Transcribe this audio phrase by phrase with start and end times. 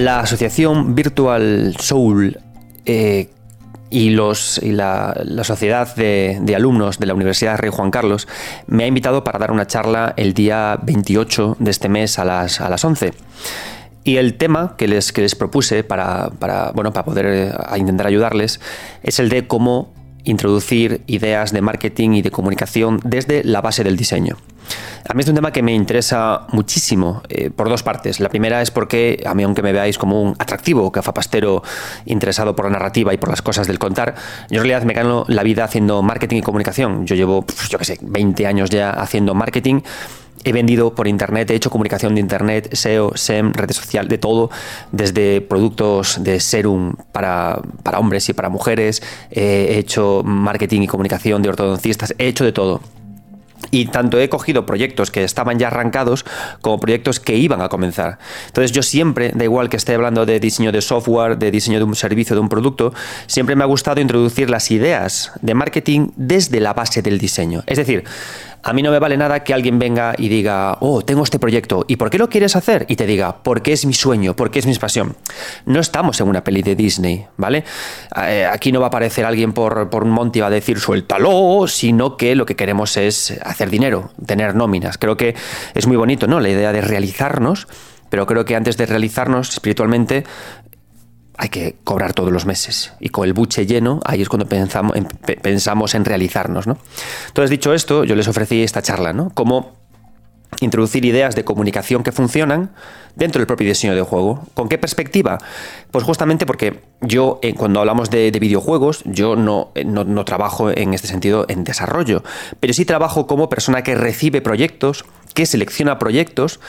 [0.00, 2.40] La asociación Virtual Soul
[2.86, 3.28] eh,
[3.90, 8.26] y, la, sociedad de, alumnos de la Universidad Rey Juan Carlos
[8.66, 12.62] me ha invitado para dar una charla el día 28 de este mes a las,
[12.62, 13.12] a las 11.
[14.02, 18.58] Y el tema que les, propuse para, para poder eh, intentar ayudarles
[19.02, 19.92] es el de cómo
[20.24, 24.36] introducir ideas de marketing y de comunicación desde la base del diseño.
[25.08, 28.20] A mí es un tema que me interesa muchísimo eh, por dos partes.
[28.20, 31.62] La primera es porque a mí, aunque me veáis como un atractivo cafapastero
[32.04, 34.14] interesado por la narrativa y por las cosas del contar,
[34.50, 37.06] yo en realidad me gano la vida haciendo marketing y comunicación.
[37.06, 39.80] Yo llevo, yo qué sé, 20 años ya haciendo marketing
[40.44, 44.50] He vendido por internet, he hecho comunicación de internet, SEO, SEM, redes sociales, de todo,
[44.90, 51.42] desde productos de serum para, para hombres y para mujeres, he hecho marketing y comunicación
[51.42, 52.80] de ortodoncistas, he hecho de todo.
[53.70, 56.24] Y tanto he cogido proyectos que estaban ya arrancados
[56.60, 58.18] como proyectos que iban a comenzar.
[58.46, 61.84] Entonces yo siempre, da igual que esté hablando de diseño de software, de diseño de
[61.84, 62.92] un servicio, de un producto,
[63.26, 67.62] siempre me ha gustado introducir las ideas de marketing desde la base del diseño.
[67.66, 68.04] Es decir,
[68.62, 71.84] a mí no me vale nada que alguien venga y diga, oh, tengo este proyecto,
[71.88, 72.84] ¿y por qué lo quieres hacer?
[72.88, 75.16] Y te diga, porque es mi sueño, porque es mi pasión.
[75.66, 77.64] No estamos en una peli de Disney, ¿vale?
[78.22, 80.78] Eh, aquí no va a aparecer alguien por, por un monte y va a decir,
[80.78, 84.98] suéltalo, sino que lo que queremos es hacer dinero, tener nóminas.
[84.98, 85.34] Creo que
[85.74, 86.40] es muy bonito, ¿no?
[86.40, 87.66] La idea de realizarnos,
[88.08, 90.24] pero creo que antes de realizarnos espiritualmente
[91.40, 92.92] hay que cobrar todos los meses.
[93.00, 95.06] Y con el buche lleno, ahí es cuando pensamos en,
[95.40, 96.66] pensamos en realizarnos.
[96.66, 96.76] ¿no?
[97.28, 99.30] Entonces, dicho esto, yo les ofrecí esta charla, ¿no?
[99.30, 99.72] Cómo
[100.60, 102.72] introducir ideas de comunicación que funcionan
[103.16, 104.44] dentro del propio diseño de juego.
[104.52, 105.38] ¿Con qué perspectiva?
[105.90, 109.32] Pues justamente porque yo, eh, cuando hablamos de, videojuegos, yo
[109.74, 112.22] eh, no, no, trabajo en este sentido en desarrollo,
[112.58, 116.60] pero sí trabajo como persona que recibe proyectos, que selecciona proyectos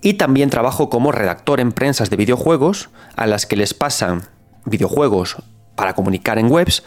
[0.00, 4.22] y también trabajo como redactor en prensas de videojuegos a las que les pasan
[4.64, 5.36] videojuegos
[5.74, 6.82] para comunicar en webs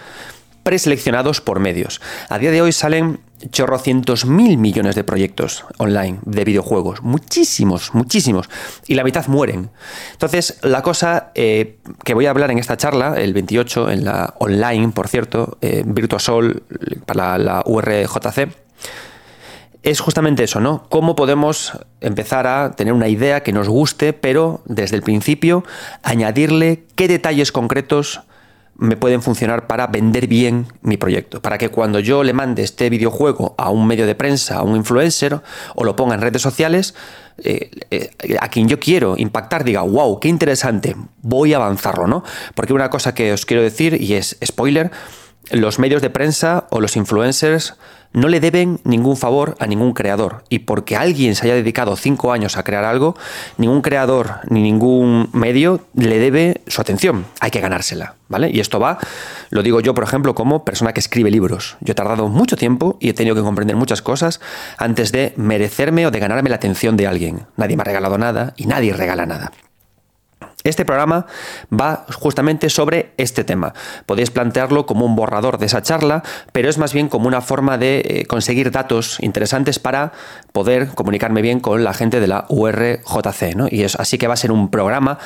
[0.63, 2.01] preseleccionados por medios.
[2.29, 3.19] A día de hoy salen
[3.49, 7.01] chorrocientos mil millones de proyectos online de videojuegos.
[7.01, 8.49] Muchísimos, muchísimos.
[8.87, 9.71] Y la mitad mueren.
[10.11, 14.35] Entonces, la cosa eh, que voy a hablar en esta charla, el 28, en la
[14.37, 15.83] online, por cierto, eh,
[17.05, 18.49] para la URJC,
[19.83, 20.83] es justamente eso, ¿no?
[20.89, 25.63] ¿Cómo podemos empezar a tener una idea que nos guste, pero desde el principio
[26.03, 28.21] añadirle qué detalles concretos
[28.81, 31.39] me pueden funcionar para vender bien mi proyecto.
[31.39, 34.75] Para que cuando yo le mande este videojuego a un medio de prensa, a un
[34.75, 35.39] influencer,
[35.75, 36.95] o lo ponga en redes sociales,
[37.43, 38.09] eh, eh,
[38.39, 42.23] a quien yo quiero impactar diga, wow, qué interesante, voy a avanzarlo, ¿no?
[42.55, 44.89] Porque una cosa que os quiero decir, y es spoiler,
[45.51, 47.75] los medios de prensa o los influencers
[48.13, 50.43] no le deben ningún favor a ningún creador.
[50.49, 53.15] Y porque alguien se haya dedicado cinco años a crear algo,
[53.57, 57.25] ningún creador ni ningún medio le debe su atención.
[57.39, 58.49] Hay que ganársela, ¿vale?
[58.51, 58.97] Y esto va,
[59.49, 61.77] lo digo yo, por ejemplo, como persona que escribe libros.
[61.81, 64.41] Yo he tardado mucho tiempo y he tenido que comprender muchas cosas
[64.77, 67.45] antes de merecerme o de ganarme la atención de alguien.
[67.57, 69.51] Nadie me ha regalado nada y nadie regala nada.
[70.63, 71.25] Este programa
[71.71, 73.73] va justamente sobre este tema.
[74.05, 77.77] Podéis plantearlo como un borrador de esa charla, pero es más bien como una forma
[77.77, 80.11] de eh, conseguir datos interesantes para
[80.51, 83.55] poder comunicarme bien con la gente de la URJC.
[83.55, 83.67] ¿no?
[83.69, 85.17] Y es, así que va a ser un programa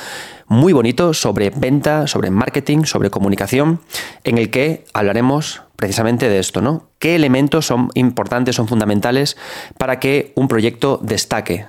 [0.48, 3.82] muy bonito sobre venta, sobre marketing, sobre comunicación,
[4.24, 6.88] en el que hablaremos precisamente de esto, ¿no?
[7.00, 9.36] ¿Qué elementos son importantes, son fundamentales
[9.78, 11.68] para que un proyecto destaque?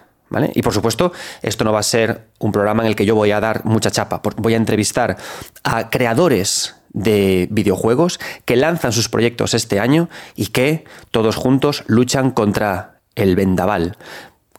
[0.54, 3.30] Y por supuesto, esto no va a ser un programa en el que yo voy
[3.30, 4.20] a dar mucha chapa.
[4.36, 5.16] Voy a entrevistar
[5.62, 12.30] a creadores de videojuegos que lanzan sus proyectos este año y que todos juntos luchan
[12.30, 13.96] contra el vendaval,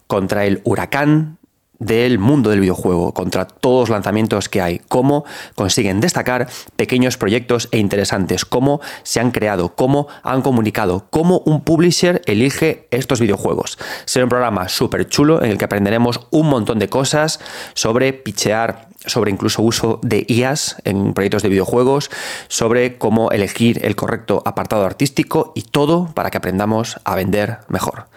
[0.07, 1.37] contra el huracán
[1.79, 5.25] del mundo del videojuego, contra todos los lanzamientos que hay, cómo
[5.55, 11.61] consiguen destacar pequeños proyectos e interesantes, cómo se han creado, cómo han comunicado, cómo un
[11.61, 13.77] publisher elige estos videojuegos.
[14.05, 17.39] Será un programa súper chulo en el que aprenderemos un montón de cosas
[17.73, 22.09] sobre pichear sobre incluso uso de IAS en proyectos de videojuegos,
[22.47, 28.07] sobre cómo elegir el correcto apartado artístico y todo para que aprendamos a vender mejor.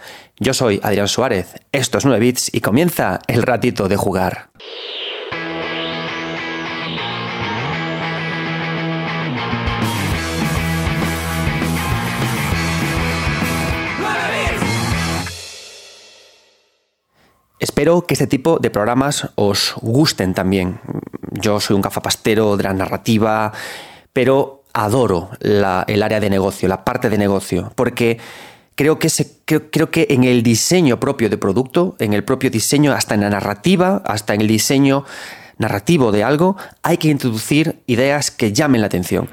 [0.43, 4.49] Yo soy Adrián Suárez, esto es 9 bits y comienza el ratito de jugar.
[17.59, 20.81] Espero que este tipo de programas os gusten también.
[21.33, 23.53] Yo soy un cafapastero de la narrativa,
[24.15, 28.19] pero adoro el área de negocio, la parte de negocio, porque
[28.75, 29.09] creo que,
[29.45, 33.31] creo, que en el diseño propio de producto, en el propio diseño, hasta en la
[33.31, 35.05] narrativa, hasta en el diseño
[35.59, 39.29] narrativo de algo, hay que introducir ideas que llamen la atención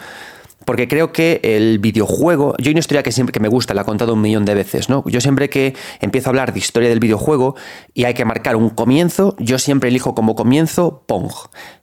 [0.68, 3.84] porque creo que el videojuego, yo hay una historia que siempre que me gusta, la
[3.84, 5.02] he contado un millón de veces, ¿no?
[5.08, 7.56] Yo siempre que empiezo a hablar de historia del videojuego
[7.94, 11.32] y hay que marcar un comienzo, yo siempre elijo como comienzo Pong.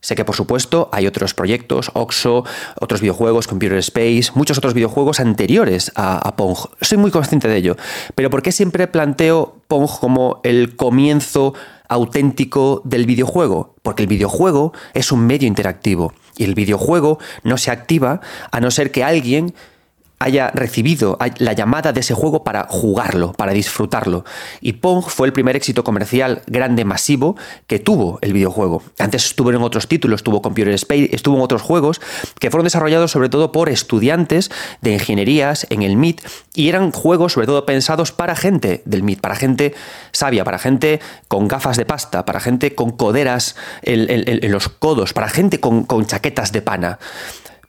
[0.03, 2.45] Sé que por supuesto hay otros proyectos, Oxo,
[2.79, 6.59] otros videojuegos, Computer Space, muchos otros videojuegos anteriores a, a Pong.
[6.83, 7.77] Soy muy consciente de ello,
[8.15, 11.55] pero ¿por qué siempre planteo Pong como el comienzo
[11.89, 13.77] auténtico del videojuego?
[13.81, 16.13] Porque el videojuego es un medio interactivo.
[16.37, 18.21] Y el videojuego no se activa
[18.51, 19.55] a no ser que alguien
[20.19, 24.25] haya recibido la llamada de ese juego para jugarlo, para disfrutarlo.
[24.61, 28.83] Y Pong fue el primer éxito comercial grande, masivo, que tuvo el videojuego.
[28.99, 32.01] Antes estuvo en otros títulos, estuvo Computer Space, estuvo en otros juegos
[32.39, 34.51] que fueron desarrollados sobre todo por estudiantes
[34.81, 36.21] de ingenierías en el MIT
[36.55, 39.75] y eran juegos sobre todo pensados para gente del MIT, para gente
[40.13, 45.29] sabia, para gente con gafas de pasta, para gente con coderas en, los codos, para
[45.29, 46.99] gente con chaquetas de pana.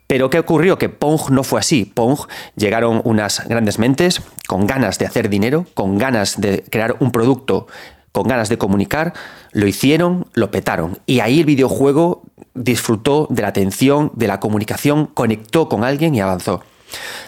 [0.06, 0.78] Pero ¿qué ocurrió?
[0.78, 1.84] Que Pong no fue así.
[1.84, 2.18] Pong
[2.54, 7.66] llegaron unas grandes mentes con ganas de hacer dinero, con ganas de crear un producto,
[8.12, 9.12] con ganas de comunicar,
[9.52, 10.98] lo hicieron, lo petaron.
[11.04, 12.22] Y ahí el videojuego
[12.54, 16.62] disfrutó de la atención, de la comunicación, conectó con alguien y avanzó.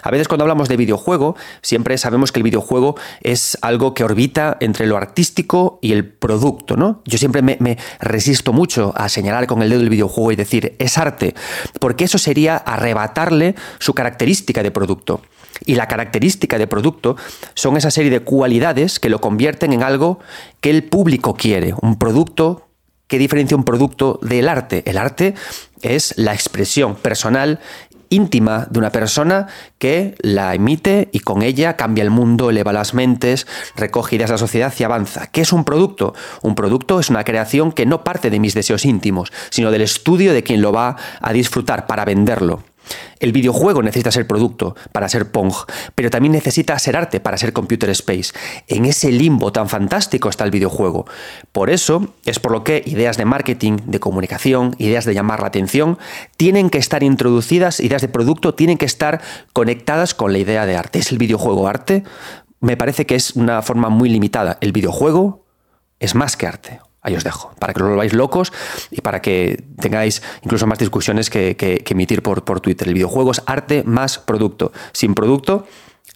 [0.01, 4.57] A veces cuando hablamos de videojuego, siempre sabemos que el videojuego es algo que orbita
[4.59, 7.01] entre lo artístico y el producto, ¿no?
[7.05, 10.97] Yo siempre me, resisto mucho a señalar con el dedo el videojuego y decir es
[10.97, 11.35] arte,
[11.79, 15.21] porque eso sería arrebatarle su característica de producto.
[15.65, 17.17] Y la característica de producto
[17.53, 20.19] son esa serie de cualidades que lo convierten en algo
[20.61, 22.69] que el público quiere, un producto
[23.09, 24.83] ¿Qué diferencia un producto del arte?
[24.85, 25.33] El arte
[25.81, 27.59] es la expresión personal
[28.09, 29.47] íntima de una persona
[29.77, 34.33] que la emite y con ella cambia el mundo, eleva las mentes, recoge ideas de
[34.35, 35.27] la sociedad y avanza.
[35.27, 36.13] ¿Qué es un producto?
[36.41, 40.33] Un producto es una creación que no parte de mis deseos íntimos, sino del estudio
[40.33, 42.63] de quien lo va a disfrutar para venderlo.
[43.19, 45.53] El videojuego necesita ser producto para ser Pong,
[45.95, 48.33] pero también necesita ser arte para ser Computer Space.
[48.67, 51.05] En ese limbo tan fantástico está el videojuego.
[51.51, 55.47] Por eso es por lo que ideas de marketing, de comunicación, ideas de llamar la
[55.47, 55.97] atención,
[56.37, 59.21] tienen que estar introducidas, ideas de producto tienen que estar
[59.53, 60.99] conectadas con la idea de arte.
[60.99, 62.03] ¿Es el videojuego arte?
[62.61, 64.57] Me parece que es una forma muy limitada.
[64.61, 65.45] El videojuego
[65.99, 66.79] es más que arte.
[67.01, 68.51] Ahí os dejo, para que no lo veáis locos
[68.91, 71.55] y para que tengáis incluso más discusiones que,
[71.87, 72.87] emitir por, por Twitter.
[72.87, 74.73] El videojuego es arte más producto.
[74.91, 75.65] Sin producto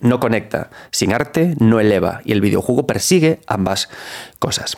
[0.02, 3.90] no conecta, sin arte no eleva y el videojuego persigue ambas
[4.40, 4.78] cosas.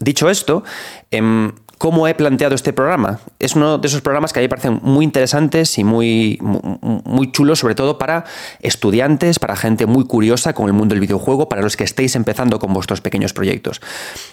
[0.00, 0.64] Dicho esto,
[1.10, 3.20] em, ¿Cómo he planteado este programa?
[3.38, 7.30] Es uno de esos programas que a mí me parecen muy interesantes y muy, muy,
[7.30, 8.24] chulos, sobre todo para
[8.60, 12.58] estudiantes, para gente muy curiosa con el mundo del videojuego, para los que estéis empezando
[12.58, 13.80] con vuestros pequeños proyectos.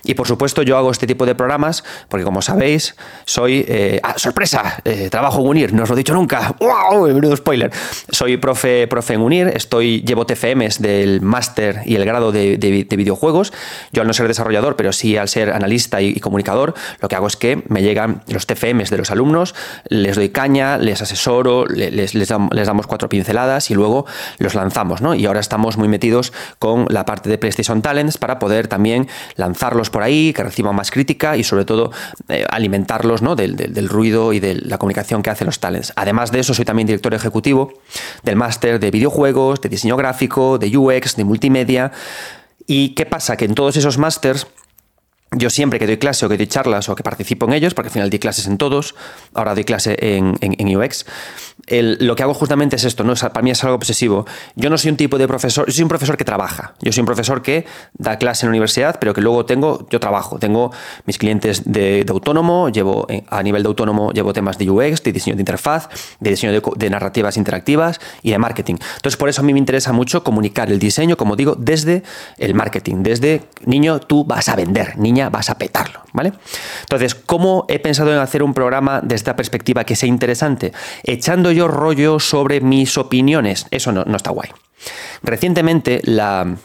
[0.03, 2.95] Y por supuesto, yo hago este tipo de programas porque, como sabéis,
[3.25, 3.63] soy.
[3.67, 4.81] Eh, ¡Ah, sorpresa!
[4.83, 6.55] Eh, trabajo en UNIR, no os lo he dicho nunca.
[6.59, 7.07] ¡Wow!
[7.13, 7.71] Menudo spoiler.
[8.09, 13.53] Soy profe, profe en UNIR, estoy, llevo TFMs del máster y el grado de, videojuegos.
[13.91, 17.27] Yo, al no ser desarrollador, pero sí al ser analista y comunicador, lo que hago
[17.27, 19.55] es que me llegan los TFMs de los alumnos,
[19.87, 24.05] les doy caña, les asesoro, les, les, damos cuatro pinceladas y luego
[24.37, 25.01] los lanzamos.
[25.01, 25.15] ¿no?
[25.15, 29.89] Y ahora estamos muy metidos con la parte de PlayStation Talents para poder también lanzarlos
[29.89, 31.91] por ahí, que reciban más crítica y sobre todo
[32.29, 33.35] eh, alimentarlos ¿no?
[33.35, 35.93] del, del, ruido y de la comunicación que hacen los talents.
[35.95, 37.73] Además de eso, soy también director ejecutivo
[38.23, 41.91] del máster de videojuegos, de diseño gráfico, de UX, de multimedia.
[42.67, 43.37] ¿Y qué pasa?
[43.37, 44.47] Que en todos esos másters
[45.35, 47.87] yo siempre que doy clase o que doy charlas o que participo en ellos, porque
[47.89, 48.95] al final di clases en todos,
[49.33, 51.05] ahora doy clase en, en, UX,
[51.67, 53.15] lo que hago justamente es esto, ¿no?
[53.15, 54.25] para mí es algo obsesivo.
[54.55, 57.01] Yo no soy un tipo de profesor, yo soy un profesor que trabaja, yo soy
[57.01, 60.71] un profesor que da clase en la universidad, pero que luego tengo, yo trabajo, tengo
[61.05, 65.35] mis clientes de, autónomo, llevo a nivel de autónomo, llevo temas de UX, de diseño
[65.35, 68.75] de interfaz, de diseño de, de narrativas interactivas y de marketing.
[68.95, 72.03] Entonces, por eso a mí me interesa mucho comunicar el diseño, como digo, desde
[72.37, 76.33] el marketing, desde niño, tú vas a vender, niña, vas a petarlo, ¿vale?
[76.81, 80.73] Entonces, ¿cómo he pensado en hacer un programa desde esta perspectiva que sea interesante?
[81.03, 84.49] Echando rollo sobre mis opiniones, eso no, no está guay.
[85.23, 86.55] Recientemente, la,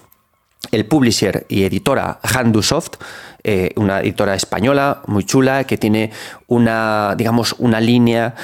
[0.70, 2.97] el publisher y editora Handusoft
[3.42, 6.11] eh, una editora española muy chula que tiene
[6.47, 8.35] una, digamos, una línea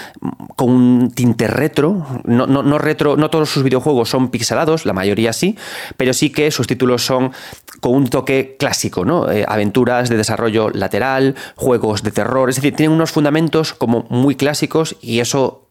[0.57, 2.07] con un tinte retro.
[2.25, 5.57] No, no, retro, no todos sus videojuegos son pixelados, la mayoría sí,
[5.99, 7.33] pero sí que sus títulos son
[7.81, 9.31] con un toque clásico, ¿no?
[9.31, 14.35] Eh, aventuras de desarrollo lateral, juegos de terror, es decir, tienen unos fundamentos como muy
[14.35, 15.66] clásicos y eso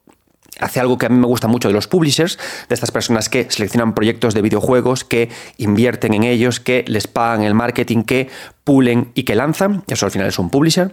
[0.60, 2.38] hace algo que a mí me gusta mucho de los publishers,
[2.70, 7.44] de estas personas que seleccionan proyectos de videojuegos, que invierten en ellos, que les pagan
[7.44, 8.30] el marketing, que
[8.64, 9.84] pulen y que lanzan.
[9.88, 10.92] Eso al final es un publisher.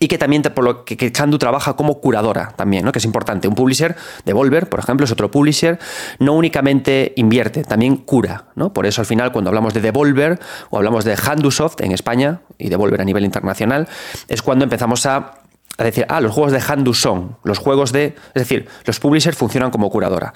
[0.00, 2.92] y que también por lo que, que trabaja como curadora también, ¿no?
[2.92, 3.46] que es importante.
[3.46, 3.94] Un publisher,
[4.24, 5.78] Devolver, por ejemplo, es otro publisher,
[6.18, 8.46] no únicamente invierte, también cura.
[8.56, 8.72] ¿no?
[8.72, 12.68] Por eso al final cuando hablamos de Devolver o hablamos de Handusoft en España y
[12.68, 13.88] Devolver a nivel internacional,
[14.28, 15.45] es cuando empezamos a
[15.78, 18.14] a decir, ah, los juegos de Handu son, los juegos de.
[18.34, 20.32] Es decir, los publishers funcionan como curadora.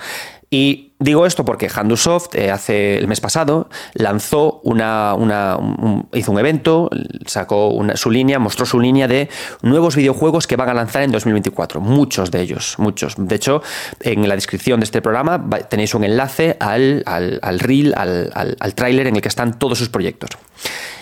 [0.52, 5.14] Y digo esto porque Handusoft eh, hace el mes pasado lanzó una,
[6.12, 6.90] hizo un evento,
[7.24, 9.28] sacó su línea, mostró su línea de
[9.62, 11.80] nuevos videojuegos que van a lanzar en 2024.
[11.80, 13.14] Muchos de ellos, muchos.
[13.16, 13.62] De hecho,
[14.00, 19.06] en la descripción de este programa tenéis un enlace al, al, reel, al, al, tráiler
[19.06, 20.30] en el que están todos sus proyectos.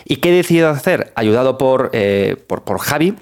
[0.05, 1.13] ¿Y qué he decidido hacer?
[1.17, 3.15] Ayudado por, eh, por, por Javi,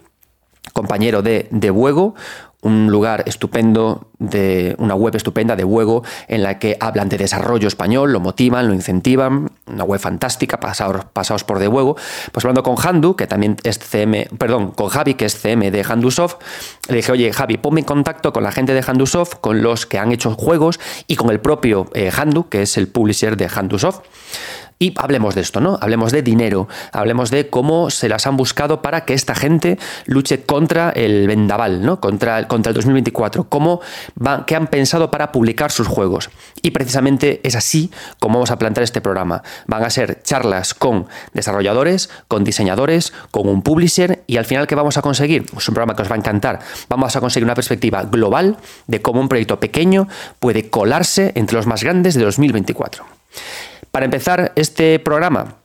[0.76, 2.14] compañero de, de Buego,
[2.60, 7.66] un lugar estupendo, de una web estupenda de Buego, en la que hablan de desarrollo
[7.66, 11.96] español, lo motivan, lo incentivan, una web fantástica, pasados, pasados por de Buego.
[12.32, 15.82] Pues hablando con Handu, que también es CM, perdón, con Javi, que es CM de
[15.82, 16.36] Handusoft,
[16.88, 19.98] le dije, oye, Javi, ponme en contacto con la gente de Handusoft, con los que
[19.98, 24.02] han hecho juegos y con el propio eh, Handu, que es el publisher de Handusoft.
[24.78, 25.78] Y hablemos de esto, ¿no?
[25.80, 30.42] Hablemos de dinero, hablemos de cómo se las han buscado para que esta gente luche
[30.42, 31.98] contra el vendaval, ¿no?
[31.98, 33.80] Contra, contra el 2024, cómo
[34.16, 36.28] van, qué han pensado para publicar sus juegos.
[36.60, 37.90] Y precisamente es así
[38.20, 39.42] como vamos a plantear este programa.
[39.66, 44.74] Van a ser charlas con desarrolladores, con diseñadores, con un publisher y al final, ¿qué
[44.74, 45.46] vamos a conseguir?
[45.56, 46.58] Es un programa que os va a encantar.
[46.90, 50.06] Vamos a conseguir una perspectiva global de cómo un proyecto pequeño
[50.38, 53.06] puede colarse entre los más grandes de 2024.
[53.96, 55.56] Para empezar este programa,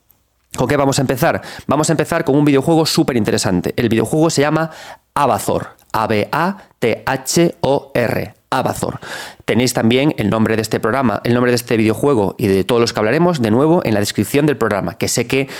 [0.56, 1.42] ¿con qué vamos a empezar?
[1.66, 3.74] Vamos a empezar con un videojuego súper interesante.
[3.76, 4.70] El videojuego se llama
[5.12, 5.76] Abazor.
[5.92, 6.34] A-B-A-T-H-O-R.
[8.48, 9.00] Abazor.
[9.44, 12.80] Tenéis también el nombre de este programa, el nombre de este videojuego y de todos
[12.80, 15.50] los que hablaremos de nuevo en la descripción del programa, que sé que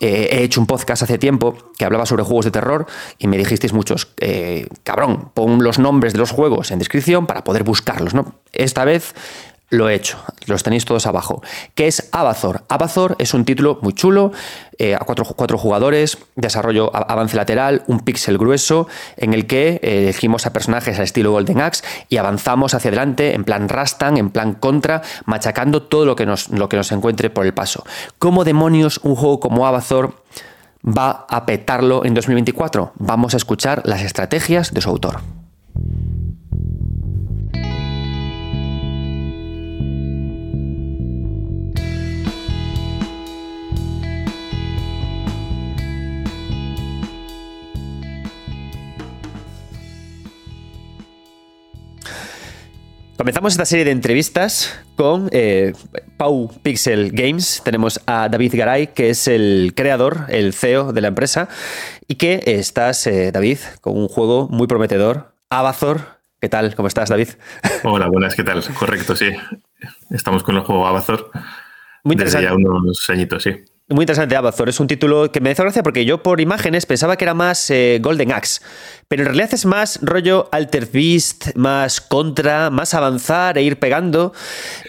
[0.00, 2.86] eh, he hecho un podcast hace tiempo que hablaba sobre juegos de terror
[3.18, 7.44] y me dijisteis muchos, eh, cabrón, pon los nombres de los juegos en descripción para
[7.44, 8.14] poder buscarlos.
[8.14, 8.34] ¿no?
[8.52, 9.14] Esta vez
[9.68, 11.42] lo he hecho, los tenéis todos abajo,
[11.74, 12.62] que es Abazor.
[12.68, 14.32] Abazor es un título muy chulo,
[14.78, 20.46] eh, a cuatro, jugadores, desarrollo avance lateral, un píxel grueso, en el que eh, elegimos
[20.46, 24.54] a personajes al estilo Golden Axe y avanzamos hacia adelante en plan Rastan, en plan
[24.54, 27.84] contra, machacando todo lo que nos, lo que nos encuentre por el paso.
[28.18, 30.22] ¿Cómo demonios un juego como Abazor
[30.86, 32.92] va a petarlo en 2024?
[32.96, 35.20] Vamos a escuchar las estrategias de su autor.
[53.16, 55.72] Comenzamos esta serie de entrevistas con eh,
[56.18, 57.62] Pau Pixel Games.
[57.64, 61.48] Tenemos a David Garay, que es el creador, el CEO de la empresa,
[62.08, 66.18] y que estás, eh, David, con un juego muy prometedor, Abazor.
[66.42, 66.74] ¿Qué tal?
[66.74, 67.28] ¿Cómo estás, David?
[67.84, 68.62] Hola, buenas, ¿qué tal?
[68.74, 69.30] Correcto, sí.
[70.10, 71.30] Estamos con el juego Abazor.
[72.04, 72.48] Muy interesante.
[72.48, 73.64] Desde ya unos añitos, sí.
[73.88, 74.68] Muy interesante, Abazor.
[74.68, 77.70] Es un título que me hizo gracia porque yo por imágenes pensaba que era más
[77.70, 78.60] eh, Golden Axe,
[79.06, 84.32] pero en realidad es más rollo Alter Beast, más contra, más avanzar e ir pegando.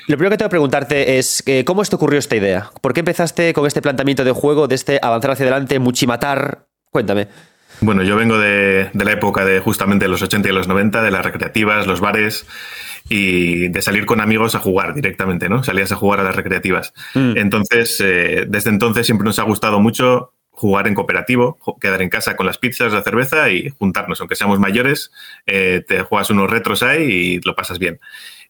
[0.07, 2.71] Lo primero que tengo que preguntarte es, eh, ¿cómo te ocurrió esta idea?
[2.81, 6.65] ¿Por qué empezaste con este planteamiento de juego, de este avanzar hacia adelante, muchimatar?
[6.89, 7.27] Cuéntame.
[7.81, 11.11] Bueno, yo vengo de, de la época de justamente los 80 y los 90, de
[11.11, 12.45] las recreativas, los bares
[13.09, 15.63] y de salir con amigos a jugar directamente, ¿no?
[15.63, 16.93] Salías a jugar a las recreativas.
[17.13, 17.37] Mm.
[17.37, 22.35] Entonces, eh, desde entonces siempre nos ha gustado mucho jugar en cooperativo, quedar en casa
[22.35, 25.11] con las pizzas, la cerveza y juntarnos, aunque seamos mayores,
[25.45, 27.99] eh, te juegas unos retros ahí y lo pasas bien.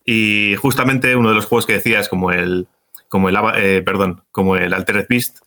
[0.05, 2.67] Y justamente uno de los juegos que decías, como el,
[3.09, 5.39] como el, eh, perdón, como el Altered Beast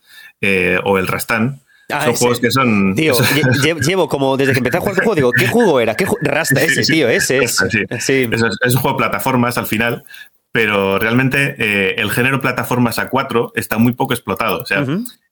[0.85, 1.61] o el Rastan,
[1.93, 2.95] Ah, son juegos que son.
[2.95, 3.15] Tío,
[3.81, 5.95] llevo como desde que empecé a jugar el juego, digo, ¿qué juego era?
[5.95, 7.09] ¿Qué Rasta ese, tío?
[7.09, 7.57] Ese es.
[8.01, 8.29] Sí.
[8.31, 10.05] Es, es, un juego de plataformas al final,
[10.53, 14.59] pero realmente eh, el género plataformas a 4 está muy poco explotado.
[14.59, 14.85] O sea,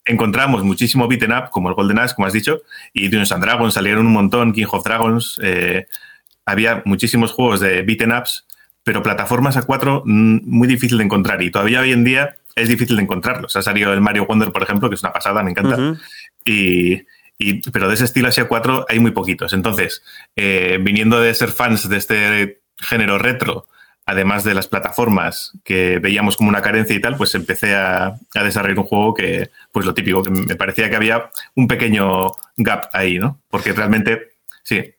[0.04, 2.62] encontramos muchísimo beaten up, como el Golden Axe, como has dicho,
[2.92, 5.40] y Dungeons and Dragons salieron un montón, King of Dragons.
[5.42, 5.86] Eh,
[6.46, 8.46] había muchísimos juegos de beaten ups,
[8.84, 11.42] pero plataformas a 4 mm, muy difícil de encontrar.
[11.42, 13.54] Y todavía hoy en día es difícil de encontrarlos.
[13.56, 15.96] Ha salido el Mario Wonder, por ejemplo, que es una pasada, me encanta.
[16.45, 17.04] Y,
[17.73, 19.52] pero de ese estilo Asia 4 hay muy poquitos.
[19.52, 20.02] Entonces,
[20.37, 23.66] eh, viniendo de ser fans de este género retro,
[24.09, 28.78] además de las plataformas que veíamos como una carencia y tal, pues empecé a, desarrollar
[28.78, 33.18] un juego que, pues lo típico, que me parecía que había un pequeño gap ahí,
[33.18, 33.38] ¿no?
[33.50, 34.30] Porque realmente,
[34.62, 34.95] sí,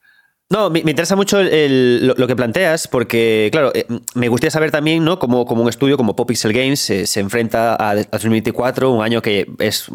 [0.52, 5.20] No, me, interesa mucho lo, que planteas, porque, claro, eh, me gustaría saber también, ¿no?
[5.20, 9.92] Cómo, como un estudio como Popixel Games se enfrenta a, 2024, un año que es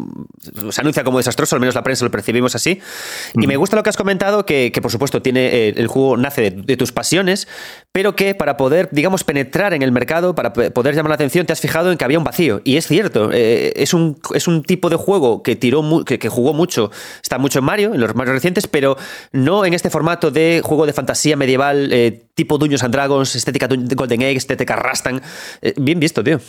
[0.69, 2.79] se anuncia como desastroso, al menos la prensa lo percibimos así.
[3.33, 6.51] Y me gusta lo que has comentado, que, por supuesto tiene eh, el juego nace
[6.51, 7.49] de, tus pasiones,
[7.91, 11.51] pero que para poder, digamos, penetrar en el mercado, para poder llamar la atención, te
[11.51, 12.61] has fijado en que había un vacío.
[12.63, 16.29] Y es cierto, eh, es, un, es un tipo de juego que tiró, que, que
[16.29, 18.95] jugó mucho, está mucho en Mario, en los más recientes, pero
[19.33, 23.67] no en este formato de juego de fantasía medieval, eh, tipo Dungeons and Dragons, estética
[23.67, 25.21] Golden Egg, estética Rastan.
[25.61, 26.39] Eh, bien visto, tío.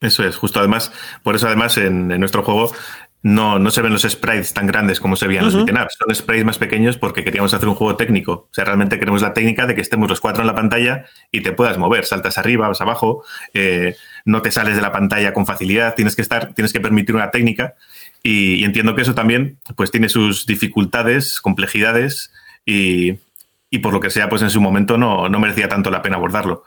[0.00, 0.92] Eso es, justo además,
[1.22, 2.72] por eso además en, nuestro juego
[3.22, 6.44] no, no se ven los sprites tan grandes como se veían los beat'em Son sprites
[6.46, 8.32] más pequeños porque queríamos hacer un juego técnico.
[8.32, 11.42] O sea, realmente queremos la técnica de que estemos los cuatro en la pantalla y
[11.42, 12.06] te puedas mover.
[12.06, 13.94] Saltas arriba, vas abajo, eh,
[14.24, 15.94] no te sales de la pantalla con facilidad.
[15.94, 17.74] Tienes que estar, tienes que permitir una técnica.
[18.22, 22.32] Y, y entiendo que eso también, pues, tiene sus dificultades, complejidades
[22.64, 23.18] y,
[23.70, 26.16] y por lo que sea, pues en su momento no, no merecía tanto la pena
[26.16, 26.64] abordarlo.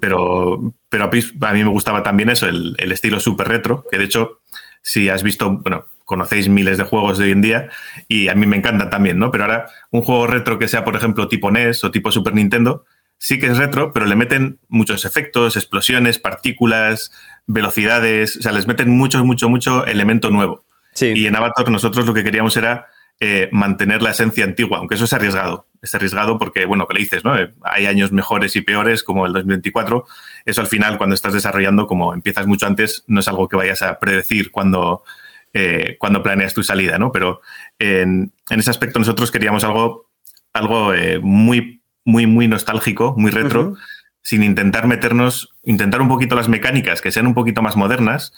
[0.00, 4.40] Pero, pero a mí me gustaba también eso, el, estilo súper retro, que de hecho,
[4.82, 7.68] si has visto, bueno, conocéis miles de juegos de hoy en día
[8.08, 9.30] y a mí me encantan también, ¿no?
[9.30, 12.84] Pero ahora un juego retro que sea, por ejemplo, tipo NES o tipo Super Nintendo,
[13.16, 17.12] sí que es retro, pero le meten muchos efectos, explosiones, partículas,
[17.46, 20.64] velocidades, o sea, les meten mucho, mucho, mucho elemento nuevo.
[21.00, 22.88] Y en Avatar nosotros lo que queríamos era
[23.22, 25.66] eh, mantener la esencia antigua, aunque eso es arriesgado.
[25.82, 27.38] Es arriesgado porque, bueno, que le dices, ¿no?
[27.38, 30.06] Eh, hay años mejores y peores, como el 2024.
[30.46, 33.82] Eso al final, cuando estás desarrollando, como empiezas mucho antes, no es algo que vayas
[33.82, 35.04] a predecir cuando,
[35.52, 37.12] eh, cuando planeas tu salida, ¿no?
[37.12, 37.42] Pero
[37.78, 40.08] en, ese aspecto nosotros queríamos algo,
[40.54, 43.76] algo muy, muy, muy nostálgico, muy retro,
[44.22, 48.32] sin intentar meternos, intentar un poquito las mecánicas que sean un poquito más modernas,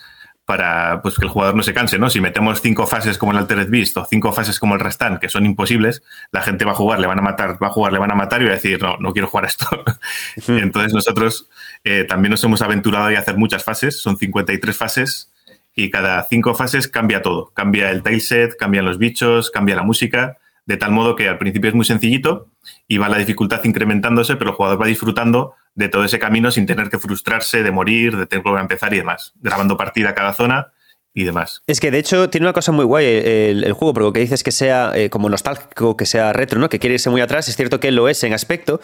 [0.45, 2.11] para pues, que el jugador no se canse, ¿no?
[2.11, 5.29] Si metemos cinco fases como el Altered Beast o cinco fases como el Restant, que
[5.29, 6.03] son imposibles,
[6.33, 8.15] la gente va a jugar, le van a matar, va a jugar, le van a
[8.15, 9.67] matar y va a decir, no, no quiero jugar esto.
[10.49, 11.49] Entonces nosotros
[11.85, 15.33] eh, también nos hemos aventurado a hacer muchas fases, son 53 fases
[15.75, 17.53] y cada cinco fases cambia todo.
[17.55, 21.69] Cambia el tileset, cambian los bichos, cambia la música, de tal modo que al principio
[21.69, 22.49] es muy sencillito
[22.87, 26.67] y va la dificultad incrementándose, pero el jugador va disfrutando de todo ese camino sin
[26.67, 30.11] tener que frustrarse, de morir, de tener que volver a empezar y demás, grabando partida
[30.11, 30.73] a cada zona
[31.15, 31.63] y demás.
[31.67, 34.43] Es que de hecho tiene una cosa muy guay el, juego, porque lo que dices
[34.43, 36.69] que sea eh, como nostálgico, que sea retro, ¿no?
[36.69, 38.81] Que quiere irse muy atrás, es cierto que lo es en aspecto,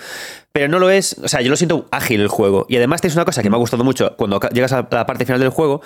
[0.52, 2.66] pero no lo es, o sea, yo lo siento ágil el juego.
[2.68, 5.24] Y además tienes una cosa que me ha gustado mucho cuando llegas a la parte
[5.24, 5.80] final del juego,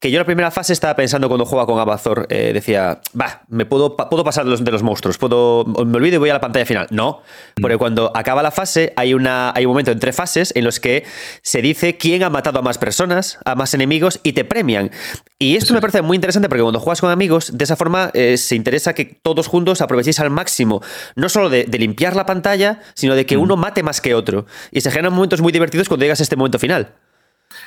[0.00, 3.42] que yo en la primera fase estaba pensando cuando juega con Abazor, eh, decía, va,
[3.48, 6.34] me puedo, puedo pasar de los, de los monstruos, puedo, me olvido y voy a
[6.34, 6.86] la pantalla final.
[6.90, 7.22] No,
[7.60, 11.04] porque cuando acaba la fase hay, una, hay un momento entre fases en los que
[11.42, 14.90] se dice quién ha matado a más personas, a más enemigos y te premian.
[15.38, 18.36] Y esto me parece muy interesante porque cuando juegas con amigos, de esa forma eh,
[18.36, 20.82] se interesa que todos juntos aprovechéis al máximo,
[21.14, 24.46] no solo de, limpiar la pantalla, sino de que uno mate más que otro.
[24.72, 26.94] Y se generan momentos muy divertidos cuando llegas a este momento final.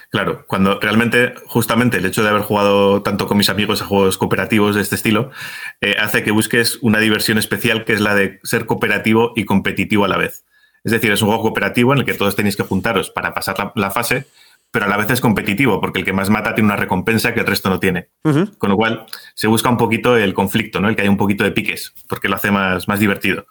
[0.10, 4.18] Claro, cuando realmente, justamente el hecho de haber jugado tanto con mis amigos a juegos
[4.18, 5.32] cooperativos de este estilo,
[5.80, 10.04] eh, hace que busques una diversión especial que es la de ser cooperativo y competitivo
[10.04, 10.44] a la vez.
[10.84, 13.72] Es decir, es un juego cooperativo en el que todos tenéis que juntaros para pasar
[13.76, 14.26] la fase,
[14.72, 17.40] pero a la vez es competitivo, porque el que más mata tiene una recompensa que
[17.40, 18.10] el resto no tiene.
[18.24, 20.90] Con lo cual se busca un poquito el conflicto, ¿no?
[20.90, 23.46] El que haya un poquito de piques, porque lo hace más, más divertido.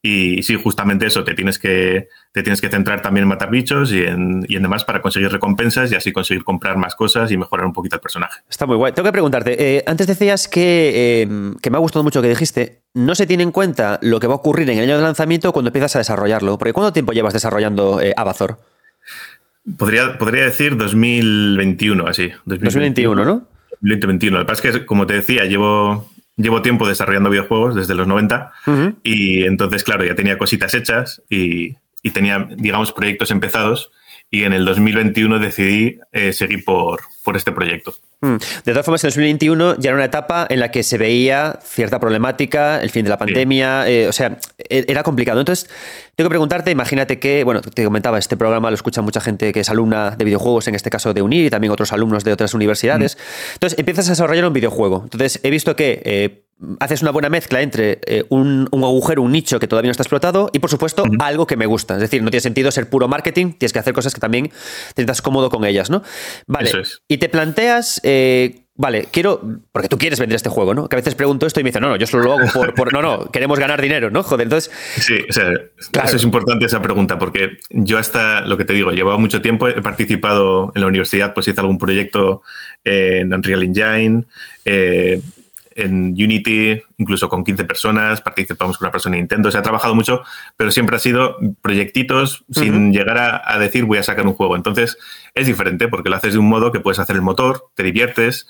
[0.00, 3.92] Y, sí, justamente eso, te tienes que, te tienes que centrar también en matar bichos
[3.92, 7.36] y en, y en demás para conseguir recompensas y así conseguir comprar más cosas y
[7.36, 8.40] mejorar un poquito el personaje.
[8.48, 8.92] Está muy guay.
[8.92, 11.28] Tengo que preguntarte, eh, antes decías que, eh,
[11.60, 14.28] que me ha gustado mucho lo que dijiste, no se tiene en cuenta lo que
[14.28, 16.58] va a ocurrir en el año de lanzamiento cuando empiezas a desarrollarlo.
[16.58, 18.14] Porque ¿cuánto tiempo llevas desarrollando eh,
[19.76, 22.30] Podría, podría decir 2021, así.
[22.44, 23.48] 2021, ¿no?
[23.80, 24.38] 2021.
[24.38, 28.06] Lo que pasa es que, como te decía, llevo, llevo tiempo desarrollando videojuegos desde los
[28.06, 28.52] 90
[29.02, 33.90] y entonces, claro, ya tenía cositas hechas y, y, tenía, digamos, proyectos empezados
[34.30, 37.94] y en el 2021 decidí eh, seguir por, por este proyecto.
[38.20, 38.36] Mm.
[38.64, 41.60] De todas formas, en el 2021 ya era una etapa en la que se veía
[41.62, 45.38] cierta problemática, el fin de la pandemia, eh, o sea, e-, era complicado.
[45.38, 45.70] Entonces,
[46.16, 49.60] tengo que preguntarte, imagínate que, bueno, te comentaba, este programa lo escucha mucha gente que
[49.60, 52.54] es alumna de videojuegos, en este caso de UNIR, y también otros alumnos de otras
[52.54, 53.16] universidades.
[53.16, 53.52] Mm.
[53.54, 55.02] Entonces, empiezas a desarrollar un videojuego.
[55.04, 56.44] Entonces, he visto que eh,
[56.80, 60.50] haces una buena mezcla entre eh, un, agujero, un nicho que todavía no está explotado
[60.52, 61.94] y, por supuesto, algo que me gusta.
[61.94, 64.94] Es decir, no tiene sentido ser puro marketing, tienes que hacer cosas que también te
[64.96, 66.02] sientas cómodo con ellas, ¿no?
[66.46, 66.70] Vale.
[67.06, 68.00] Y te planteas.
[68.10, 69.42] Eh, vale, quiero.
[69.70, 70.88] Porque tú quieres vender este juego, ¿no?
[70.88, 72.92] Que a veces pregunto esto y me dicen, no, no, yo solo lo hago por.
[72.92, 74.22] no, no, queremos ganar dinero, ¿no?
[74.22, 74.72] Joder, entonces.
[74.96, 75.52] Sí, o sea,
[76.04, 79.68] eso es importante esa pregunta, porque yo hasta lo que te digo, llevaba mucho tiempo,
[79.68, 82.42] he participado en la universidad, pues hice algún proyecto
[82.84, 84.24] en Unreal Engine.
[84.64, 85.20] Eh,
[85.78, 89.94] en Unity, incluso con 15 personas, participamos con una persona de Nintendo, se ha trabajado
[89.94, 90.22] mucho,
[90.56, 94.56] pero siempre ha sido proyectitos sin llegar a, decir voy a sacar un juego.
[94.56, 94.98] Entonces
[95.34, 98.48] es diferente porque lo haces de un modo que puedes hacer el motor, te diviertes,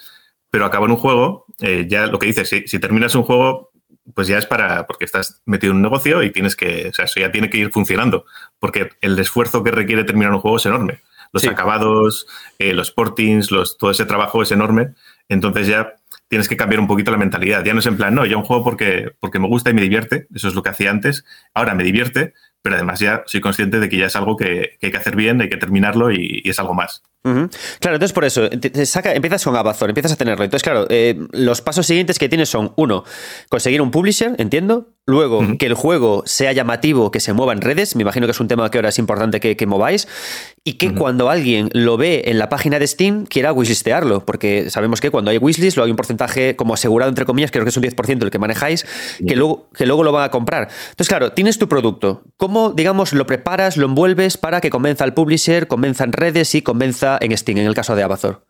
[0.50, 3.72] pero acaba en un juego, eh, ya lo que dices, si, si terminas un juego,
[4.14, 7.04] pues ya es para, porque estás metido en un negocio y tienes que, o sea,
[7.04, 8.24] eso ya tiene que ir funcionando,
[8.58, 11.02] porque el esfuerzo que requiere terminar un juego es enorme.
[11.32, 12.26] Los acabados,
[12.58, 14.94] eh, los portings, los, todo ese trabajo es enorme.
[15.28, 15.94] Entonces ya
[16.28, 17.64] tienes que cambiar un poquito la mentalidad.
[17.64, 19.82] Ya no es en plan, no, ya un juego porque, porque me gusta y me
[19.82, 20.26] divierte.
[20.34, 21.24] Eso es lo que hacía antes.
[21.54, 24.90] Ahora me divierte, pero además ya soy consciente de que ya es algo que, hay
[24.90, 27.02] que hacer bien, hay que terminarlo y, es algo más.
[27.22, 28.48] Claro, entonces por eso,
[28.84, 30.44] saca, empiezas con Amazon, empiezas a tenerlo.
[30.44, 33.04] Entonces, claro, eh, los pasos siguientes que tienes son, uno,
[33.48, 34.88] conseguir un publisher, entiendo.
[35.08, 37.96] Luego, que el juego sea llamativo, que se mueva en redes.
[37.96, 40.06] Me imagino que es un tema que ahora es importante que, mováis.
[40.64, 44.26] Y que cuando alguien lo ve en la página de Steam, quiera wishlistearlo.
[44.26, 47.64] Porque sabemos que cuando hay wishlist, luego hay un porcentaje como asegurado, entre comillas, creo
[47.64, 48.84] que es un 10% el que manejáis,
[49.26, 50.68] que, luego, que luego lo van a comprar.
[50.90, 52.22] Entonces, claro, tienes tu producto.
[52.36, 56.60] ¿Cómo, digamos, lo preparas, lo envuelves para que convenza al publisher, convenza en redes y
[56.60, 58.44] convenza en Steam, en el caso de Abazor?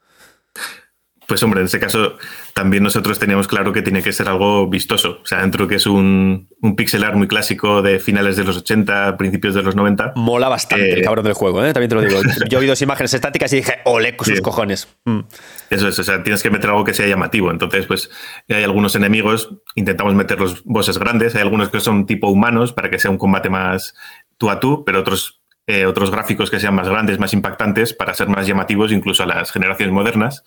[1.29, 2.17] Pues hombre, en ese caso
[2.55, 5.21] también nosotros teníamos claro que tiene que ser algo vistoso.
[5.23, 8.57] O sea, dentro que es un, un pixel art muy clásico de finales de los
[8.57, 10.15] 80, principios de los 90.
[10.17, 11.75] Mola bastante el eh, cabrón del juego, ¿eh?
[11.75, 12.19] también te lo digo.
[12.49, 14.89] Yo vi dos imágenes estáticas y dije, ole, con sus cojones.
[15.05, 15.21] Mm.
[15.69, 17.51] Eso es, o sea, tienes que meter algo que sea llamativo.
[17.51, 18.09] Entonces, pues
[18.49, 22.89] hay algunos enemigos, intentamos meter los bosses grandes, hay algunos que son tipo humanos para
[22.89, 23.95] que sea un combate más
[24.39, 25.38] tú a tú, pero otros
[25.71, 29.27] eh, otros gráficos que sean más grandes, más impactantes, para ser más llamativos incluso a
[29.27, 30.43] las generaciones modernas.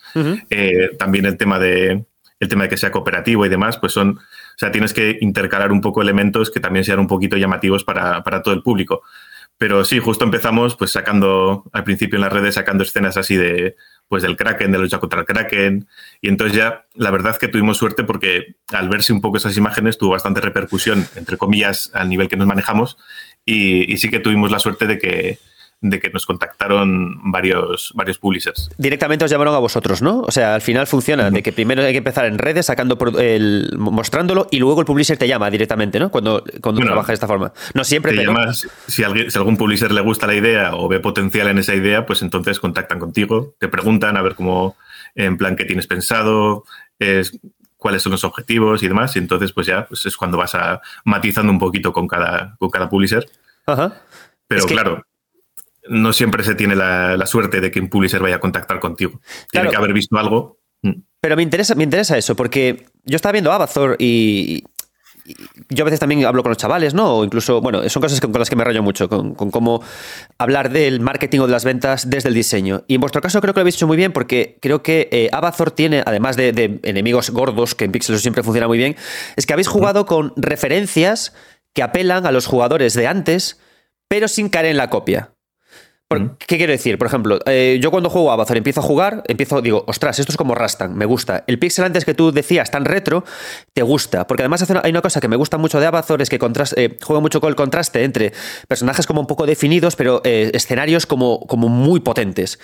[0.49, 2.05] Eh, también el tema de
[2.39, 5.71] el tema de que sea cooperativo y demás, pues son, o sea, tienes que intercalar
[5.71, 9.03] un poco elementos que también sean un poquito llamativos para, todo el público.
[9.59, 13.75] Pero sí, justo empezamos pues sacando, al principio en las redes, sacando escenas así de,
[14.07, 15.87] pues del Kraken, de lucha contra el Kraken.
[16.19, 19.99] Y entonces ya, la verdad que tuvimos suerte porque al verse un poco esas imágenes
[19.99, 22.97] tuvo bastante repercusión, entre comillas, al nivel que nos manejamos.
[23.45, 25.39] Y, sí que tuvimos la suerte de que,
[25.81, 28.69] de que nos contactaron varios, varios publishers.
[28.77, 30.21] Directamente os llamaron a vosotros, ¿no?
[30.21, 33.73] O sea, al final funciona de que primero hay que empezar en redes, sacando el,
[33.77, 36.11] mostrándolo y luego el publisher te llama directamente, ¿no?
[36.11, 37.51] Cuando, cuando trabajas de esta forma.
[37.73, 40.99] No siempre, te llamas, si, alguien, si algún publisher le gusta la idea o ve
[40.99, 44.77] potencial en esa idea, pues entonces contactan contigo, te preguntan a ver cómo,
[45.15, 46.63] en plan, qué tienes pensado,
[46.99, 47.39] es,
[47.81, 49.15] cuáles son los objetivos y demás.
[49.15, 52.69] Y entonces, pues ya pues es cuando vas a matizando un poquito con cada, con
[52.69, 53.27] cada publisher.
[53.65, 55.03] Pero claro,
[55.89, 59.19] no siempre se tiene la, suerte de que un publisher vaya a contactar contigo.
[59.49, 60.59] Tiene que haber visto algo.
[60.83, 61.01] Mm.
[61.19, 64.63] Pero me interesa, me interesa eso, porque yo estaba viendo Abazor y,
[65.69, 67.17] yo a veces también hablo con los chavales, ¿no?
[67.17, 69.81] O incluso, bueno, son cosas con, las que me rayo mucho, con, cómo
[70.37, 72.83] hablar del marketing o de las ventas desde el diseño.
[72.87, 75.29] Y en vuestro caso creo que lo habéis hecho muy bien porque creo que eh,
[75.31, 78.95] Abazor tiene, además de, enemigos gordos, que en Pixels siempre funciona muy bien,
[79.35, 81.33] es que habéis jugado con referencias
[81.73, 83.59] que apelan a los jugadores de antes,
[84.07, 85.33] pero sin caer en la copia.
[86.39, 86.97] ¿Qué quiero decir?
[86.97, 90.31] Por ejemplo, eh, yo cuando juego a Avatar empiezo a jugar, empiezo, digo, ostras, esto
[90.31, 91.43] es como Rastan, me gusta.
[91.47, 93.23] El pixel antes que tú decías tan retro,
[93.73, 94.27] te gusta.
[94.27, 96.39] Porque además hay una cosa que me gusta mucho de Avatar, es que
[96.75, 98.33] eh, juega mucho con el contraste entre
[98.67, 102.59] personajes como un poco definidos, pero eh, escenarios como, como muy potentes.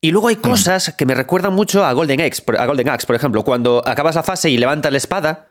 [0.00, 3.16] Y luego hay cosas que me recuerdan mucho a Golden Axe, a Golden Axe, por
[3.16, 5.48] ejemplo, cuando acabas la fase y levantas la espada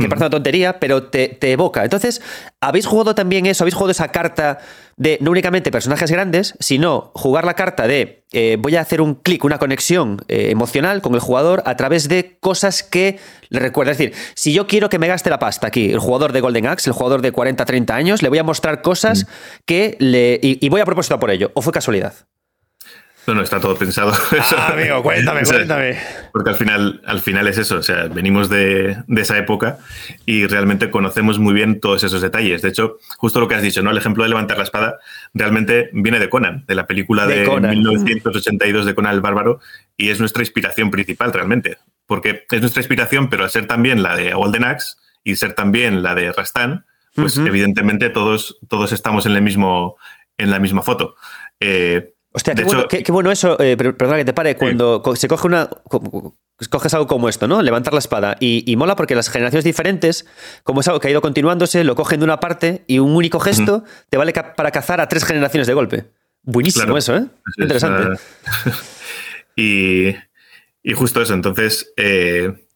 [0.00, 1.84] que parece una tontería, pero te, evoca.
[1.84, 2.20] Entonces,
[2.60, 3.64] ¿habéis jugado también eso?
[3.64, 4.58] ¿Habéis jugado esa carta
[4.96, 9.14] de no únicamente personajes grandes, sino jugar la carta de eh, voy a hacer un
[9.14, 13.92] clic, una conexión eh, emocional con el jugador a través de cosas que le recuerda?
[13.92, 16.66] Es decir, si yo quiero que me gaste la pasta aquí, el jugador de Golden
[16.66, 19.26] Axe, el jugador de 40, 30 años, le voy a mostrar cosas
[19.66, 20.40] que le.
[20.42, 21.50] Y, y voy a propósito por ello.
[21.54, 22.14] ¿O fue casualidad?
[23.30, 24.12] No, no, está todo pensado.
[24.58, 25.96] Ah, amigo, cuéntame, cuéntame.
[26.32, 29.78] Porque al final, al final es eso, o sea, venimos de, esa época
[30.26, 32.60] y realmente conocemos muy bien todos esos detalles.
[32.60, 33.92] De hecho, justo lo que has dicho, ¿no?
[33.92, 34.98] El ejemplo de levantar la espada
[35.32, 39.60] realmente viene de Conan, de la película de, 1982 de Conan el Bárbaro,
[39.96, 41.78] y es nuestra inspiración principal realmente.
[42.06, 46.02] Porque es nuestra inspiración, pero al ser también la de Golden Axe y ser también
[46.02, 49.98] la de Rastan, pues evidentemente todos, todos estamos en, el mismo,
[50.36, 51.14] en la misma foto.
[51.60, 55.68] Eh, Hostia, qué, bueno, eso, eh, perdona que te pare, cuando se coge una.
[56.68, 57.62] Coges algo como esto, ¿no?
[57.62, 58.36] Levantar la espada.
[58.38, 60.26] Y, mola porque las generaciones diferentes,
[60.62, 63.40] como es algo que ha ido continuándose, lo cogen de una parte y un único
[63.40, 66.04] gesto te vale para cazar a tres generaciones de golpe.
[66.42, 67.26] Buenísimo eso, ¿eh?
[67.56, 68.20] Interesante.
[69.56, 70.14] y,
[70.94, 71.92] justo eso, entonces.
[71.96, 72.66] Eh,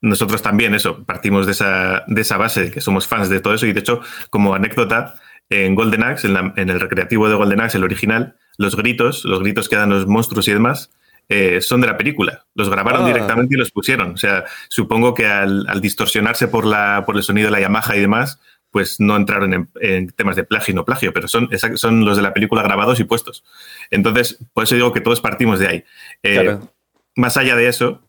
[0.00, 3.54] nosotros también, eso, partimos de esa, de esa base, de que somos fans de todo
[3.54, 3.66] eso.
[3.66, 5.14] Y de hecho, como anécdota,
[5.50, 9.68] en Golden Axe, en, el recreativo de Golden Axe, el original, los gritos, los gritos
[9.68, 10.90] que dan los monstruos y demás,
[11.28, 12.44] eh, son de la película.
[12.54, 13.06] Los grabaron Ah.
[13.06, 14.12] directamente y los pusieron.
[14.12, 17.96] O sea, supongo que al, al distorsionarse por, la, por el sonido de la Yamaha
[17.96, 21.48] y demás, pues no entraron en, en temas de plagio y no plagio, pero son,
[21.76, 23.44] son los de la película grabados y puestos.
[23.90, 25.84] Entonces, por eso digo que todos partimos de ahí.
[26.22, 26.72] Eh, Claro.
[27.16, 28.02] Más allá de eso,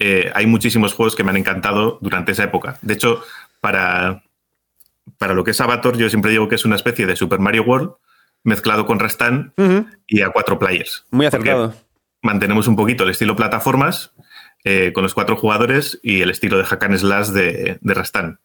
[0.00, 2.78] eh, hay muchísimos juegos que me han encantado durante esa época.
[2.82, 3.22] De hecho,
[3.60, 4.22] para,
[5.18, 7.64] para lo que es Avatar, yo siempre digo que es una especie de Super Mario
[7.64, 7.92] World
[8.42, 9.52] mezclado con Rastan
[10.06, 11.04] y a cuatro players.
[11.10, 11.74] Muy acertado.
[12.22, 14.12] Mantenemos un poquito el estilo plataformas
[14.64, 18.40] eh, con los cuatro jugadores y el estilo de hack and slash de, de Rastan.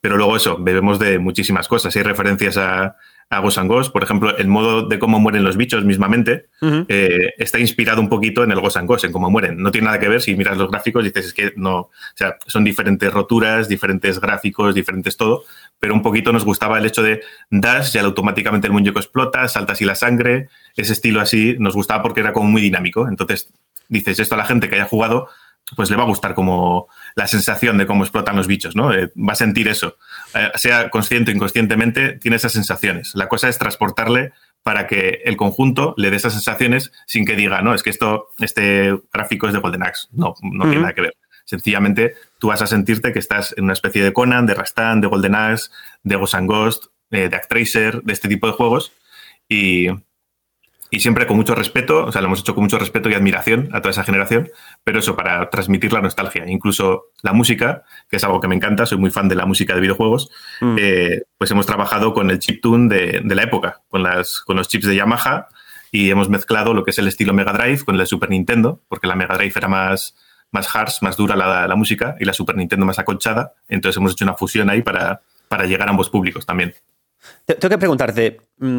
[0.00, 1.96] Pero luego eso, bebemos de muchísimas cosas.
[1.96, 2.96] Hay referencias a,
[3.34, 3.92] a Ghosts and Ghosts.
[3.92, 6.46] Por ejemplo, el modo de cómo mueren los bichos mismamente
[6.88, 9.62] eh, está inspirado un poquito en el Ghosts and Ghosts, en cómo mueren.
[9.62, 11.76] No tiene nada que ver si miras los gráficos y dices, es que no.
[11.76, 15.44] O sea, son diferentes roturas, diferentes gráficos, diferentes todo.
[15.78, 19.72] Pero un poquito nos gustaba el hecho de dash y automáticamente el muñeco explota, salta
[19.72, 20.48] así la sangre.
[20.76, 23.08] Ese estilo así nos gustaba porque era como muy dinámico.
[23.08, 23.50] Entonces,
[23.88, 25.28] dices esto a la gente que haya jugado,
[25.76, 28.92] pues le va a gustar como la sensación de cómo explotan los bichos, ¿no?
[28.92, 29.96] Eh, va a sentir eso.
[30.34, 33.12] Eh, sea consciente o inconscientemente, tiene esas sensaciones.
[33.14, 37.62] La cosa es transportarle para que el conjunto le dé esas sensaciones sin que diga,
[37.62, 40.08] no, es que esto, este gráfico es de Golden Axe.
[40.12, 41.16] No, no tiene nada que ver.
[41.44, 45.06] Sencillamente, tú vas a sentirte que estás en una especie de Conan, de Rastan, de
[45.06, 45.70] Golden Axe,
[46.02, 48.92] de Ghost and Ghost, eh, de Actracer, de este tipo de juegos.
[49.48, 49.88] Y,
[50.94, 53.68] y siempre con mucho respeto, o sea, lo hemos hecho con mucho respeto y admiración
[53.72, 54.50] a toda esa generación,
[54.84, 56.44] pero eso para transmitir la nostalgia.
[56.46, 59.74] Incluso la música, que es algo que me encanta, soy muy fan de la música
[59.74, 60.30] de videojuegos,
[60.60, 60.76] Mm.
[60.78, 64.68] eh, pues hemos trabajado con el chiptune de, de la época, con, las, con los
[64.68, 65.48] chips de Yamaha
[65.90, 68.80] y hemos mezclado lo que es el estilo Mega Drive con el de Super Nintendo,
[68.88, 70.16] porque la Mega Drive era más,
[70.50, 73.54] más harsh, más dura la, la música y la Super Nintendo más acolchada.
[73.68, 76.74] Entonces hemos hecho una fusión ahí para, para llegar a ambos públicos también.
[77.46, 78.78] Te- Tengo que preguntarte, mm,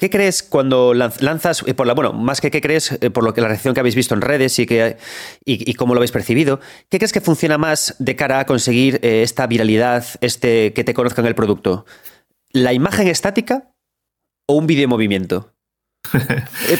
[0.00, 3.22] ¿qué crees cuando lanz- lanzas, eh, por la, bueno, más que qué crees, eh, por
[3.22, 4.96] lo que la reacción que habéis visto en redes y, que,
[5.44, 6.58] y, y cómo lo habéis percibido,
[6.88, 10.94] ¿qué crees que funciona más de cara a conseguir eh, esta viralidad, este que te
[10.94, 11.86] conozcan el producto?
[12.52, 13.70] ¿La imagen estática
[14.48, 15.52] o un vídeo en movimiento?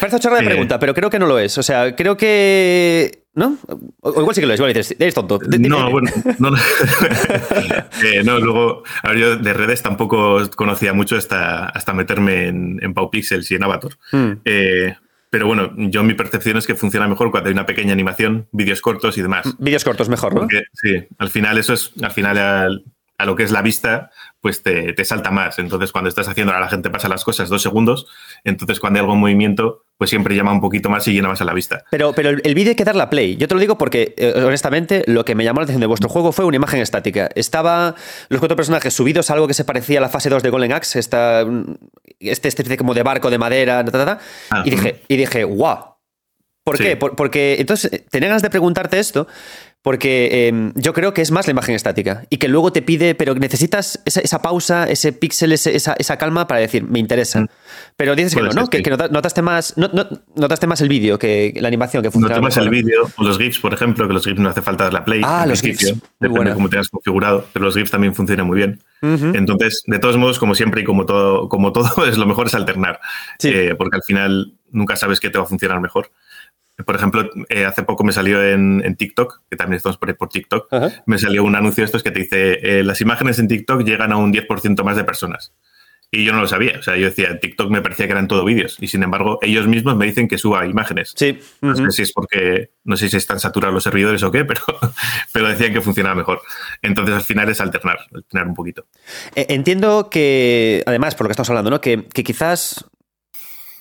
[0.00, 1.58] Parece chorra de pregunta, pero creo que no lo es.
[1.58, 3.19] O sea, creo que.
[3.32, 3.56] ¿No?
[4.00, 4.60] O igual sí que lo es.
[4.60, 5.38] Igual dices, eres tonto.
[5.58, 6.56] No, bueno, no, no.
[8.04, 12.78] Eh, no, luego, a ver, yo de redes tampoco conocía mucho hasta, hasta meterme en,
[12.82, 13.92] en Pau Pixels y en Avatar.
[14.12, 14.32] Mm.
[14.44, 14.96] Eh,
[15.30, 18.80] pero bueno, yo mi percepción es que funciona mejor cuando hay una pequeña animación, vídeos
[18.80, 19.46] cortos y demás.
[19.58, 20.40] Vídeos cortos mejor, ¿no?
[20.40, 22.84] Porque sí, al final eso es, al final al-
[23.18, 25.58] a lo que es la vista, pues te, te salta más.
[25.58, 28.06] Entonces, cuando estás haciendo a la gente pasa las cosas dos segundos,
[28.44, 31.42] entonces cuando hay algo en movimiento, pues siempre llama un poquito más y llena más
[31.42, 31.84] a la vista.
[31.90, 33.36] Pero, pero el, el vídeo hay que darle a play.
[33.36, 36.08] Yo te lo digo porque, eh, honestamente, lo que me llamó la atención de vuestro
[36.08, 37.28] juego fue una imagen estática.
[37.34, 37.94] Estaba
[38.30, 40.72] los cuatro personajes subidos a algo que se parecía a la fase 2 de Golden
[40.72, 41.74] Axe, esta, mm,
[42.20, 45.44] este especie como de barco de madera, ta, ta, ta, Ah, y dije, y dije,
[45.44, 45.96] guau.
[46.64, 46.84] ¿Por Sí.
[46.84, 46.96] qué?
[46.96, 49.26] Por- porque entonces eh, tenía ganas de preguntarte esto,
[49.82, 53.14] porque eh, yo creo que es más la imagen estática y que luego te pide,
[53.14, 57.40] pero necesitas esa, esa pausa, ese píxel, ese- esa, esa calma para decir, me interesa.
[57.40, 57.48] Mm.
[57.96, 58.66] Pero dices que no, ¿no?
[58.68, 62.08] Que, que nota- notaste más, no- no- notaste más el vídeo que la animación que
[62.08, 62.34] No funciona.
[62.34, 62.74] tomas mejor.
[62.74, 65.22] el vídeo o los GIFs, por ejemplo, que los GIFs no hace falta la play.
[65.24, 65.94] Ah, los GIFs.
[66.20, 68.80] Depende de cómo tengas configurado, pero los GIFs también funcionan muy bien.
[69.02, 72.54] Entonces, de todos modos, como siempre y como todo, como todo es lo mejor es
[72.54, 73.00] alternar,
[73.38, 73.48] Sí.
[73.48, 76.10] Eh, porque al final nunca sabes qué te va a funcionar mejor.
[76.84, 80.14] Por ejemplo, eh, hace poco me salió en, en TikTok, que también estamos por ahí
[80.14, 81.02] por TikTok, Ajá.
[81.06, 84.12] me salió un anuncio de estos que te dice, eh, las imágenes en TikTok llegan
[84.12, 85.52] a un 10% más de personas.
[86.12, 86.76] Y yo no lo sabía.
[86.76, 88.76] O sea, yo decía, TikTok me parecía que eran todo vídeos.
[88.80, 91.12] Y sin embargo, ellos mismos me dicen que suba imágenes.
[91.14, 91.38] Sí.
[91.60, 91.84] No ujú.
[91.84, 94.60] sé si es porque, no sé si están saturados los servidores o qué, pero,
[95.32, 96.42] pero decían que funcionaba mejor.
[96.82, 98.86] Entonces, al final es alternar, alternar un poquito.
[99.36, 101.80] Eh, Entiendo que, además, por lo que estamos hablando, ¿no?
[101.80, 102.84] que, que quizás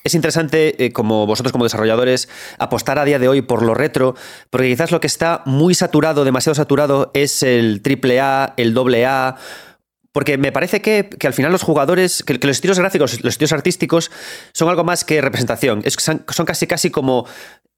[0.04, 4.16] es interesante, eh, como vosotros como desarrolladores, apostar a día de hoy por lo retro,
[4.50, 9.36] porque quizás lo que está muy saturado, demasiado saturado, es el AAA, el AA.
[10.20, 13.54] Porque me parece que, que al final los jugadores, que, los estilos gráficos, los estilos
[13.54, 14.12] artísticos,
[14.52, 15.82] son algo más que representación.
[15.86, 17.26] Es, son, casi casi como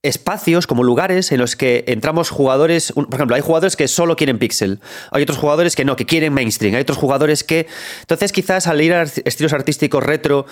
[0.02, 2.94] espacios, como lugares en los que entramos jugadores.
[2.94, 4.80] por ejemplo, hay jugadores que solo quieren pixel.
[5.12, 6.74] Hay otros jugadores que no, que quieren mainstream.
[6.74, 7.68] Hay otros jugadores que.
[8.00, 10.48] Entonces, quizás al ir a estilos artísticos retro,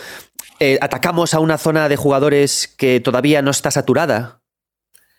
[0.60, 4.39] eh, atacamos a una zona de jugadores que todavía no está saturada.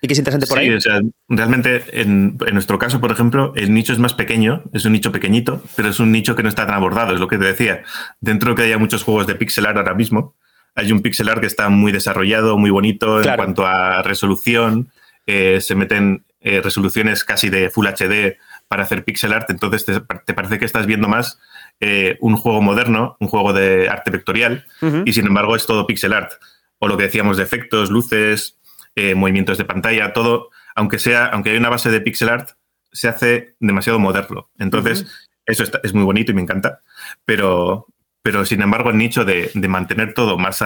[0.03, 0.75] Y que es interesante por sí, ahí.
[0.75, 4.85] o sea, realmente en, en nuestro caso, por ejemplo, el nicho es más pequeño, es
[4.87, 7.37] un nicho pequeñito, pero es un nicho que no está tan abordado, es lo que
[7.37, 7.83] te decía.
[8.21, 10.37] Dentro que haya muchos juegos de pixel art ahora mismo,
[10.75, 14.91] hay un pixel art que está muy desarrollado, muy bonito en cuanto a resolución,
[15.27, 20.01] eh, se meten eh, resoluciones casi de Full HD para hacer pixel art, entonces te,
[20.25, 21.39] te parece que estás viendo más
[21.81, 24.65] eh, un juego moderno, un juego de arte vectorial,
[25.05, 26.33] y sin embargo es todo pixel art.
[26.79, 28.59] O lo que decíamos de efectos, luces,
[28.97, 32.51] eh, movimientos de pantalla, todo, aunque sea, aunque hay una base de pixel art,
[32.93, 34.51] se hace demasiado moderno.
[34.59, 35.07] Entonces,
[35.47, 36.81] eso es muy bonito y me encanta,
[37.25, 37.87] pero,
[38.23, 40.63] pero sin embargo el nicho de, mantener todo más,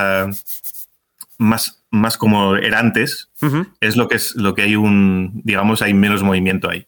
[1.38, 3.30] más, más como era antes
[3.80, 6.87] es lo que es lo que hay un, digamos, hay menos movimiento ahí.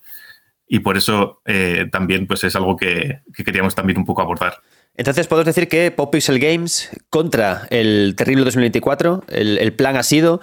[0.68, 4.60] Y por eso eh, también pues es algo que, queríamos también un poco abordar.
[4.96, 10.02] Entonces, podemos decir que Pop Pixel Games contra el terrible 2024, el, el plan ha
[10.02, 10.40] sido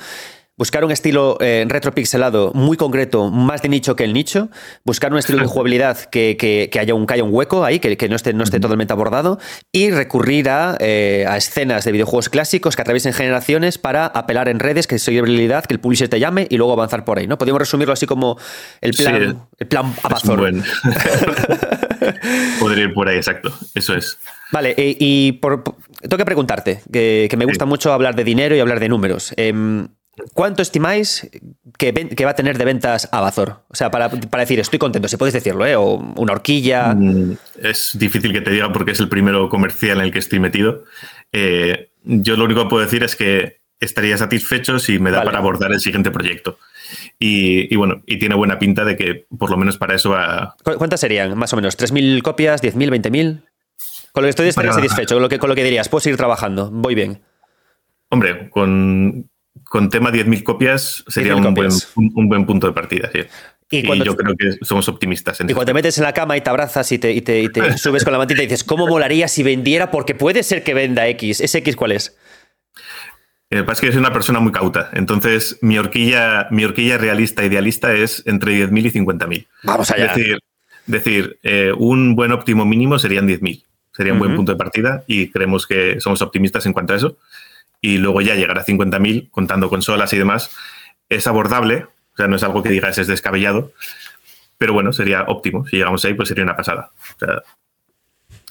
[0.55, 4.49] Buscar un estilo eh, retropixelado muy concreto, más de nicho que el nicho.
[4.85, 8.43] Buscar un estilo de jugabilidad que, haya, un, un hueco ahí, que, no, esté, no
[8.43, 9.39] esté totalmente abordado.
[9.71, 10.47] Y recurrir
[10.79, 15.17] eh, a, escenas de videojuegos clásicos que atraviesen generaciones para apelar en redes, que soy
[15.17, 17.25] habilidad, que el publisher te llame y luego avanzar por ahí.
[17.25, 17.39] ¿no?
[17.39, 18.37] Podríamos resumirlo así como
[18.81, 19.95] el plan, el plan
[22.59, 23.51] Podría ir por ahí, exacto.
[23.73, 24.19] Eso es.
[24.51, 25.63] Vale, eh, y por,
[25.99, 29.33] tengo que preguntarte, que, me gusta mucho hablar de dinero y hablar de números.
[29.35, 29.87] Em,
[30.33, 31.27] ¿Cuánto estimáis
[31.77, 31.91] que,
[32.23, 33.63] va a tener de ventas Abazor?
[33.69, 35.75] O sea, para, decir, estoy contento, si podéis decirlo, ¿eh?
[35.75, 36.93] O una horquilla.
[36.93, 40.39] Mm, es difícil que te diga porque es el primero comercial en el que estoy
[40.39, 40.83] metido.
[41.31, 45.39] Eh, yo lo único que puedo decir es que estaría satisfecho si me da para
[45.39, 46.59] abordar el siguiente proyecto.
[47.17, 50.55] Y, bueno, y tiene buena pinta de que por lo menos para eso va.
[50.63, 51.77] ¿Cuántas serían, más o menos?
[51.77, 52.61] ¿3.000 copias?
[52.61, 53.01] ¿10.000?
[53.01, 53.43] ¿20.000?
[54.11, 56.17] Con lo que estoy estaría satisfecho, con lo, que, con lo que dirías, puedo seguir
[56.17, 57.23] trabajando, voy bien.
[58.09, 59.27] Hombre, con,
[59.73, 63.09] con tema 10.000 copias sería un buen, un, buen, punto de partida.
[63.71, 65.41] Y, yo creo que somos optimistas.
[65.41, 67.49] En y cuando te metes en la cama y te abrazas y te, y te,
[67.79, 69.89] subes con la mantita y dices, ¿cómo molaría si vendiera?
[69.89, 71.41] Porque puede ser que venda X.
[71.41, 72.15] ¿Ese X cuál es?
[73.49, 74.91] Eh, pasa que soy una persona muy cauta.
[74.93, 79.47] Entonces, mi horquilla, mi horquilla realista, idealista es entre 10.000 y 50.000.
[79.63, 80.05] Vamos allá.
[80.05, 80.39] Es decir,
[80.85, 83.63] decir eh, un buen óptimo mínimo serían 10.000.
[83.91, 87.17] Sería un buen punto de partida y creemos que somos optimistas en cuanto a eso
[87.83, 90.51] y luego ya llegar a 50.000 contando consolas y demás,
[91.09, 93.73] es abordable, o sea, no es algo que digas es descabellado,
[94.57, 95.67] pero bueno, sería óptimo.
[95.67, 96.91] Si llegamos ahí, pues sería una pasada.
[97.15, 97.43] O sea,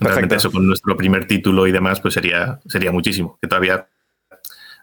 [0.01, 3.89] realmente eso con nuestro primer título y demás, pues sería, sería muchísimo, que todavía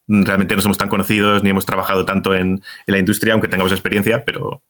[0.08, 4.26] realmente no somos tan conocidos ni hemos trabajado tanto en, la industria, aunque tengamos experiencia,
[4.26, 4.64] pero,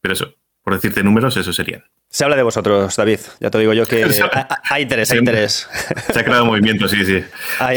[0.00, 1.84] pero eso, por decirte números, eso serían.
[2.08, 3.20] Se habla de vosotros, David.
[3.40, 4.06] Ya te digo yo que
[4.70, 5.68] hay interés, hay interés.
[6.10, 7.22] Se ha creado movimiento, sí, sí.
[7.60, 7.76] Hay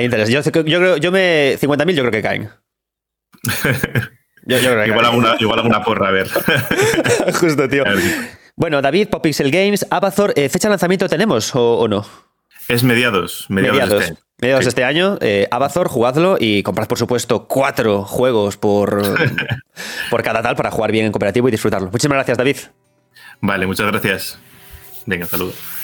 [0.00, 0.28] interés.
[0.28, 1.58] Yo, yo, yo me.
[1.60, 2.50] 50.000 yo creo que caen.
[4.46, 6.28] igual, alguna, porra, a ver.
[7.34, 7.84] Justo, tío.
[8.56, 12.06] Bueno, David, Popixel Games, Abazor, eh, ¿fecha de lanzamiento tenemos o, no?
[12.68, 14.18] Es mediados, mediados, de este año.
[14.38, 15.18] Mediados de este año.
[15.20, 19.02] Eh, Abazor, jugadlo y comprad, por supuesto, cuatro juegos por,
[20.10, 21.90] por cada tal para jugar bien en cooperativo y disfrutarlo.
[21.90, 22.56] Muchísimas gracias, David.
[23.40, 24.38] Vale, muchas gracias.
[25.06, 25.81] Venga, saludos.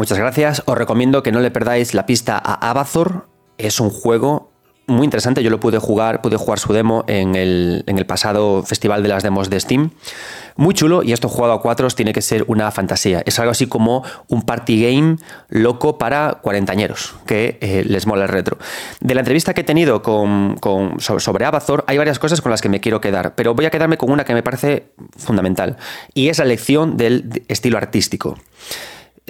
[0.00, 0.62] Muchas gracias.
[0.64, 3.28] Os recomiendo que no le perdáis la pista a Abazor.
[3.58, 4.50] Es un juego
[4.86, 5.42] muy interesante.
[5.42, 9.50] Yo lo pude jugar, pude jugar su demo en el, pasado festival de las demos
[9.50, 9.90] de Steam.
[10.56, 13.22] Muy chulo y esto jugado a cuatro tiene que ser una fantasía.
[13.26, 15.16] Es algo así como un party game
[15.50, 18.56] loco para cuarentañeros, que eh, les mola el retro.
[19.00, 20.56] De la entrevista que he tenido con,
[20.98, 23.98] sobre Abazor hay varias cosas con las que me quiero quedar, pero voy a quedarme
[23.98, 25.76] con una que me parece fundamental
[26.14, 28.38] y es la lección del estilo artístico.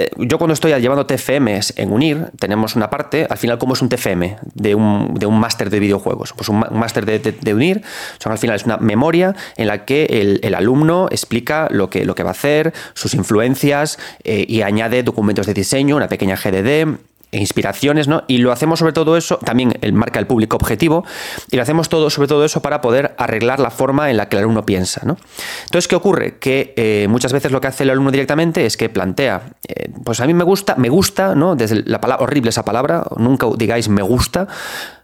[0.01, 3.83] Eh, yo cuando estoy llevando TFMs en UNIR, tenemos una parte, al final, como es
[3.83, 6.33] un TFM de un, de un máster de videojuegos?
[6.33, 7.83] Pues un, máster de, UNIR,
[8.19, 12.15] son, al final es una memoria en la que el, alumno explica lo que, lo
[12.15, 16.97] que va a hacer, sus influencias eh, y añade documentos de diseño, una pequeña GDD,
[17.33, 18.25] e inspiraciones, ¿no?
[18.27, 21.05] Y lo hacemos sobre todo eso, también el marca el público objetivo,
[21.51, 24.37] y lo hacemos todo sobre todo eso para poder arreglar la forma en la que
[24.37, 25.17] el alumno piensa, ¿no?
[25.65, 26.39] Entonces, ¿qué ocurre?
[26.39, 30.21] Que eh, muchas veces lo que hace el alumno directamente es que plantea, eh, pues
[30.21, 31.57] a mí me gusta, me gusta, ¿no?
[31.57, 34.49] Desde la palabra, horrible esa palabra, nunca digáis me gusta,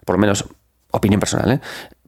[0.05, 0.45] por lo menos
[0.91, 1.61] opinión personal, ¿eh?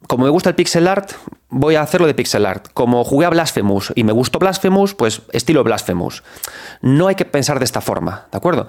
[0.09, 1.11] como me gusta el pixel art,
[1.49, 2.67] voy a hacerlo de pixel art.
[2.73, 6.23] Como jugué a Blasphemous y me gustó Blasphemous, pues estilo Blasphemous.
[6.81, 8.67] No hay que pensar de esta forma, ¿de acuerdo?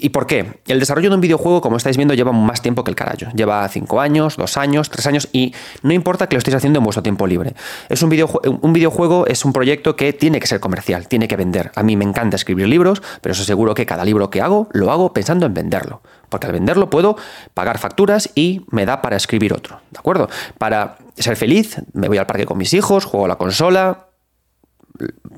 [0.00, 0.60] ¿Y por qué?
[0.68, 3.08] El desarrollo de un videojuego, como estáis viendo, lleva más tiempo que el carajo.
[3.34, 6.84] Lleva 5 años, 2 años, 3 años y no importa que lo estéis haciendo en
[6.84, 7.54] vuestro tiempo libre.
[7.88, 11.36] Es un, videojuego, un videojuego es un proyecto que tiene que ser comercial, tiene que
[11.36, 11.72] vender.
[11.74, 14.92] A mí me encanta escribir libros, pero os aseguro que cada libro que hago lo
[14.92, 16.00] hago pensando en venderlo.
[16.28, 17.16] Porque al venderlo puedo
[17.54, 19.80] pagar facturas y me da para escribir otro.
[19.90, 20.28] ¿De acuerdo?
[20.58, 24.08] Para ser feliz, me voy al parque con mis hijos, juego a la consola,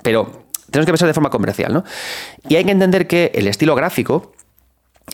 [0.02, 1.84] pero tenemos que pensar de forma comercial, ¿no?
[2.48, 4.32] Y hay que entender que el estilo gráfico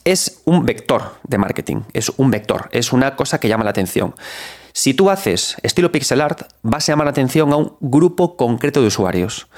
[0.04, 4.14] es un vector de marketing, es un vector, es una cosa que llama la atención.
[4.72, 8.82] Si tú haces estilo pixel art, vas a llamar la atención a un grupo concreto
[8.82, 9.48] de usuarios.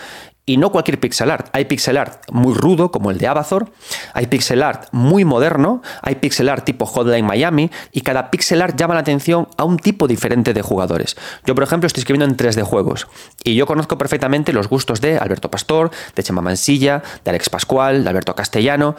[0.49, 1.51] Y no cualquier pixel art.
[1.53, 3.67] Hay pixel art muy rudo, como el de Avatar.
[4.15, 5.83] Hay pixel art muy moderno.
[6.01, 7.71] Hay pixel art tipo Hotline Miami.
[7.93, 11.19] Y cada pixel art llama la atención a un tipo diferente de jugadores.
[11.45, 13.09] Yo, por ejemplo, estoy escribiendo en 3D juegos.
[13.45, 18.05] Y yo conozco perfectamente los gustos de Alberto Pastor, de Chema Mansilla, de Alex Pascual,
[18.05, 18.97] de Alberto Castellano.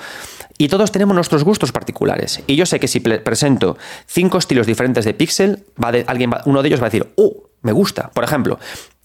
[0.59, 2.43] Y todos tenemos nuestros gustos particulares.
[2.45, 3.75] Y yo sé que si presento
[4.05, 7.48] cinco estilos diferentes de pixel, va de, alguien uno de ellos va a decir, ¡oh!
[7.61, 8.09] Me gusta.
[8.13, 8.57] Por ejemplo,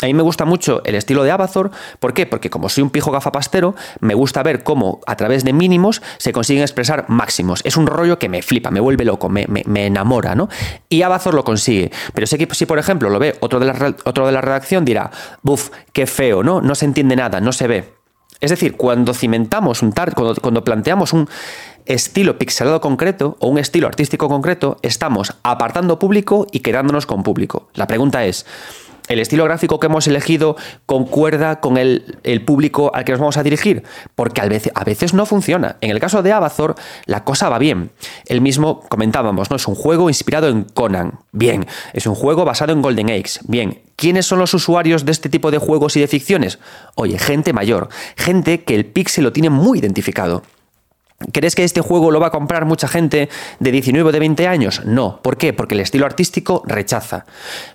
[0.03, 1.71] a mí me gusta mucho el estilo de Avatar.
[1.99, 2.27] ¿Por qué?
[2.27, 6.33] Porque como soy un pijo gafapastero, me gusta ver cómo a través de mínimos se
[6.33, 7.63] consiguen expresar máximos.
[7.65, 10.49] Es un rollo que me flipa, me vuelve loco, me, enamora, ¿no?
[10.89, 11.91] Y Avatar lo consigue.
[12.13, 14.85] Pero sé que si, por ejemplo, lo ve otro de la, otro de la redacción,
[14.85, 15.11] dirá,
[15.43, 16.61] buf, qué feo, ¿no?
[16.61, 18.05] No se entiende nada, no se ve.
[18.41, 21.29] Es decir, cuando cimentamos un tar, cuando, planteamos un
[21.87, 27.69] estilo pixelado concreto o un estilo artístico concreto, estamos apartando público y quedándonos con público.
[27.75, 28.47] La pregunta es,
[29.09, 30.57] ¿el estilo gráfico que hemos elegido
[30.87, 32.17] concuerda con el,
[32.47, 33.83] público al que nos vamos a dirigir?
[34.15, 35.77] Porque a veces, no funciona.
[35.81, 36.75] En el caso de Avatar,
[37.07, 37.91] la cosa va bien.
[38.27, 39.57] El mismo comentábamos, ¿no?
[39.57, 41.21] Es un juego inspirado en Conan.
[41.33, 41.67] Bien.
[41.93, 43.41] Es un juego basado en Golden Eggs.
[43.47, 43.83] Bien.
[43.97, 46.59] ¿Quiénes son los usuarios de este tipo de juegos y de ficciones?
[46.97, 50.43] Oye, gente mayor, gente que el pixel lo tiene muy identificado.
[51.33, 54.47] ¿Crees que este juego lo va a comprar mucha gente de 19 o de 20
[54.47, 54.83] años?
[54.85, 55.21] No.
[55.23, 55.53] ¿Por qué?
[55.53, 57.25] Porque el estilo artístico rechaza.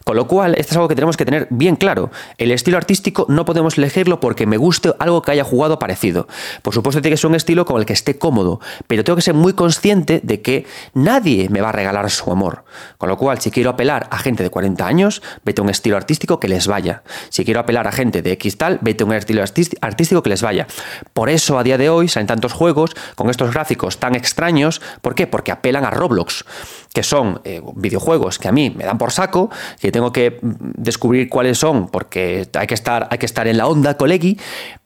[0.04, 2.12] Con lo cual, esto es algo que tenemos que tener bien claro.
[2.38, 6.28] El estilo artístico no podemos elegirlo porque me guste algo que haya jugado parecido.
[6.62, 9.22] Por supuesto, tiene que ser un estilo con el que esté cómodo, pero tengo que
[9.22, 12.64] ser muy consciente de que nadie me va a regalar su amor.
[12.98, 15.98] Con lo cual, si quiero apelar a gente de 40 años, vete a un estilo
[15.98, 17.04] artístico que les vaya.
[17.30, 20.42] Si quiero apelar a gente de X tal, vete a un estilo artístico que les
[20.42, 20.68] vaya.
[21.14, 24.82] Por eso, a día de hoy, salen tantos juegos con estos gráficos tan extraños.
[25.02, 25.28] ¿Por qué?
[25.28, 26.46] Porque apelan a Roblox,
[26.94, 30.56] que son eh, videojuegos que a mí me dan por saco, que tengo que mm,
[30.76, 34.38] descubrir cuáles son porque hay que estar, hay que estar en la onda, colegi,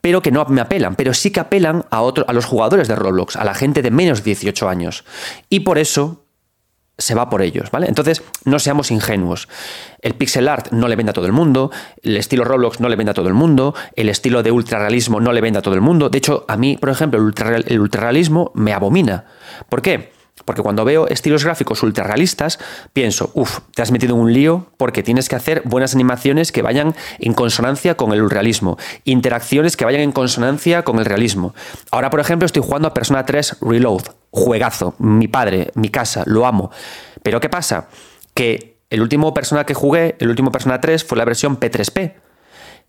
[0.02, 3.36] pero que no me apelan, pero sí que apelan a, a los jugadores de Roblox,
[3.36, 5.04] a la gente de menos de 18 años.
[5.50, 6.23] Y por eso
[6.98, 7.88] se va por ellos, ¿vale?
[7.88, 9.48] Entonces, no seamos ingenuos.
[10.00, 11.72] El pixel art no le vende a todo el mundo,
[12.02, 15.32] el estilo Roblox no le vende a todo el mundo, el estilo de ultrarrealismo no
[15.32, 16.10] le vende a todo el mundo.
[16.10, 19.26] De hecho, a mí, por ejemplo, el, ultrarrealismo me abomina.
[19.70, 20.12] ¿Por qué?
[20.46, 22.60] Porque cuando veo estilos gráficos ultra realistas,
[22.94, 26.62] pienso, uff, te has metido en un lío porque tienes que hacer buenas animaciones que
[26.62, 31.54] vayan en consonancia con el realismo, interacciones que vayan en consonancia con el realismo.
[31.92, 36.46] Ahora, por ejemplo, estoy jugando a Persona 3 Reload, juegazo, mi padre, mi casa, lo
[36.46, 36.72] amo.
[37.22, 37.88] Pero ¿qué pasa?
[38.34, 42.14] Que el último Persona que jugué, el último Persona 3, fue la versión P3P,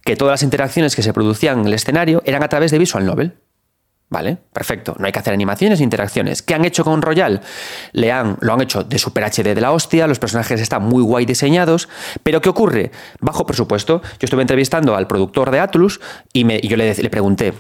[0.05, 3.07] que todas las interacciones que se producían en el escenario eran a través de Visual
[3.07, 3.35] Novel.
[4.11, 4.95] Vale, perfecto.
[4.99, 6.43] No hay que hacer animaciones e interacciones.
[6.43, 7.41] ¿Qué han hecho con Royal?
[7.93, 11.03] Le han, lo han hecho de Super HD de la hostia, los personajes están muy
[11.03, 11.89] guay diseñados,
[12.23, 12.93] pero ¿qué ocurre?
[13.21, 14.03] Bajo presupuesto.
[14.03, 16.01] Yo estuve entrevistando al productor de Atlus
[16.33, 17.55] y, me, y yo le, le pregunté,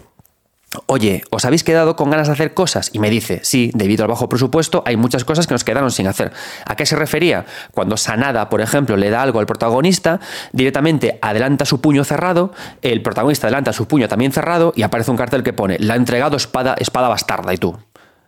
[0.87, 2.91] Oye, ¿os habéis quedado con ganas de hacer cosas?
[2.93, 6.07] Y me dice, sí, debido al bajo presupuesto hay muchas cosas que nos quedaron sin
[6.07, 6.33] hacer.
[6.67, 7.47] ¿A qué se refería?
[7.73, 10.21] Cuando Sanada, por ejemplo, le da algo al protagonista,
[10.53, 12.53] directamente adelanta su puño cerrado,
[12.83, 15.97] el protagonista adelanta su puño también cerrado y aparece un cartel que pone, la ha
[15.97, 17.55] entregado espada, espada bastarda.
[17.55, 17.77] Y tú,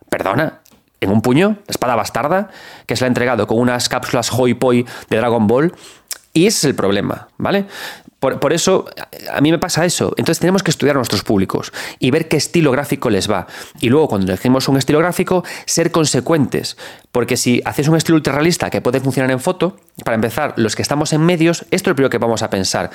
[0.08, 0.60] ¿perdona?
[1.00, 1.58] ¿En un puño?
[1.68, 2.48] ¿Espada bastarda?
[2.86, 5.74] Que se la ha entregado con unas cápsulas Hoi Poi de Dragon Ball.
[6.36, 7.64] Y ese es el problema, ¿vale?
[8.18, 8.84] Por, eso
[9.32, 10.12] a mí me pasa eso.
[10.18, 13.46] Entonces tenemos que estudiar a nuestros públicos y ver qué estilo gráfico les va.
[13.80, 16.76] Y luego cuando elegimos un estilo gráfico, ser consecuentes.
[17.10, 20.82] Porque si haces un estilo ultrarrealista que puede funcionar en foto, para empezar, los que
[20.82, 22.90] estamos en medios, esto es lo primero que vamos a pensar.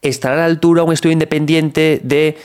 [0.00, 2.38] ¿Estará a la altura un estudio independiente de,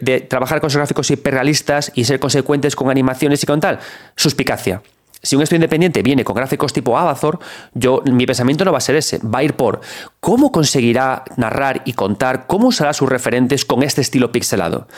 [0.00, 3.80] de trabajar con esos gráficos hiperrealistas y ser consecuentes con animaciones y con tal?
[4.14, 4.80] Suspicacia
[5.22, 7.38] si un estudio independiente viene con gráficos tipo Avatar,
[7.74, 9.80] yo, mi pensamiento no va a ser ese, va a ir por
[10.20, 14.88] cómo conseguirá narrar y contar, cómo usará sus referentes con este estilo pixelado.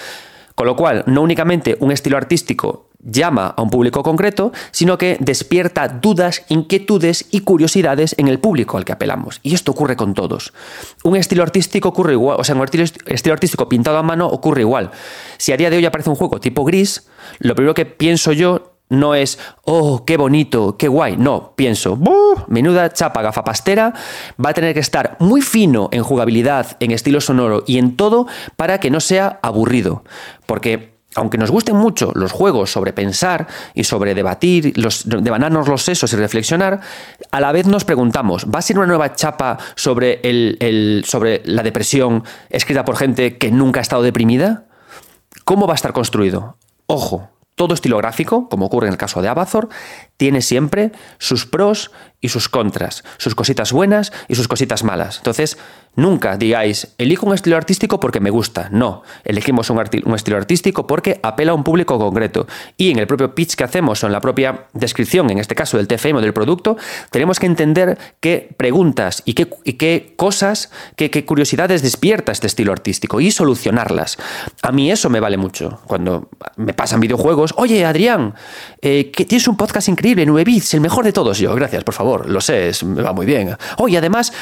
[0.54, 5.18] Con lo cual, no únicamente un estilo artístico llama a un público concreto, sino que
[5.20, 9.40] despierta dudas, inquietudes y curiosidades en el público al que apelamos.
[9.42, 10.54] Y esto ocurre con todos.
[11.02, 14.90] Un estilo artístico ocurre igual, o sea, un estilo artístico pintado a mano ocurre igual.
[15.36, 17.08] Si a día de hoy aparece un juego tipo gris,
[17.40, 21.16] lo primero que pienso yo no es, oh, qué bonito, qué guay.
[21.16, 21.98] No, pienso,
[22.48, 23.94] menuda chapa gafapastera,
[24.44, 28.26] va a tener que estar muy fino en jugabilidad, en estilo sonoro y en todo
[28.56, 30.04] para que no sea aburrido.
[30.46, 35.82] Porque aunque nos gusten mucho los juegos sobre pensar y sobre debatir, los, devanarnos los
[35.82, 36.80] sesos y reflexionar,
[37.30, 41.62] a la vez nos preguntamos, ¿va a ser una nueva chapa sobre, el, sobre la
[41.62, 44.64] depresión escrita por gente que nunca ha estado deprimida?
[45.44, 46.56] ¿Cómo va a estar construido?
[46.86, 49.68] Ojo, todo estilo gráfico, como ocurre en el caso de Abathor,
[50.16, 51.90] tiene siempre sus pros
[52.24, 55.18] y sus contras, sus cositas buenas y sus cositas malas.
[55.18, 55.58] Entonces,
[55.94, 58.70] nunca digáis, elijo un estilo artístico porque me gusta.
[58.72, 59.78] No, elegimos un,
[60.14, 62.46] estilo artístico porque apela a un público concreto.
[62.78, 65.76] Y en el propio pitch que hacemos o en la propia descripción, en este caso
[65.76, 66.78] del TFM o del producto,
[67.10, 69.46] tenemos que entender qué preguntas y qué,
[69.76, 74.16] qué cosas, qué, qué, curiosidades despierta este estilo artístico y solucionarlas.
[74.62, 75.80] A mí eso me vale mucho.
[75.86, 78.34] Cuando me pasan videojuegos, oye, Adrián,
[78.80, 81.38] eh, tienes un podcast increíble, 9 bits, el mejor de todos.
[81.38, 83.56] Yo, gracias, por favor lo sé, me va muy bien.
[83.78, 84.32] Oye, además,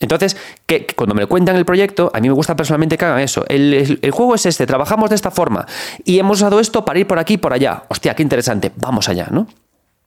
[0.00, 0.36] entonces,
[0.66, 3.44] que, cuando me cuentan el proyecto, a mí me gusta personalmente que hagan eso.
[3.48, 5.66] El, juego es este, trabajamos de esta forma
[6.04, 7.84] y hemos usado esto para ir por aquí y por allá.
[7.88, 9.46] Hostia, qué interesante, vamos allá, ¿no?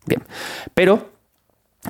[0.06, 0.22] Bien,
[0.74, 1.12] pero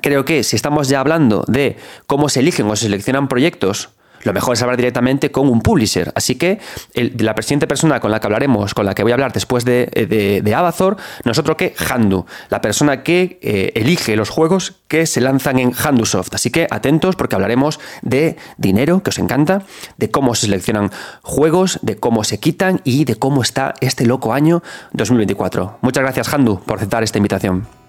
[0.00, 1.76] creo que si estamos ya hablando de
[2.06, 3.90] cómo se eligen o se seleccionan proyectos
[4.26, 6.12] lo mejor es hablar directamente con un publisher.
[6.14, 6.58] Así que
[6.94, 9.86] la siguiente persona con la que hablaremos, con la que voy a hablar después de,
[9.86, 14.74] de, de Abazor, no es otro que Handu, la persona que eh, elige los juegos
[14.88, 16.34] que se lanzan en Handusoft.
[16.34, 19.62] Así que atentos porque hablaremos de dinero, que os encanta,
[19.96, 20.90] de cómo se seleccionan
[21.22, 24.62] juegos, de cómo se quitan y de cómo está este loco año
[24.92, 25.78] 2024.
[25.82, 27.85] Muchas gracias, Handu, por aceptar esta invitación.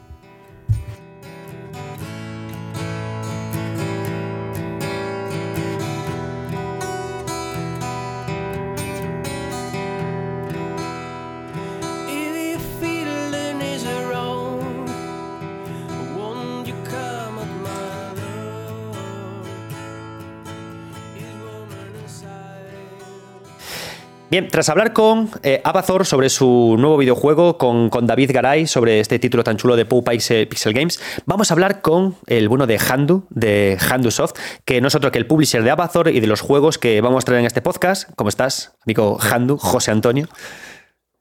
[24.29, 28.99] Bien, tras hablar con eh, Abazor sobre su nuevo videojuego, con, con, David Garay sobre
[28.99, 32.77] este título tan chulo de Pau Pixel, Games, vamos a hablar con el bueno de
[32.77, 34.33] Handu, de Handu Soft,
[34.65, 37.23] que no es otro que el publisher de Abazor y de los juegos que vamos
[37.23, 38.09] a traer en este podcast.
[38.17, 40.27] ¿Cómo estás, amigo Handu, José Antonio?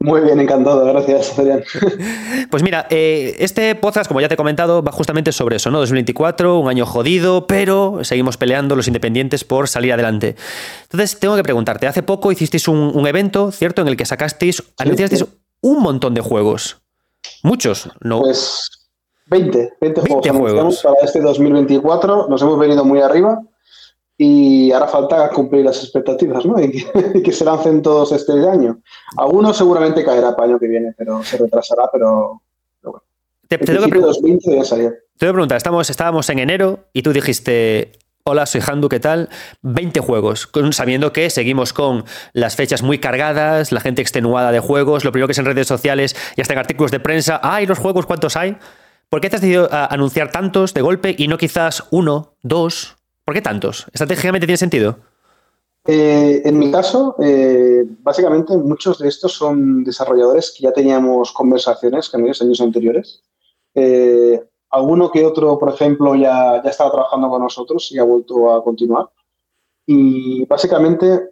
[0.07, 1.65] Muy bien, encantado, gracias, Adrián.
[2.49, 5.81] Pues mira, eh, este podcast, como ya te he comentado, va justamente sobre eso, ¿no?
[5.81, 10.37] 2024, un año jodido, pero seguimos peleando los independientes por salir adelante.
[10.83, 15.27] Entonces, tengo que preguntarte, hace poco hicisteis un, evento, ¿cierto?, en el que sacasteis, anunciasteis
[15.61, 16.81] un montón de juegos.
[17.43, 18.21] Muchos, ¿no?
[18.21, 18.61] Pues
[19.27, 23.41] 20, 20, 20 juegos, para este 2024, nos hemos venido muy arriba
[24.19, 26.59] y ahora falta cumplir las expectativas, ¿no?
[26.61, 26.71] Y
[27.23, 28.81] que, se lancen todos este año.
[29.17, 32.41] Algunos seguramente caerá para el año que viene, pero se retrasará, pero,
[32.83, 33.03] bueno.
[33.49, 33.91] Te, tengo que
[35.33, 37.93] preguntar, estamos, estábamos en enero y tú dijiste,
[38.25, 39.29] hola, soy Handu, ¿qué tal?
[39.62, 45.05] 20 juegos, sabiendo que seguimos con las fechas muy cargadas, la gente extenuada de juegos,
[45.05, 47.79] lo primero que es en redes sociales y hasta en artículos de prensa, ¡ay, los
[47.79, 48.57] juegos cuántos hay!
[49.09, 52.96] ¿Por qué te has decidido anunciar tantos de golpe y no quizás uno, dos,
[53.27, 53.85] ¿Por qué tantos?
[53.93, 54.99] ¿Estratégicamente tiene sentido?
[55.85, 62.09] Eh, en mi caso, eh, básicamente muchos de estos son desarrolladores que ya teníamos conversaciones
[62.09, 63.24] con ellos años anteriores.
[63.74, 68.55] Eh, alguno que otro, por ejemplo, ya, ya estaba trabajando con nosotros y ha vuelto
[68.55, 69.09] a continuar.
[69.87, 71.31] Y básicamente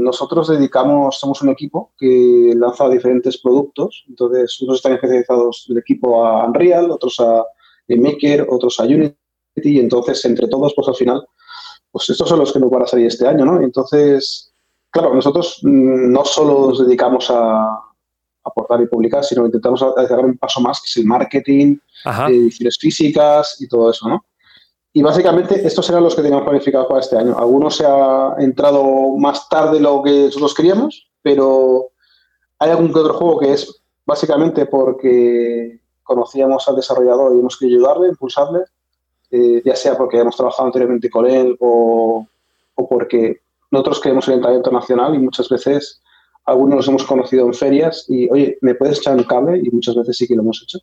[0.00, 4.06] nosotros dedicamos, somos un equipo que lanza diferentes productos.
[4.08, 7.44] Entonces, unos están especializados del equipo a Unreal, otros a
[7.88, 9.14] Maker, otros a Unity
[9.64, 11.26] y entonces entre todos, pues al final,
[11.90, 13.60] pues estos son los que nos van a salir este año, ¿no?
[13.60, 14.52] Entonces,
[14.90, 17.88] claro, nosotros mm, no solo nos dedicamos a
[18.44, 22.78] aportar y publicar, sino intentamos dar un paso más, que es el marketing, eh, ediciones
[22.78, 24.24] físicas y todo eso, ¿no?
[24.92, 27.38] Y básicamente estos eran los que teníamos planificados para este año.
[27.38, 31.90] Algunos se ha entrado más tarde de lo que nosotros queríamos, pero
[32.58, 37.80] hay algún que otro juego que es básicamente porque conocíamos al desarrollador y hemos querido
[37.80, 38.60] ayudarle, impulsarle,
[39.30, 42.26] eh, ya sea porque hemos trabajado anteriormente con él o,
[42.88, 46.00] porque nosotros queremos el talento nacional y muchas veces
[46.46, 49.60] algunos nos hemos conocido en ferias y, oye, ¿me puedes echar un cable?
[49.62, 50.78] Y muchas veces sí que lo hemos hecho.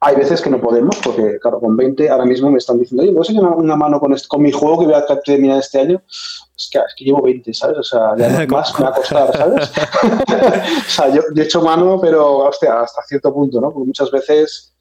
[0.00, 3.12] Hay veces que no podemos, porque, claro, con 20 ahora mismo me están diciendo, oye,
[3.12, 5.80] ¿me puedes echar una, mano con, este, con mi juego que voy a terminar este
[5.80, 6.02] año?
[6.08, 7.78] Es que, es que llevo 20, ¿sabes?
[7.78, 9.70] O sea, ya más me va a costar, ¿sabes?
[10.86, 13.70] o sea, yo, he hecho mano, pero, hostia, hasta cierto punto, ¿no?
[13.70, 14.74] Porque muchas veces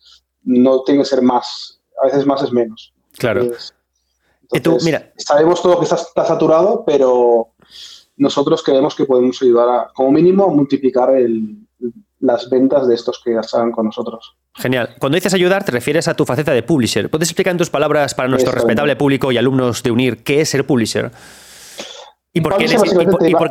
[0.44, 1.73] no tiene que ser más
[2.04, 2.94] a veces más es menos.
[3.18, 3.50] Claro.
[4.84, 5.14] mira.
[5.18, 7.50] Sabemos todo que está, saturado, pero
[8.18, 11.10] nosotros creemos que podemos ayudar a, como mínimo, a multiplicar
[12.20, 14.36] las ventas de estos que están con nosotros.
[14.56, 14.96] Genial.
[15.00, 17.10] Cuando dices ayudar, te refieres a tu faceta de publisher.
[17.10, 20.50] ¿Puedes explicar en tus palabras para nuestro respetable público y alumnos de UNIR qué es
[20.50, 21.12] ser publisher?
[22.36, 22.66] ¿Y por, qué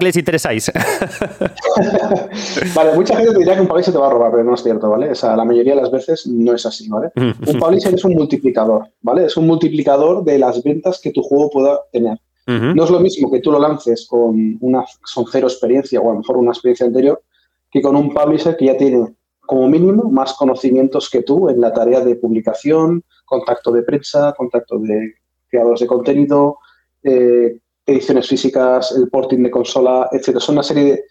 [0.00, 0.72] les, interesáis?
[2.74, 4.62] vale, mucha gente te dirá que un publisher te va a robar, pero no es
[4.62, 5.10] cierto, ¿vale?
[5.10, 7.12] O sea, la mayoría de las veces no es así, ¿vale?
[7.14, 9.26] un publisher es un multiplicador, ¿vale?
[9.26, 12.18] Es un multiplicador de las ventas que tu juego pueda tener.
[12.44, 16.14] No es lo mismo que tú lo lances con una son cero experiencia o a
[16.14, 17.22] lo mejor una experiencia anterior
[17.70, 21.72] que con un publisher que ya tiene como mínimo más conocimientos que tú en la
[21.72, 25.14] tarea de publicación, contacto de prensa, contacto de
[25.48, 26.58] creadores de contenido,
[27.04, 30.38] eh, ediciones físicas, el porting de consola, etc.
[30.38, 31.04] Son una serie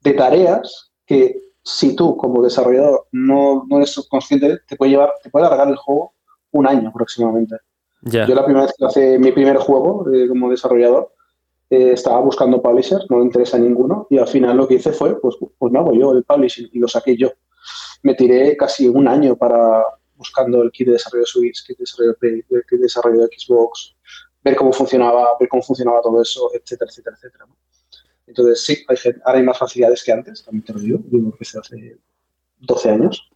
[0.00, 5.30] de, tareas que si tú como desarrollador no, no, eres consciente, te puede llevar, te
[5.30, 6.12] puede alargar el juego
[6.52, 7.56] un año aproximadamente.
[8.02, 11.10] Yo la primera vez que hice mi primer juego eh, como desarrollador,
[11.70, 15.18] eh, estaba buscando publishers, no me interesa ninguno, y al final lo que hice fue,
[15.18, 17.30] pues, pues no hago yo el publishing y lo saqué yo.
[18.02, 19.82] Me tiré casi un año para
[20.16, 23.28] buscando el kit de desarrollo de Switch, kit de desarrollo de, kit de, desarrollo de
[23.36, 23.93] Xbox,
[24.44, 27.46] ver cómo funcionaba, ver cómo funcionaba todo eso, etcétera, etcétera, etcétera.
[28.26, 31.58] Entonces, sí, hay, ahora hay más facilidades que antes, también te lo digo, yo empecé
[31.58, 31.98] hace
[32.60, 33.30] 12 años.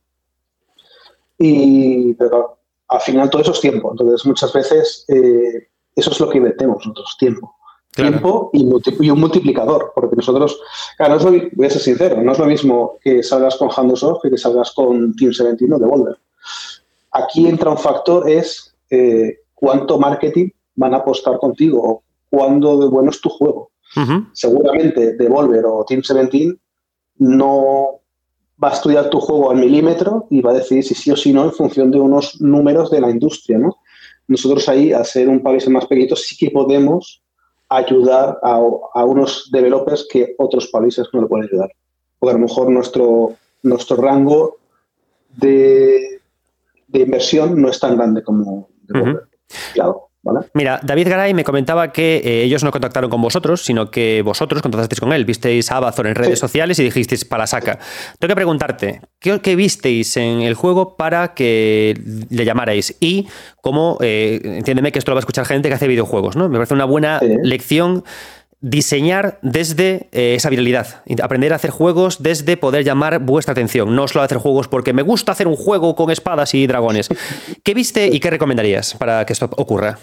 [1.39, 3.91] Y, pero al final todo eso es tiempo.
[3.91, 7.55] Entonces, muchas veces eh, eso es lo que invertimos nosotros, tiempo.
[7.91, 8.65] Tiempo y,
[9.11, 10.61] un multiplicador, porque nosotros,
[10.97, 14.23] claro, no es voy a ser sincero, no es lo mismo que salgas con Handosoft
[14.23, 16.17] que que salgas con Team 17 de Boulder.
[17.13, 23.11] Aquí entra un factor, es eh, cuánto marketing van a apostar contigo cuándo de bueno
[23.11, 23.71] es tu juego.
[24.33, 26.55] Seguramente Devolver o Team 17
[27.19, 28.01] no
[28.63, 31.33] va a estudiar tu juego al milímetro y va a decidir si sí o si
[31.33, 33.77] no en función de unos números de la industria, ¿no?
[34.29, 37.23] Nosotros ahí, al ser un país más pequeño, sí que podemos
[37.69, 38.59] ayudar a,
[39.05, 41.71] unos developers que otros países no le pueden ayudar.
[42.19, 44.57] Porque a lo mejor nuestro, nuestro rango
[45.37, 46.21] de,
[46.93, 49.29] inversión no es tan grande como Devolver.
[49.73, 50.08] Claro.
[50.55, 54.63] Mira, David Garay me comentaba que eh, ellos no contactaron con vosotros, sino que vosotros
[54.63, 55.25] contactasteis con él.
[55.25, 57.79] Visteis a Amazon en redes sociales y dijisteis para saca.
[58.19, 62.01] Tengo que preguntarte, ¿qué, visteis en el juego para que
[62.31, 62.97] le llamarais?
[63.01, 63.29] Y
[63.61, 66.49] cómo, eh, entiéndeme que esto lo va a escuchar gente que hace videojuegos, ¿no?
[66.49, 68.05] Me parece una buena lección
[68.61, 74.09] diseñar desde eh, esa viralidad, aprender a hacer juegos desde poder llamar vuestra atención, no
[74.09, 77.09] solo hacer juegos porque me gusta hacer un juego con espadas y dragones.
[77.63, 79.99] ¿Qué viste y qué recomendarías para que esto ocurra?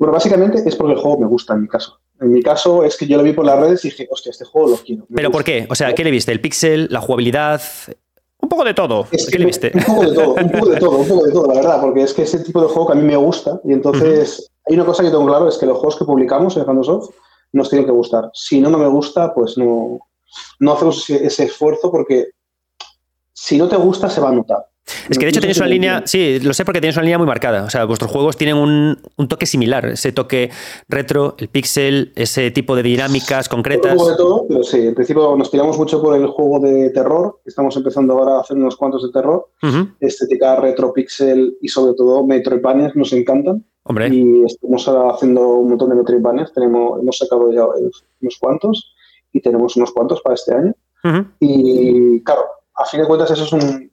[0.00, 2.00] Bueno, básicamente es porque el juego me gusta en mi caso.
[2.18, 4.46] En mi caso es que yo lo vi por las redes y dije, hostia, este
[4.46, 5.06] juego lo quiero.
[5.14, 5.66] ¿Pero por qué?
[5.68, 6.32] O sea, ¿qué le viste?
[6.32, 6.88] ¿El pixel?
[6.90, 7.60] ¿La jugabilidad?
[8.40, 9.06] Un poco de todo.
[9.10, 9.70] ¿Qué le viste?
[9.74, 12.00] Un poco de todo, un poco de todo, un poco de todo, la verdad, porque
[12.00, 14.86] es que ese tipo de juego que a mí me gusta y entonces hay una
[14.86, 17.10] cosa que tengo claro, es que los juegos que publicamos en Handosoft
[17.52, 18.30] nos tienen que gustar.
[18.32, 19.98] Si no, no me gusta, pues no,
[20.60, 22.30] no hacemos ese esfuerzo porque
[23.34, 24.66] si no te gusta se va a notar.
[25.08, 27.26] Es que de hecho tenéis una línea, sí, lo sé porque tenéis una línea muy
[27.26, 27.64] marcada.
[27.64, 30.50] O sea, vuestros juegos tienen un, toque similar, ese toque
[30.88, 33.92] retro, el pixel, ese tipo de dinámicas concretas.
[33.92, 36.90] Un poco de todo, pero sí, en principio nos tiramos mucho por el juego de
[36.90, 37.40] terror.
[37.44, 39.48] Estamos empezando ahora a hacer unos cuantos de terror.
[40.00, 43.64] Estética retro, pixel y sobre todo Metroidvania nos encantan.
[43.84, 44.08] Hombre.
[44.08, 46.48] Y estamos ahora haciendo un montón de Metroidvania.
[46.54, 48.94] Tenemos, hemos sacado ya unos cuantos
[49.32, 50.74] y tenemos unos cuantos para este año.
[51.38, 52.42] Y claro,
[52.74, 53.89] a fin de cuentas eso es un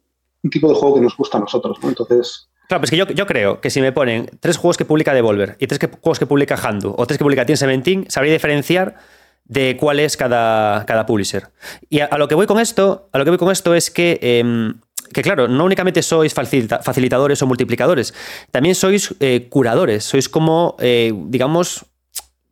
[0.48, 1.90] un tipo de juego que nos gusta a nosotros, ¿no?
[1.90, 2.50] Entonces...
[2.68, 5.56] Claro, pues que yo, yo, creo que si me ponen tres juegos que publica Devolver
[5.60, 8.98] y tres juegos que publica Handu o tres que publica Team 17, sabría diferenciar
[9.46, 11.50] de cuál es cada, cada publisher.
[11.90, 14.20] Y a, lo que voy con esto, a lo que voy con esto es que,
[14.22, 14.82] em,
[15.14, 18.14] que claro, no únicamente sois facilitadores o multiplicadores,
[18.52, 21.86] también sois eh, curadores, sois como, eh, digamos,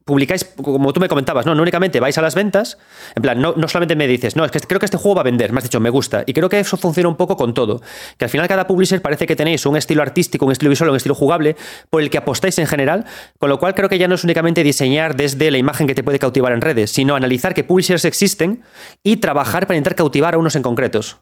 [0.05, 1.55] publicáis, como tú me comentabas, ¿no?
[1.55, 2.77] no únicamente vais a las ventas,
[3.15, 5.21] en plan, no, no, solamente me dices, no, es que creo que este juego va
[5.21, 6.23] a vender, me has dicho, me gusta.
[6.27, 7.81] Y creo que eso funciona un poco con todo.
[8.17, 10.95] Que al final cada publisher parece que tenéis un estilo artístico, un estilo visual, un
[10.95, 11.55] estilo jugable,
[11.89, 13.05] por el que apostáis en general,
[13.39, 16.03] con lo cual creo que ya no es únicamente diseñar desde la imagen que te
[16.03, 18.61] puede cautivar en redes, sino analizar qué publishers existen
[19.01, 21.17] y trabajar para intentar cautivar a unos en concretos.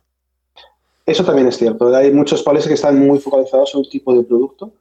[1.05, 1.95] Eso también es cierto.
[1.95, 4.73] Hay muchos publishers que están muy focalizados en un tipo de producto.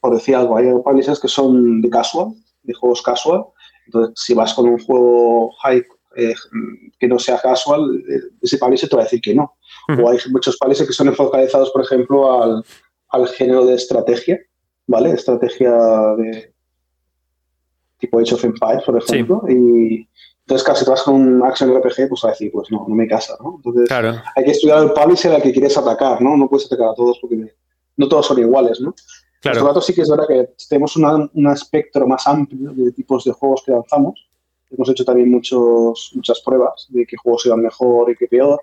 [0.00, 2.34] Por decir algo, hay publishers que son de casual,
[2.66, 3.44] de juegos casual.
[3.86, 5.84] Entonces, si vas con un juego high
[6.16, 6.34] eh,
[6.98, 9.56] que no sea casual, eh, ese publisher te va a decir que no.
[9.88, 12.64] O hay muchos publishers que son focalizados, por ejemplo, al,
[13.10, 14.40] al, género de estrategia,
[14.86, 15.10] ¿vale?
[15.10, 15.72] Estrategia
[16.16, 16.52] de
[17.98, 19.42] tipo Age of Empires, por ejemplo.
[19.48, 20.08] Y
[20.40, 22.94] entonces, casi si vas con un Action RPG, pues va a decir, pues no, no
[22.94, 23.56] me casa, ¿no?
[23.56, 23.88] Entonces,
[24.36, 26.36] hay que estudiar el publisher al que quieres atacar, ¿no?
[26.36, 27.52] No puedes atacar a todos porque
[27.96, 28.94] no todos son iguales, ¿no?
[29.40, 29.80] Claro.
[29.80, 33.72] sí que es verdad que tenemos un espectro más amplio de tipos de juegos que
[33.72, 34.26] lanzamos.
[34.70, 38.62] Hemos hecho también muchos, muchas pruebas de qué juegos iban mejor y qué peor.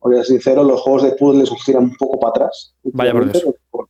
[0.00, 2.74] Voy a ser sincero, los juegos de puzzles nos tiran un poco para atrás.
[2.82, 3.88] Vaya por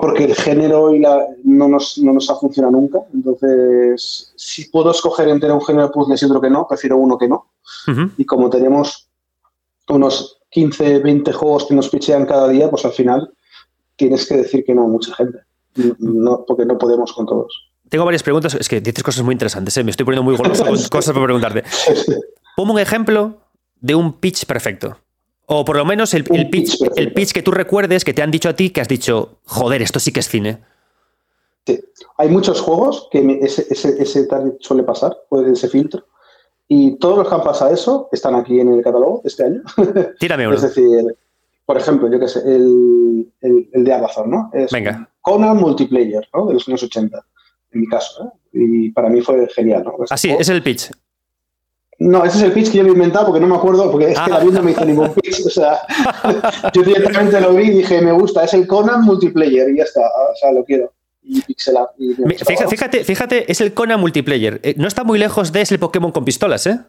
[0.00, 3.00] porque el género y la, no, nos, no nos ha funcionado nunca.
[3.12, 7.18] Entonces, si puedo escoger entre un género de puzzles y otro que no, prefiero uno
[7.18, 7.52] que no.
[8.16, 9.08] Y como tenemos
[9.88, 13.32] unos 15, 20 juegos que nos pichean cada día, pues al final
[14.02, 15.38] tienes que decir que no a mucha gente,
[15.98, 17.70] no, porque no podemos con todos.
[17.88, 18.54] tengo varias preguntas.
[18.54, 19.84] Es que dices cosas muy interesantes, ¿eh?
[19.84, 21.62] me estoy poniendo muy goloso con cosas para preguntarte.
[22.56, 23.36] Ponme un ejemplo
[23.80, 24.98] de un pitch perfecto.
[25.46, 28.48] O por lo menos el, pitch, el pitch que tú recuerdes que te han dicho
[28.48, 30.58] a ti que has dicho, joder, esto sí que es cine.
[31.66, 31.80] Sí.
[32.16, 34.28] Hay muchos juegos que ese, ese,
[34.60, 36.04] suele pasar, puede ese filtro.
[36.66, 39.62] Y todos los que han pasado eso están aquí en el catálogo este año.
[40.18, 40.56] Tírame uno.
[40.56, 41.16] es decir,
[41.64, 44.50] por ejemplo, yo qué sé, el, de Amazon, ¿no?
[44.52, 45.08] Es Venga.
[45.20, 46.46] Conan Multiplayer, ¿no?
[46.46, 47.24] De los años 80,
[47.72, 48.24] en mi caso.
[48.24, 48.38] ¿eh?
[48.52, 49.94] Y para mí fue genial, ¿no?
[50.10, 50.90] ah, sí, es el pitch.
[51.98, 54.10] No, ese es el pitch que yo me he inventado porque no me acuerdo, porque
[54.10, 55.46] es que la vida no me hizo ningún pitch.
[55.46, 55.78] O sea,
[56.74, 60.00] yo directamente lo vi y dije, me gusta, es el Conan multiplayer y ya está,
[60.00, 60.92] o sea, lo quiero.
[61.22, 61.76] Y pixel
[62.68, 64.60] fíjate, fíjate, es el Conan multiplayer.
[64.64, 66.80] Eh, no está muy lejos de ese Pokémon con pistolas, ¿eh?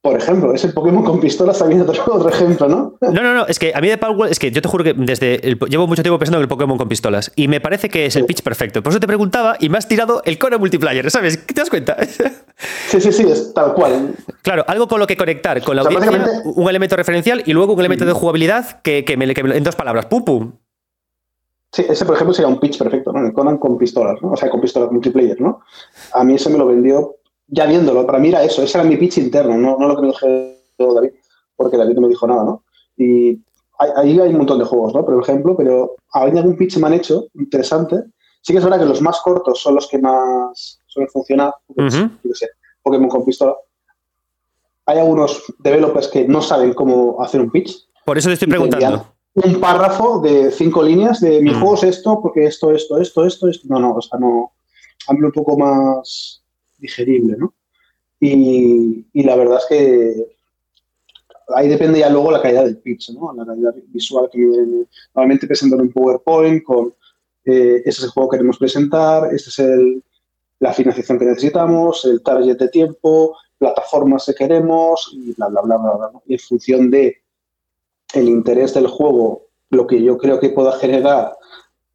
[0.00, 2.96] Por ejemplo, ese Pokémon con pistolas también otro, otro ejemplo, ¿no?
[3.00, 4.94] No, no, no, es que a mí de Power es que yo te juro que
[4.94, 8.16] desde llevo mucho tiempo pensando en el Pokémon con pistolas y me parece que es
[8.16, 8.82] el pitch perfecto.
[8.82, 11.38] Por eso te preguntaba y me has tirado el Conan multiplayer, ¿sabes?
[11.38, 11.96] ¿Qué te das cuenta?
[12.88, 14.14] Sí, sí, sí, es tal cual.
[14.42, 17.80] Claro, algo con lo que conectar con la audiencia, un elemento referencial y luego un
[17.80, 20.52] elemento de jugabilidad que, que, me, en dos palabras, pum pum.
[21.72, 23.26] Sí, ese por ejemplo sería un pitch perfecto, ¿no?
[23.26, 24.32] El Conan con pistolas, ¿no?
[24.32, 25.62] O sea, con pistolas multiplayer, ¿no?
[26.12, 27.16] A mí eso me lo vendió
[27.52, 30.02] ya viéndolo, para mí era eso, ese era mi pitch interno, no, no lo que
[30.02, 31.10] me dijo David,
[31.54, 32.64] porque David no me dijo nada, ¿no?
[32.96, 33.38] Y
[33.78, 35.04] ahí hay un montón de juegos, ¿no?
[35.04, 38.04] Por ejemplo, pero hay algún pitch me han hecho interesante.
[38.40, 42.08] Sí que es verdad que los más cortos son los que más suelen funcionar, porque,
[42.24, 42.48] yo sé,
[42.82, 43.54] Pokémon con pistola.
[44.86, 47.86] Hay algunos developers que no saben cómo hacer un pitch.
[48.04, 49.06] Por eso te estoy preguntando.
[49.34, 51.60] Un párrafo de cinco líneas de mi mm.
[51.60, 53.66] juego es esto, porque esto, esto, esto, esto, esto.
[53.68, 54.52] No, no, o sea, no.
[55.06, 56.41] Hablo un poco más
[56.82, 57.54] digerible, ¿no?
[58.20, 60.36] Y, la verdad es que
[61.54, 63.32] ahí depende ya luego la calidad del pitch, ¿no?
[63.32, 64.38] La calidad visual que
[65.14, 66.92] normalmente presentan un PowerPoint con
[67.44, 70.02] eh, este es el juego que queremos presentar, esta es el,
[70.60, 75.76] la financiación que necesitamos, el target de tiempo, plataformas que queremos y bla, bla, bla,
[75.76, 76.10] bla, bla.
[76.26, 77.16] Y en función de
[78.14, 81.32] el interés del juego, lo que yo creo que pueda generar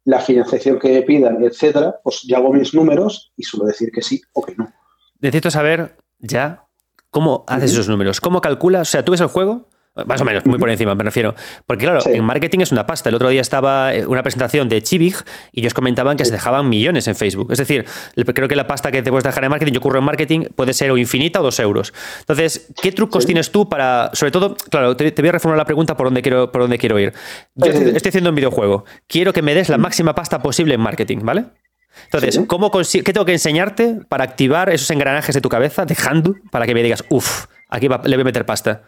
[0.04, 4.20] la financiación que pidan, etcétera, pues ya hago mis números y suelo decir que sí
[4.32, 4.72] o que no.
[5.20, 6.66] Necesito saber ya
[7.10, 9.68] cómo haces esos números, cómo calculas, o sea, tú ves el juego,
[10.06, 11.34] más o menos, muy por encima, me refiero.
[11.66, 13.08] Porque claro, en marketing es una pasta.
[13.08, 15.16] El otro día estaba eh, una presentación de Chivig
[15.52, 17.52] y ellos comentaban que se dejaban millones en Facebook.
[17.52, 17.84] Es decir,
[18.34, 20.72] creo que la pasta que te puedes dejar en marketing, yo ocurro en marketing, puede
[20.72, 21.92] ser o infinita o dos euros.
[22.20, 25.96] Entonces, ¿qué trucos tienes tú para, sobre todo, claro, te, voy a reformular la pregunta
[25.96, 27.12] por dónde quiero, por dónde quiero ir.
[27.54, 28.84] Yo estoy, haciendo un videojuego.
[29.06, 31.46] Quiero que me des la máxima pasta posible en marketing, ¿vale?
[32.04, 36.36] Entonces, ¿cómo ¿qué tengo que enseñarte para activar esos engranajes de tu cabeza de Handu
[36.50, 38.82] para que me digas, uff, aquí le voy a meter pasta?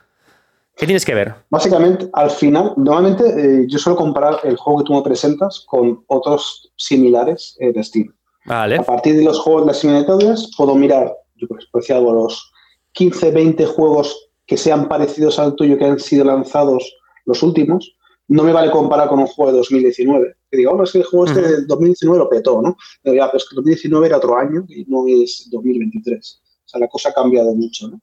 [0.77, 1.35] ¿Qué tienes que ver?
[1.51, 6.03] Básicamente, al final, normalmente eh, yo suelo comparar el juego que tú me presentas con
[6.07, 8.15] otros similares eh, de Steam.
[8.47, 8.77] Vale.
[8.77, 12.51] A partir de los juegos de las similitudes, puedo mirar, yo por algo, los
[12.93, 16.97] 15, 20 juegos que sean parecidos al tuyo que han sido lanzados
[17.27, 17.95] los últimos.
[18.29, 21.05] No me vale comparar con un juego de 2019 que diga, oh, es que el
[21.05, 22.77] juego este de 2019 lo petó, ¿no?
[23.03, 26.43] Pero ya, pero es que 2019 era otro año y no es 2023.
[26.65, 28.01] O sea, la cosa ha cambiado mucho, ¿no?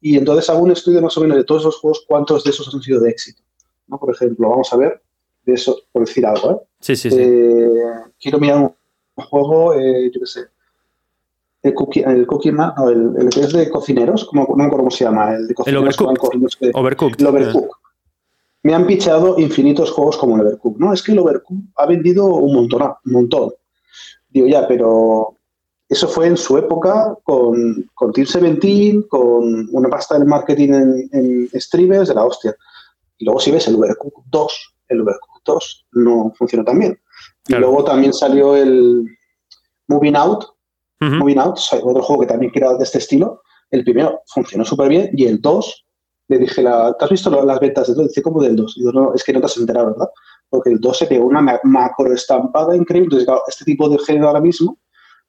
[0.00, 2.72] Y entonces hago un estudio más o menos de todos esos juegos, cuántos de esos
[2.72, 3.42] han sido de éxito.
[3.86, 3.98] ¿no?
[3.98, 5.02] Por ejemplo, vamos a ver,
[5.44, 6.56] de eso, por decir algo, ¿eh?
[6.80, 7.16] Sí, sí, sí.
[7.18, 8.74] Eh, quiero mirar un,
[9.24, 10.40] juego, eh, yo qué sé,
[11.62, 14.84] el Cookie, el cookie no, el, el, que es de cocineros, como, no me acuerdo
[14.84, 15.82] cómo se llama, el de cocineros.
[15.82, 16.70] El Overcooked.
[16.72, 17.20] Overcooked.
[17.20, 17.68] El Overcooked
[18.62, 20.78] me han pichado infinitos juegos como el Overcooked.
[20.78, 23.52] No, es que el Overcooked ha vendido un montón, un montón.
[24.28, 25.36] Digo, ya, pero
[25.88, 31.08] eso fue en su época con, con Team 17, con una pasta del marketing en,
[31.12, 32.54] en streamers de la hostia.
[33.18, 37.00] Y luego si ves el Overcooked 2, el Overcooked 2 no funciona tan bien.
[37.48, 39.04] Y luego también salió el
[39.88, 40.44] Moving Out,
[41.00, 43.42] Moving Out, otro juego que también era de este estilo.
[43.70, 45.86] El primero funcionó súper bien y el 2
[46.30, 48.08] le dije, la, ¿te has visto las ventas del 2?
[48.08, 48.76] Dice, ¿cómo del 2?
[48.76, 50.08] Y yo, no, es que no te has enterado, ¿verdad?
[50.48, 53.06] Porque el 2 se pegó una macro estampada increíble.
[53.06, 54.78] Entonces, claro, este tipo de género ahora mismo,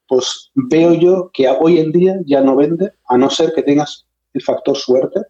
[0.07, 4.05] pues veo yo que hoy en día ya no vende, a no ser que tengas
[4.33, 5.21] el factor suerte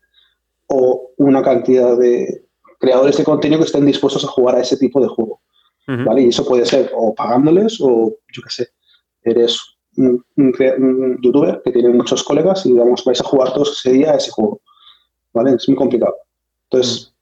[0.68, 2.46] o una cantidad de
[2.78, 5.42] creadores de contenido que estén dispuestos a jugar a ese tipo de juego.
[5.88, 6.24] ¿vale?
[6.24, 8.68] Y eso puede ser o pagándoles o, yo qué sé,
[9.24, 9.58] eres
[9.96, 14.12] un, un, youtuber que tiene muchos colegas y vamos, vais a jugar todos ese día
[14.12, 14.62] a ese juego.
[15.34, 15.56] ¿Vale?
[15.56, 16.16] Es muy complicado.
[16.70, 17.14] Entonces,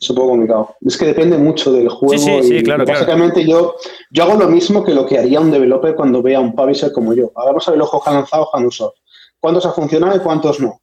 [0.00, 0.76] es un poco complicado.
[0.80, 2.22] Es que depende mucho del juego.
[2.22, 3.74] Sí, sí, claro, básicamente Yo,
[4.10, 6.92] yo hago lo mismo que lo que haría un developer cuando vea a un publisher
[6.92, 7.32] como yo.
[7.34, 8.94] Ahora vamos a ver los juegos que ha lanzado Hanusoft.
[9.40, 10.80] ¿Cuántos ha funcionado y cuántos no?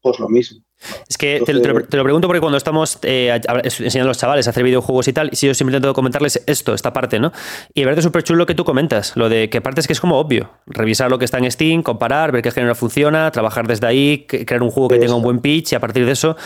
[0.00, 0.60] Pues lo mismo.
[1.08, 4.62] Es que te, lo pregunto porque cuando estamos eh, enseñando a los chavales a hacer
[4.62, 7.32] videojuegos y tal, y si yo siempre intento comentarles esto, esta parte, ¿no?
[7.74, 9.94] Y verdad es súper chulo lo que tú comentas, lo de que parte es que
[9.94, 13.66] es como obvio, revisar lo que está en Steam, comparar, ver qué género funciona, trabajar
[13.66, 16.36] desde ahí, crear un juego que tenga un buen pitch y a partir de eso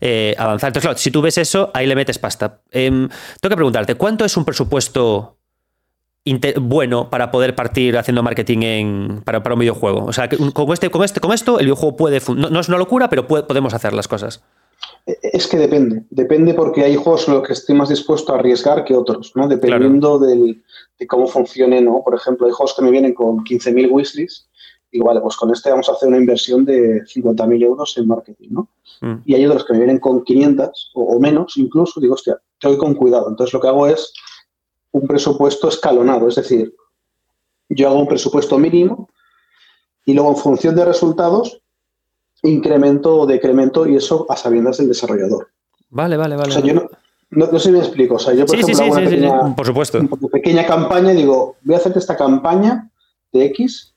[0.00, 0.68] eh, avanzar.
[0.68, 2.62] Entonces, claro, si tú ves eso, ahí le metes pasta.
[2.70, 3.08] Em,
[3.40, 5.39] tengo que preguntarte, ¿cuánto es un presupuesto
[6.60, 10.04] bueno para poder partir haciendo marketing en, para, un videojuego.
[10.04, 12.20] O sea, con, este, con, este, con esto el videojuego puede...
[12.36, 14.42] No, es una locura, pero podemos hacer las cosas.
[15.06, 16.04] E, es que depende.
[16.10, 19.48] Depende porque hay juegos en los que estoy más dispuesto a arriesgar que otros, ¿no?
[19.48, 20.56] Dependiendo de
[21.08, 22.02] cómo funcione, ¿no?
[22.04, 24.48] Por ejemplo, hay juegos que me vienen con 15.000 wishlists
[24.92, 28.48] y vale, pues con este vamos a hacer una inversión de 50.000 euros en marketing,
[28.50, 28.68] ¿no?
[29.00, 29.22] Mm.
[29.24, 32.74] Y hay otros que me vienen con 500 o, o menos incluso, digo, hostia, tengo
[32.74, 33.28] que con cuidado.
[33.28, 34.12] Entonces lo que hago es
[34.92, 36.74] un presupuesto escalonado, es decir,
[37.68, 39.08] yo hago un presupuesto mínimo
[40.04, 41.60] y luego en función de resultados
[42.42, 45.48] incremento o decremento y eso a sabiendas del desarrollador.
[45.90, 46.50] Vale, vale, vale.
[46.50, 46.88] O sea, yo
[47.30, 48.14] no, sé si me explico.
[48.14, 49.98] O sea, yo, por ejemplo, hago una pequeña, por supuesto.
[49.98, 52.90] Una pequeña campaña y digo, voy a hacerte esta campaña
[53.32, 53.94] de X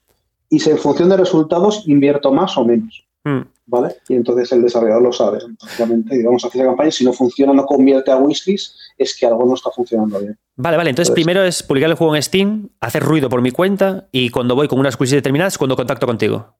[0.48, 3.04] y si en función de resultados invierto más o menos.
[3.24, 3.42] Hmm.
[3.66, 3.96] ¿Vale?
[4.08, 5.38] Y entonces el desarrollador lo sabe.
[5.60, 9.26] Básicamente, vamos a hacer la campaña, si no funciona, no convierte a wishlist, es que
[9.26, 10.38] algo no está funcionando bien.
[10.56, 10.90] Vale, vale.
[10.90, 14.54] Entonces, primero es publicar el juego en Steam, hacer ruido por mi cuenta y cuando
[14.54, 16.54] voy con unas wishlist determinadas, cuando contacto contigo.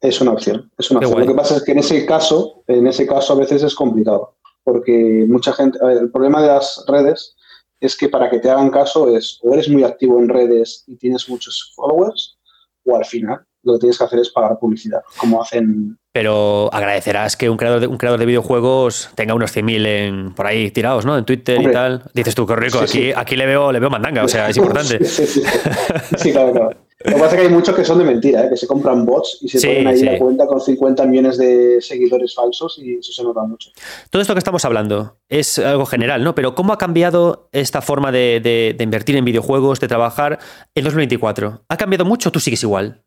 [0.00, 0.70] Es una opción.
[0.78, 1.20] Es una opción.
[1.20, 4.36] Lo que pasa es que en ese caso, en ese caso a veces es complicado.
[4.62, 5.78] Porque mucha gente.
[5.82, 7.36] el problema de las redes
[7.80, 10.96] es que para que te hagan caso es o eres muy activo en redes y
[10.96, 12.38] tienes muchos followers,
[12.84, 15.98] o al final lo que tienes que hacer es pagar publicidad, como hacen.
[16.12, 20.70] Pero agradecerás que un creador de, un creador de videojuegos tenga unos 100.000 por ahí
[20.70, 21.18] tirados, ¿no?
[21.18, 22.04] En Twitter y tal.
[22.14, 25.04] Dices tú, qué rico, aquí, aquí le veo, le veo mandanga, o sea, es importante.
[25.04, 26.84] sí, claro, claro.
[27.04, 28.48] Lo que pasa es que hay muchos que son de mentira, ¿eh?
[28.48, 32.34] que se compran bots y se ponen ahí la cuenta con 50 millones de seguidores
[32.34, 33.70] falsos y eso se nota mucho.
[34.08, 36.34] Todo esto que estamos hablando es algo general, ¿no?
[36.34, 40.38] Pero ¿cómo ha cambiado esta forma de, de invertir en videojuegos, de trabajar
[40.74, 41.64] en 2024?
[41.68, 43.03] ¿Ha cambiado mucho o tú sigues igual?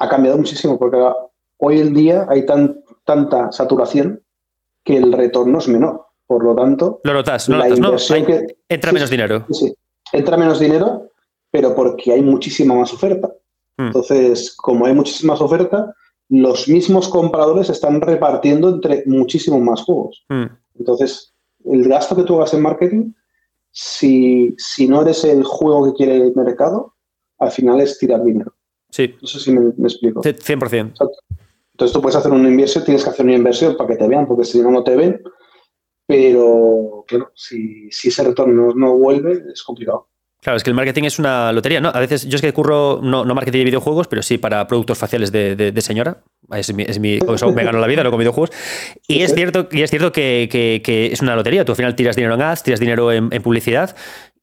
[0.00, 0.98] Ha cambiado muchísimo porque
[1.58, 4.22] hoy en día hay tan, tanta saturación
[4.82, 6.06] que el retorno es menor.
[6.26, 7.62] Por lo tanto, lo notas, ¿no?
[8.68, 9.46] entra menos dinero.
[9.50, 9.74] Sí,
[10.12, 11.10] entra menos dinero,
[11.50, 13.28] pero porque hay muchísima más oferta.
[13.76, 13.86] Hmm.
[13.86, 15.92] Entonces, como hay muchísima más oferta,
[16.28, 20.24] los mismos compradores están repartiendo entre muchísimos más juegos.
[20.28, 20.46] Hmm.
[20.78, 21.34] Entonces,
[21.64, 23.12] el gasto que tú hagas en marketing,
[23.72, 26.94] si, si no eres el juego que quiere el mercado,
[27.38, 28.54] al final es tirar dinero.
[28.90, 29.14] Sí.
[29.20, 30.22] No sé si me, explico.
[30.22, 30.92] 100%.
[31.80, 34.26] Entonces tú puedes hacer una inversión, tienes que hacer una inversión para que te vean,
[34.26, 35.22] porque si no, no te ven.
[36.06, 40.08] Pero, claro, si, ese retorno no, vuelve, es complicado.
[40.42, 41.90] Claro, es que el marketing es una lotería, ¿no?
[41.90, 44.98] A veces yo es que curro, no, no marketing de videojuegos, pero sí para productos
[44.98, 46.22] faciales de, señora.
[46.50, 47.18] Es mi, es mi
[47.54, 48.50] me gano la vida, no con videojuegos.
[49.06, 51.64] Y es cierto, y es cierto que, es una lotería.
[51.64, 53.94] Tú al final tiras dinero en ads, tiras dinero en, en publicidad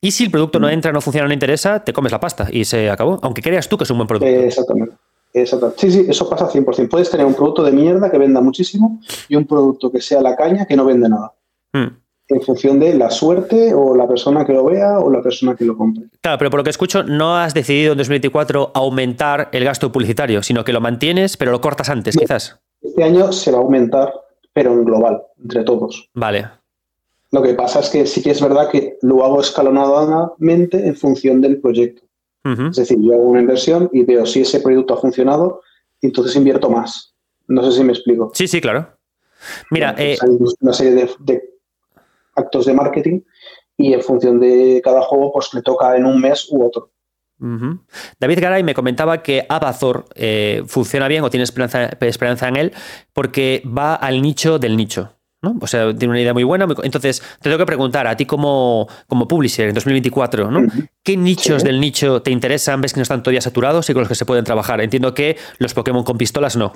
[0.02, 0.72] y si el producto no mm.
[0.72, 3.20] entra, no funciona, no interesa, te comes la pasta y se acabó.
[3.24, 4.28] Aunque creas tú que es un buen producto.
[4.28, 4.95] exactamente.
[5.34, 5.80] Exactamente.
[5.80, 6.89] Sí, sí, eso pasa 100%.
[6.89, 10.36] Puedes tener un producto de mierda que venda muchísimo y un producto que sea la
[10.36, 11.34] caña que no vende nada.
[11.74, 11.88] Mm.
[12.30, 15.64] En función de la suerte o la persona que lo vea o la persona que
[15.64, 16.06] lo compre.
[16.22, 20.43] Claro, pero por lo que escucho, no has decidido en 2024 aumentar el gasto publicitario,
[20.43, 22.60] sino que lo mantienes, pero lo cortas antes, quizás.
[22.82, 24.14] Este año se va a aumentar,
[24.52, 26.10] pero en global, entre todos.
[26.14, 26.50] Vale.
[27.32, 31.42] Lo que pasa es que sí que es verdad que lo hago escalonadamente en función
[31.42, 32.04] del proyecto.
[32.70, 35.60] Es decir, yo hago una inversión y veo si ese producto ha funcionado
[36.00, 37.14] y entonces invierto más.
[37.50, 38.32] No sé si me explico.
[38.34, 38.88] Sí, sí, claro.
[39.70, 41.44] Mira, eh, hay una serie de,
[42.36, 43.20] actos de marketing
[43.76, 46.92] y en función de cada juego, pues le toca en un mes u otro.
[48.20, 52.74] David Garay me comentaba que Abazor eh, funciona bien o tiene esperanza en él
[53.12, 55.16] porque va al nicho del nicho.
[55.60, 56.68] O sea, tiene una idea muy buena.
[56.84, 60.68] Entonces, te tengo que preguntar a ti como, como publisher en 2024, ¿no?
[61.04, 62.82] ¿Qué nichos del nicho te interesan?
[62.82, 64.82] ¿Ves que no están todavía saturados y con los que se pueden trabajar?
[64.82, 66.74] Entiendo que los Pokémon con pistolas no.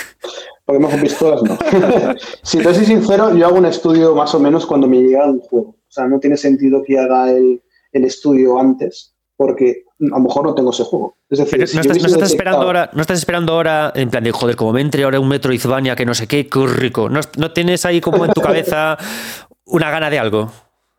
[0.64, 1.58] Pokémon con pistolas no.
[2.42, 5.40] si te soy sincero, yo hago un estudio más o menos cuando me llega un
[5.40, 5.70] juego.
[5.70, 10.44] O sea, no tiene sentido que haga el, el estudio antes porque a lo mejor
[10.44, 11.16] no tengo ese juego.
[11.30, 14.74] Es decir, no, estás, esperando ahora, no estás esperando ahora en plan de, joder, como
[14.74, 17.08] me entre ahora un metro Metroidvania que no sé qué, qué rico.
[17.08, 18.98] ¿No, ¿No, tienes ahí como en tu cabeza
[19.64, 20.52] una gana de algo?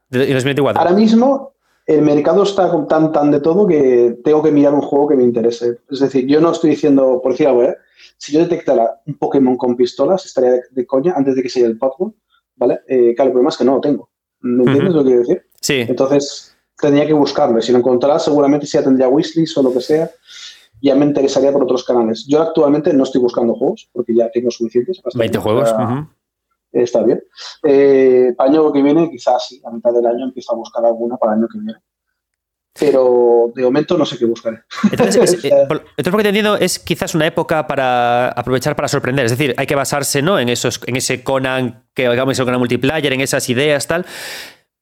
[0.09, 0.81] De 2024.
[0.81, 1.53] Ahora mismo
[1.85, 5.23] el mercado está tan, tan de todo que tengo que mirar un juego que me
[5.23, 5.77] interese.
[5.91, 7.77] Es decir, yo no estoy diciendo, por decir algo, ¿eh?
[8.17, 11.77] si yo detectara un Pokémon con pistolas, estaría de, coña antes de que sea el
[11.77, 12.15] Pokémon,
[12.55, 12.79] ¿vale?
[12.87, 14.09] Eh, claro, el problema es que no lo tengo.
[14.39, 15.45] ¿Me entiendes lo que quiero decir?
[15.61, 15.85] Sí.
[15.87, 16.50] Entonces,
[16.81, 17.61] tendría que buscarlo.
[17.61, 20.09] si lo encontrara, seguramente ya tendría wishlist o lo que sea.
[20.81, 22.25] ya me interesaría por otros canales.
[22.27, 24.99] Yo actualmente no estoy buscando juegos porque ya tengo suficientes.
[25.13, 25.73] 20 juegos.
[26.71, 27.21] Está bien.
[27.63, 30.85] Eh, para el año que viene, quizás sí, a mitad del año empiezo a buscar
[30.85, 31.79] alguna para el año que viene
[32.79, 34.61] pero de momento no sé qué buscaré.
[34.91, 35.49] Entonces, eh,
[35.97, 39.25] entonces, te entiendo, es quizás una época para aprovechar para sorprender.
[39.25, 40.39] Es decir, hay que basarse ¿no?
[40.39, 44.05] en, esos, en ese Conan, que digamos, ese Conan multiplayer, en esas ideas, tal.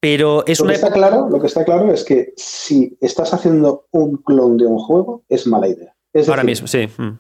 [0.02, 3.34] Pero es lo una que está claro, Lo que está claro es que si estás
[3.34, 5.94] haciendo un clon de un juego, es mala idea.
[6.28, 6.88] ahora mismo, sí.
[6.98, 7.20] Mm.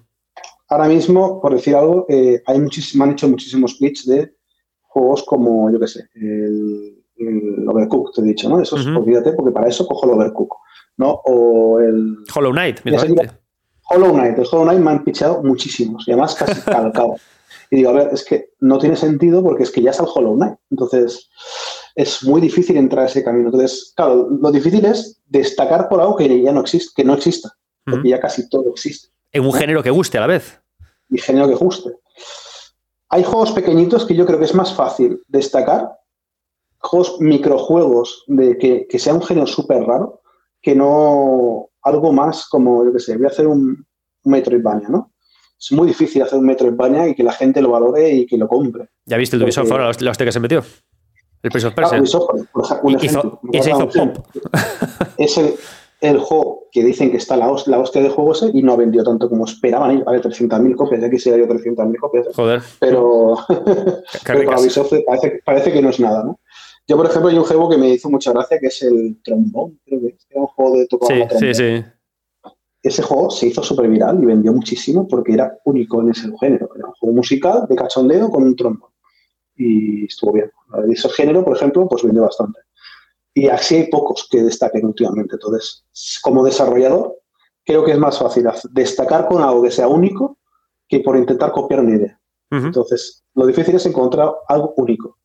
[0.69, 4.34] Ahora mismo, por decir algo, eh, hay muchísimo, han hecho muchísimos clips de
[4.82, 8.61] juegos como, yo qué sé, el el Overcook, te he dicho, ¿no?
[8.61, 10.55] Eso es, olvídate, porque para eso cojo el Overcook,
[10.97, 11.21] ¿no?
[11.25, 12.17] O el...
[12.34, 12.80] Hollow Knight,
[13.91, 17.15] Hollow Knight, el Hollow Knight me han pichado muchísimos, y además casi calcado.
[17.69, 20.07] y digo, a ver, es que no tiene sentido porque es que ya es el
[20.13, 20.55] Hollow Knight.
[20.71, 21.30] Entonces,
[22.00, 23.47] es muy difícil entrar a ese camino.
[23.47, 27.52] Entonces, claro, lo difícil es destacar por algo que ya no existe, que no exista,
[27.84, 29.10] porque ya casi todo existe.
[29.34, 30.62] En un género que guste a la vez.
[31.10, 31.89] Y género que guste.
[33.10, 35.91] Hay juegos pequeñitos que yo creo que es más fácil destacar
[36.78, 40.22] juegos, microjuegos, de que, que sea un género súper raro,
[40.62, 43.86] que no algo más como, yo qué sé, voy a hacer un,
[44.24, 45.14] Metroidvania, ¿no?
[45.60, 48.47] Es muy difícil hacer un Metroidvania y que la gente lo valore y que lo
[48.47, 48.88] compre.
[49.06, 50.64] ¿Ya viste el Ubisoft ahora, la hostia que se metió?
[51.42, 51.98] El Prince of Persia.
[51.98, 54.26] Ah, Ubisoft, por ejemplo, un hizo, y se hizo pop.
[55.18, 55.56] Es el,
[56.02, 58.78] el, juego que dicen que está la, la hostia de juego ese y no ha
[58.78, 60.04] vendido tanto como esperaban.
[60.04, 62.28] Vale, 300.000 copias, ya quisiera yo 300.000 copias.
[62.36, 62.62] Joder.
[62.80, 63.38] Pero,
[64.26, 66.40] pero para Ubisoft parece, parece que no es nada, ¿no?
[66.90, 69.80] Yo, por ejemplo, hay un juego que me hizo mucha gracia, que es el trombón,
[69.86, 71.86] creo que es un juego de tocar sí, Sí, sí.
[72.82, 76.70] Ese juego se hizo súper viral y vendió muchísimo porque era único en ese género.
[76.76, 78.90] Era un juego musical de cachondeo con un trombón.
[79.60, 80.49] Y estuvo bien.
[80.88, 82.62] De ese género, por ejemplo, pues vendió bastante.
[83.34, 85.36] Y así hay pocos que destaquen últimamente.
[85.36, 85.86] Entonces,
[86.22, 87.20] como desarrollador,
[87.66, 90.38] creo que es más fácil destacar con algo que sea único
[90.88, 92.20] que por intentar copiar una idea.
[92.49, 95.18] Entonces, lo difícil es encontrar algo único.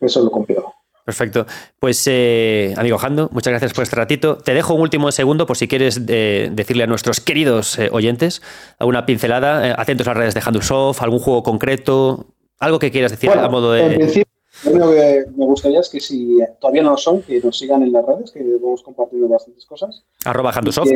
[0.00, 0.72] Eso es lo complicado.
[1.04, 1.46] Perfecto.
[1.80, 4.38] Pues, eh, amigo Jando, muchas gracias por este ratito.
[4.38, 8.40] Te dejo un último segundo por si quieres eh, decirle a nuestros queridos eh, oyentes
[8.78, 12.26] alguna pincelada, atentos a las redes de Handusoft, algún juego concreto,
[12.62, 13.82] algo que quieras decir a modo de.
[13.82, 14.32] En principio,
[14.72, 17.92] lo que me gustaría es que si todavía no lo son, que nos sigan en
[17.92, 20.04] las redes, que vamos compartiendo bastantes cosas.
[20.24, 20.90] Arroba Handusoft.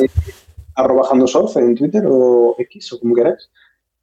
[0.76, 3.50] arroba Handusoft en Twitter o X o como queráis.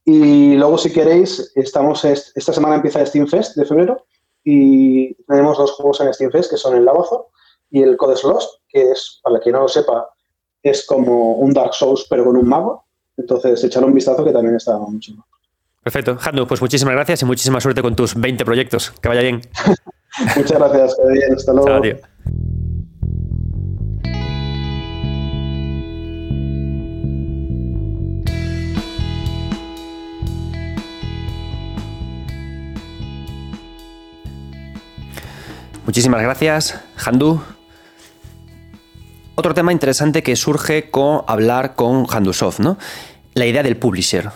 [0.03, 4.05] Y luego, si queréis, estamos esta semana empieza Steam Fest de febrero
[4.43, 7.29] y tenemos dos juegos en Steam Fest que son el Lavazo
[7.71, 10.09] y el Codes Lost, que es, para quien no lo sepa,
[10.61, 12.83] es como un Dark Souls pero con un mago.
[13.15, 15.13] Entonces, echar un vistazo que también está mucho.
[15.83, 16.17] Perfecto.
[16.21, 18.91] Handu, pues muchísimas gracias y muchísima suerte con tus 20 proyectos.
[19.01, 19.41] Que vaya bien.
[20.35, 20.97] Muchas gracias.
[21.11, 21.33] Bien.
[21.35, 21.81] Hasta luego.
[35.85, 37.41] Muchísimas gracias, Handu.
[39.35, 42.77] Otro tema interesante que surge con hablar con Handusoft, ¿no?
[43.33, 44.31] La idea del publisher.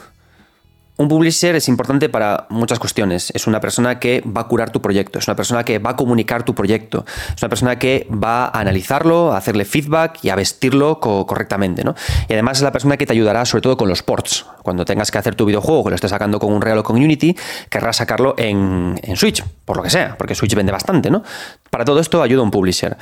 [0.98, 3.32] Un publisher es importante para muchas cuestiones.
[3.36, 5.96] Es una persona que va a curar tu proyecto, es una persona que va a
[5.96, 10.36] comunicar tu proyecto, es una persona que va a analizarlo, a hacerle feedback y a
[10.36, 11.84] vestirlo correctamente.
[11.84, 11.94] ¿no?
[12.28, 14.48] Y además es la persona que te ayudará sobre todo con los ports.
[14.64, 16.96] Cuando tengas que hacer tu videojuego, que lo estés sacando con un Real o con
[16.96, 17.38] Unity,
[17.70, 21.12] querrás sacarlo en, Switch, por lo que sea, porque Switch vende bastante.
[21.12, 21.22] ¿no?
[21.70, 22.98] Para todo esto ayuda un publisher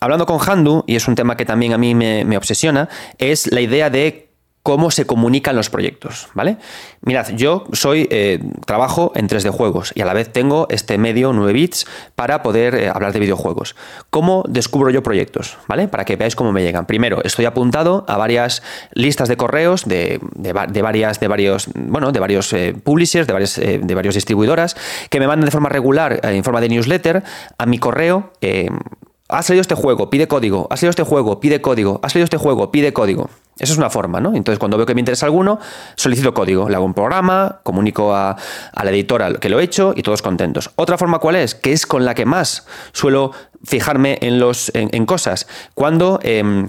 [0.00, 3.50] hablando con Handu, y es un tema que también a mí me, me, obsesiona, es
[3.50, 4.27] la idea de
[4.68, 6.58] cómo se comunican los proyectos, ¿vale?
[7.00, 11.32] Mirad, yo soy, eh, trabajo en 3D juegos y a la vez tengo este medio
[11.32, 13.76] 9 bits para poder eh, hablar de videojuegos.
[14.10, 15.88] ¿Cómo descubro yo proyectos, ¿vale?
[15.88, 16.84] Para que veáis cómo me llegan.
[16.84, 18.62] Primero, estoy apuntado a varias
[18.92, 20.20] listas de correos de,
[20.82, 24.76] varias, de varios, bueno, de varios eh, publishers, de varias, de varios distribuidoras
[25.08, 27.22] que me mandan de forma regular, en forma de newsletter,
[27.56, 28.32] a mi correo
[29.30, 32.36] has salido este juego, pide código, has salido este juego, pide código, has salido este
[32.36, 33.30] juego, pide código.
[33.58, 34.34] Esa es una forma, ¿no?
[34.34, 35.58] Entonces, cuando veo que me interesa alguno,
[35.96, 38.36] solicito código, le hago un programa, comunico a,
[38.74, 40.70] la editora que lo he hecho y todos contentos.
[40.76, 41.54] Otra forma, ¿cuál es?
[41.54, 43.32] Que es con la que más suelo
[43.64, 45.46] fijarme en, los, en, cosas.
[45.74, 46.20] Cuando...
[46.22, 46.68] Em,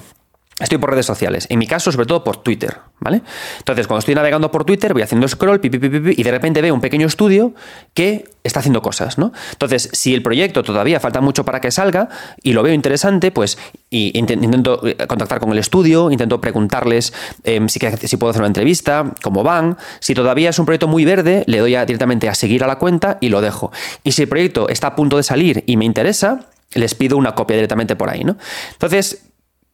[0.60, 1.47] Estoy por redes sociales.
[1.49, 3.22] En mi caso, sobre todo por Twitter, ¿vale?
[3.60, 6.82] Entonces, cuando estoy navegando por Twitter, voy haciendo scroll, pi, y de repente veo un
[6.82, 7.53] pequeño estudio
[7.93, 9.32] que está haciendo cosas, ¿no?
[9.51, 12.10] Entonces, si el proyecto todavía falta mucho para que salga
[12.43, 13.57] y lo veo interesante, pues
[13.89, 19.14] intento eh, contactar con el estudio, intento preguntarles em, si, si, puedo hacer una entrevista,
[19.24, 19.78] cómo van.
[20.01, 23.18] Si todavía es un proyecto muy verde, le doy directamente a seguir a la cuenta
[23.22, 23.72] y lo dejo.
[24.03, 27.34] Y si el proyecto está a punto de salir y me interesa, les pido una
[27.34, 28.38] copia directamente por ahí, ¿no?
[28.74, 29.29] Entonces,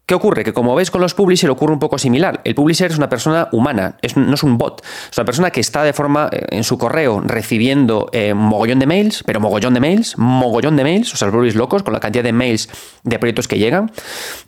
[0.06, 0.43] ¿Qué ocurre?
[0.43, 2.41] Que como veis con los publishers ocurre un poco similar.
[2.43, 4.86] El publisher es una persona humana, no es un bot.
[5.12, 8.86] Es una persona que está de forma eh, en su correo recibiendo eh, mogollón de
[8.86, 12.24] mails, pero mogollón de mails, mogollón de mails, o sea, los locos con la cantidad
[12.24, 12.70] de mails
[13.03, 13.91] de proyectos que llegan.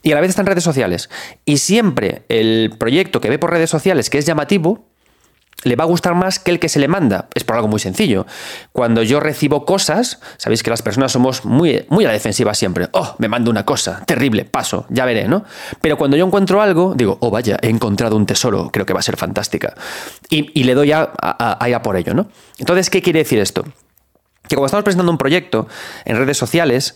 [0.02, 1.10] Y a la vez está en redes sociales.
[1.44, 4.86] Y siempre el proyecto que ve por redes sociales que es llamativo,
[5.64, 7.28] le va a gustar más que el que se le manda.
[7.34, 8.26] Es por algo muy sencillo.
[8.72, 12.88] Cuando yo recibo cosas, sabéis que las personas somos muy, muy a la defensiva siempre.
[12.92, 15.44] Oh, me mando una cosa, terrible, paso, ya veré, ¿no?
[15.80, 19.00] Pero cuando yo encuentro algo, digo, oh, vaya, he encontrado un tesoro, creo que va
[19.00, 19.74] a ser fantástica.
[20.28, 22.28] Y, le doy a, a, por ello, ¿no?
[22.58, 23.64] Entonces, ¿qué quiere decir esto?
[24.48, 25.66] Que cuando estamos presentando un proyecto
[26.04, 26.94] en redes sociales,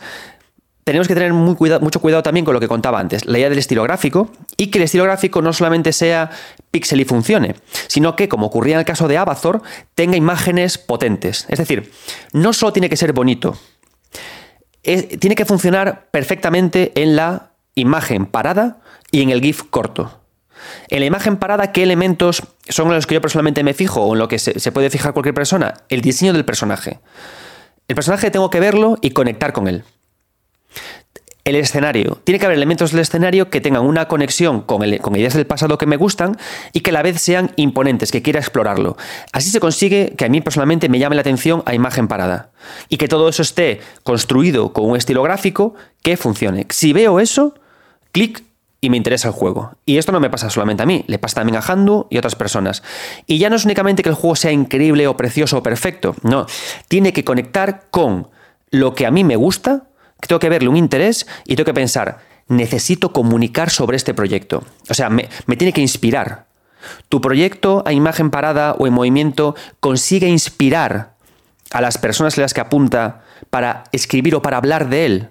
[0.85, 3.59] tenemos que tener muy mucho cuidado también con lo que contaba antes, la idea del
[3.59, 6.31] estilo gráfico, y que el estilo gráfico no solamente sea
[6.71, 7.55] pixel y funcione,
[7.87, 9.63] sino que, como ocurría en el caso de Abazor,
[9.95, 11.47] tenga imágenes potentes.
[11.49, 11.93] Es decir,
[12.33, 13.57] no solo tiene que ser bonito,
[14.83, 18.81] tiene que funcionar perfectamente en la imagen parada
[19.11, 20.21] y en el GIF corto.
[20.89, 24.19] En la imagen parada, ¿qué elementos son los que yo personalmente me fijo o en
[24.19, 25.75] lo que se puede fijar cualquier persona?
[25.89, 27.01] El diseño del personaje.
[27.89, 29.85] El personaje tengo que verlo y conectar con él.
[31.45, 32.21] El escenario.
[32.23, 35.87] Tiene que haber elementos del escenario que tengan una conexión con, ideas del pasado que
[35.87, 36.37] me gustan
[36.73, 38.97] y que a la vez sean imponentes, que quiera explorarlo.
[39.33, 42.51] Así se consigue que a mí personalmente me llame la atención a imagen parada.
[42.89, 46.67] Y que todo eso esté construido con un estilo gráfico que funcione.
[46.71, 47.55] Si veo eso,
[48.13, 48.45] clic
[48.81, 49.73] y me interesa el juego.
[49.85, 52.37] Y esto no me pasa solamente a mí, le pasa también a Handu y otras
[52.37, 52.83] personas.
[53.27, 56.47] Y ya no es únicamente que el juego sea increíble o precioso o perfecto, no,
[56.89, 58.29] tiene que conectar con
[58.71, 59.85] lo que a mí me gusta
[60.27, 64.65] tengo que verle un interés y tengo que pensar, necesito comunicar sobre este proyecto.
[64.89, 66.47] O sea, me, tiene que inspirar.
[67.09, 71.15] Tu proyecto a imagen parada o en movimiento consigue inspirar
[71.73, 75.29] a las personas a las que apunta para escribir o para hablar de él.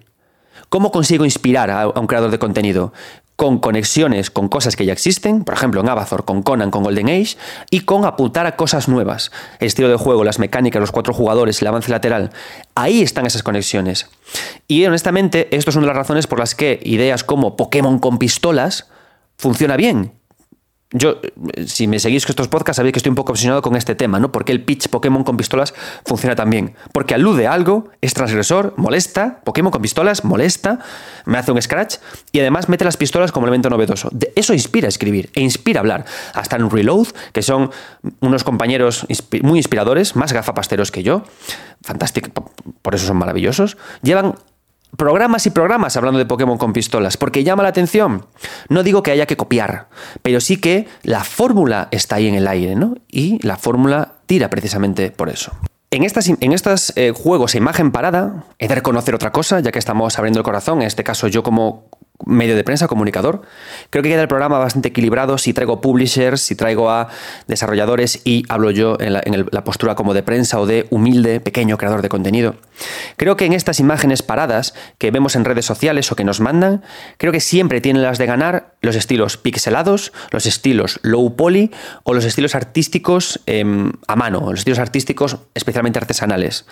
[0.70, 2.94] ¿Cómo consigo inspirar a, un creador de contenido?
[3.42, 7.10] Con conexiones con cosas que ya existen, por ejemplo en Abazor, con Conan, con Golden
[7.10, 7.38] Age,
[7.72, 9.32] y con apuntar a cosas nuevas.
[9.60, 12.30] El estilo de juego, las mecánicas, los cuatro jugadores, el avance lateral.
[12.76, 14.12] Ahí están esas conexiones.
[14.68, 18.20] Y honestamente, esto es una de las razones por las que ideas como Pokémon con
[18.20, 18.92] pistolas
[19.38, 20.21] funciona bien
[20.94, 21.20] yo,
[21.66, 24.20] si me seguís con estos podcasts, sabéis que estoy un poco obsesionado con este tema,
[24.20, 24.32] ¿no?
[24.32, 25.74] Porque el pitch Pokémon con pistolas
[26.06, 26.76] funciona tan bien.
[26.92, 30.80] Porque alude a algo, es transgresor, molesta, Pokémon con pistolas, molesta,
[31.26, 31.96] me hace un scratch
[32.32, 34.10] y además mete las pistolas como elemento novedoso.
[34.36, 36.06] eso inspira a escribir e inspira a hablar.
[36.34, 37.72] Hasta en Reload, que son
[38.20, 39.08] unos compañeros
[39.44, 41.24] muy inspiradores, más gafapasteros que yo,
[41.82, 44.36] fantástico, por eso son maravillosos, llevan
[44.98, 48.26] programas y programas hablando de Pokémon con pistolas, porque llama la atención.
[48.70, 49.88] No digo que haya que copiar,
[50.22, 52.96] pero sí que la fórmula está ahí en el aire, ¿no?
[53.08, 55.52] Y la fórmula tira precisamente por eso.
[55.90, 59.72] En estos en estas, eh, juegos a imagen parada, he de reconocer otra cosa, ya
[59.72, 61.90] que estamos abriendo el corazón, en este caso yo como
[62.26, 63.42] medio de prensa, comunicador.
[63.90, 67.10] Creo que queda el programa bastante equilibrado si traigo publishers, si traigo a
[67.48, 72.02] desarrolladores y hablo yo en, la, postura como de prensa o de humilde, pequeño creador
[72.02, 72.56] de contenido.
[73.18, 76.84] Creo que en estas imágenes paradas que vemos en redes sociales o que nos mandan,
[77.18, 81.72] creo que siempre tienen las de ganar los estilos pixelados, los estilos low poly
[82.04, 86.66] o los estilos artísticos em, a mano, los estilos artísticos especialmente artesanales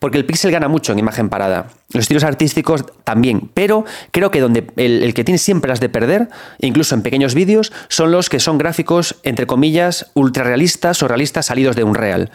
[0.00, 1.68] porque el pixel gana mucho en imagen parada.
[1.92, 6.28] Los estilos artísticos también, pero creo que donde el, que tiene siempre las de perder,
[6.58, 11.46] incluso en pequeños vídeos, son los que son gráficos, entre comillas, ultra realistas o realistas
[11.46, 12.30] salidos de un real.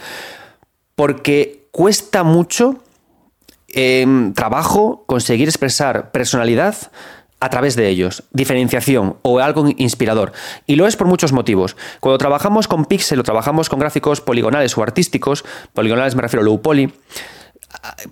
[0.95, 2.83] Porque cuesta mucho
[3.69, 6.75] em, trabajo conseguir expresar personalidad
[7.39, 10.31] a través de ellos, diferenciación o algo inspirador.
[10.67, 11.75] Y lo es por muchos motivos.
[11.99, 15.43] Cuando trabajamos con pixel o trabajamos con gráficos poligonales o artísticos,
[15.73, 16.93] poligonales me refiero a low poly,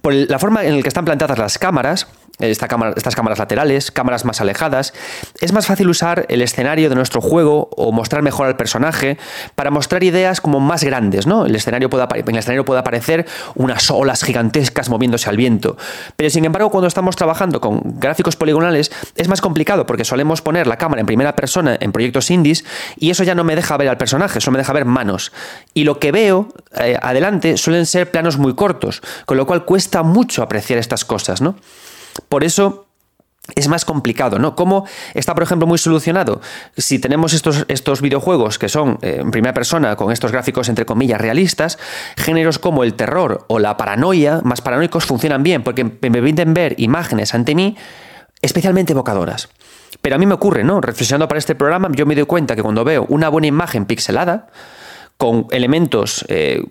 [0.02, 2.08] por la forma en la que están planteadas las cámaras,
[2.40, 4.94] estas cámaras laterales, cámaras más alejadas,
[5.40, 9.18] es más fácil usar el escenario de nuestro juego o mostrar mejor al personaje
[9.56, 11.46] para mostrar ideas como más grandes, ¿no?
[11.46, 15.78] El escenario puede, en el escenario puede aparecer unas olas gigantescas moviéndose al viento.
[16.16, 20.66] Pero sin embargo, cuando estamos trabajando con gráficos poligonales, es más complicado porque solemos poner
[20.66, 22.66] la cámara en primera persona en proyectos indies
[22.98, 25.32] y eso ya no me deja ver al personaje, solo me deja ver manos.
[25.74, 26.50] Y lo que veo
[26.80, 31.42] eh, adelante suelen ser planos muy cortos, con lo cual cuesta mucho apreciar estas cosas,
[31.42, 31.56] ¿no?
[32.30, 32.88] Por eso
[33.56, 34.56] es más complicado, ¿no?
[34.56, 36.40] ¿Cómo está, por ejemplo, muy solucionado?
[36.78, 40.86] Si tenemos estos, estos videojuegos que son eh, en primera persona, con estos gráficos entre
[40.86, 41.78] comillas realistas,
[42.16, 46.76] géneros como el terror o la paranoia, más paranoicos, funcionan bien porque me permiten ver
[46.78, 47.76] imágenes ante mí
[48.42, 49.50] especialmente evocadoras.
[50.02, 50.82] Pero a mí me ocurre, ¿no?
[50.82, 54.48] Reflexionando para este programa, yo me doy cuenta que cuando veo una buena imagen pixelada,
[55.18, 56.64] con elementos eh,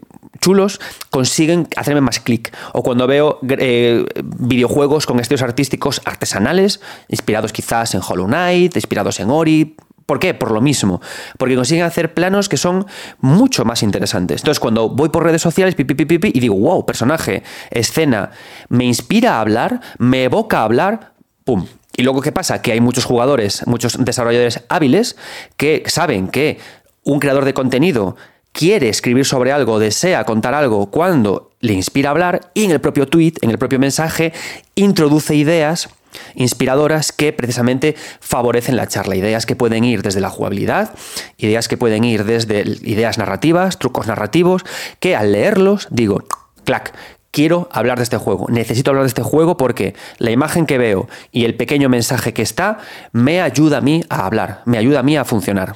[0.43, 2.55] chulos consiguen hacerme más clic.
[2.75, 9.19] O cuando veo eh, videojuegos con estilos artísticos artesanales, inspirados quizás en Hollow Knight, inspirados
[9.21, 9.75] en Ori,
[10.05, 10.35] ¿Por qué?
[10.35, 11.01] Por lo mismo.
[11.39, 12.87] Porque consiguen hacer planos que son
[13.21, 14.43] mucho más interesantes.
[14.43, 18.31] Entonces, cuando voy por redes sociales pi, y digo, wow, personaje, escena,
[18.69, 21.15] me inspira a hablar, me evoca a hablar,
[21.45, 21.67] ¡pum!
[21.97, 22.61] Y luego, ¿qué pasa?
[22.61, 25.17] Que hay muchos jugadores, muchos desarrolladores hábiles
[25.57, 26.59] que saben que
[27.05, 28.17] un creador de contenido
[28.53, 32.81] quiere escribir sobre algo, desea contar algo cuando le inspira a hablar y en el
[32.81, 34.33] propio tweet, en el propio mensaje,
[34.75, 35.89] introduce ideas
[36.35, 39.17] inspiradoras que precisamente favorecen la charla.
[39.17, 40.95] Ideas que pueden ir desde la jugabilidad,
[41.39, 44.65] ideas que pueden ir desde ideas narrativas, trucos narrativos,
[45.01, 46.23] que al leerlos digo,
[46.65, 46.93] clac,
[47.31, 51.09] quiero hablar de este juego, necesito hablar de este juego porque la imagen que veo
[51.31, 52.79] y el pequeño mensaje que está
[53.13, 55.75] me ayuda a mí a hablar, me ayuda a mí a funcionar.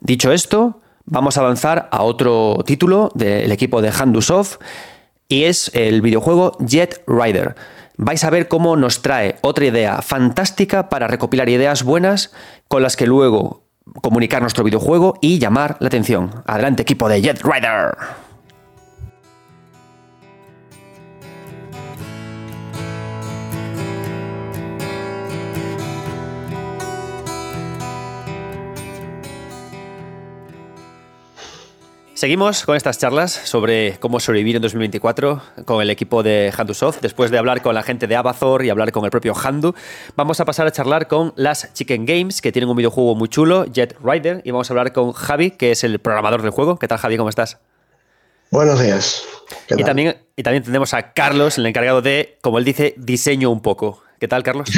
[0.00, 4.58] Dicho esto, vamos a avanzar a otro título del equipo de Handusoft
[5.28, 7.56] y es el videojuego Jet Rider
[7.96, 12.32] vais a ver cómo nos trae otra idea fantástica para recopilar ideas buenas
[12.68, 13.62] con las que luego
[14.02, 16.42] comunicar nuestro videojuego y llamar la atención.
[16.46, 18.25] Adelante equipo de Jet Rider.
[32.16, 37.02] Seguimos con estas charlas sobre cómo sobrevivir en 2024 con el equipo de Handusoft.
[37.02, 39.74] Después de hablar con la gente de Abazor y hablar con el propio Handu,
[40.16, 43.66] vamos a pasar a charlar con las Chicken Games, que tienen un videojuego muy chulo,
[43.66, 46.78] Jet Rider, y vamos a hablar con Javi, que es el programador del juego.
[46.78, 47.18] ¿Qué tal, Javi?
[47.18, 47.58] ¿Cómo estás?
[48.50, 49.22] Buenos días.
[49.76, 53.60] Y también, y también tenemos a Carlos, el encargado de, como él dice, diseño un
[53.60, 54.05] poco.
[54.18, 54.68] ¿Qué tal, Carlos?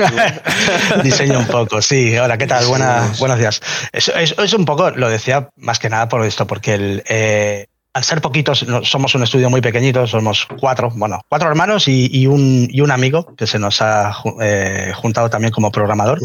[1.03, 2.17] Diseño un poco, sí.
[2.19, 2.67] Hola, ¿qué tal?
[2.67, 3.61] buenos días.
[3.93, 8.05] Es, es, un poco, lo decía más que nada por esto, porque el, eh, al
[8.05, 12.81] ser poquitos, somos un estudio muy pequeñito, somos cuatro, bueno, cuatro hermanos y, un, y
[12.81, 16.19] un, amigo que se nos ha eh, juntado también como programador.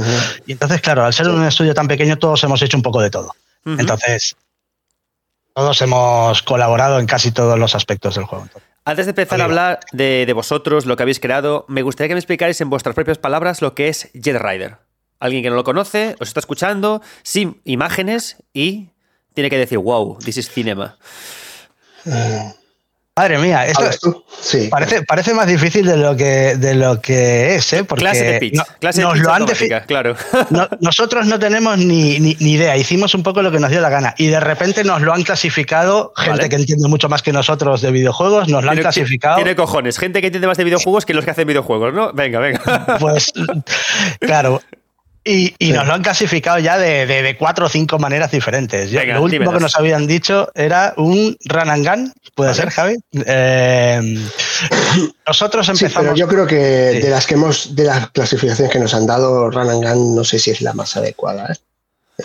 [0.46, 3.10] Y entonces, claro, al ser un estudio tan pequeño, todos hemos hecho un poco de
[3.10, 3.32] todo.
[3.66, 4.36] Entonces,
[5.54, 8.48] todos hemos colaborado en casi todos los aspectos del juego.
[8.86, 12.20] Antes de empezar a hablar de, vosotros, lo que habéis creado, me gustaría que me
[12.20, 14.78] explicáis en vuestras propias palabras lo que es Jet Rider.
[15.20, 18.90] Alguien que no lo conoce, os está escuchando, sin imágenes y
[19.34, 20.98] tiene que decir, wow, this is cinema.
[22.06, 22.54] Eh,
[23.16, 24.70] Madre mía, esto sí.
[24.72, 27.84] parece, parece más difícil de lo que, de lo que es, ¿eh?
[27.84, 30.16] Porque clase de pitch, clase de pitch claro.
[30.80, 34.16] nosotros no tenemos ni, ni, idea, hicimos un poco lo que nos dio la gana
[34.18, 37.92] y de repente nos lo han clasificado, gente que entiende mucho más que nosotros de
[37.92, 39.36] videojuegos, nos lo han clasificado.
[39.36, 42.14] Tiene cojones, gente que entiende más de videojuegos que los que hacen videojuegos, ¿no?
[42.14, 42.98] Venga, venga.
[43.00, 43.32] Pues,
[44.20, 44.60] claro,
[45.26, 48.92] y, nos lo han clasificado ya de, cuatro o cinco maneras diferentes.
[48.92, 52.98] lo último que nos habían dicho era un run and gun, puede ser, Javi.
[53.26, 54.28] Eh,
[55.26, 56.04] nosotros empezamos.
[56.04, 59.50] pero yo creo que de las que hemos, de las clasificaciones que nos han dado,
[59.50, 61.56] run and gun no sé si es la más adecuada, ¿eh?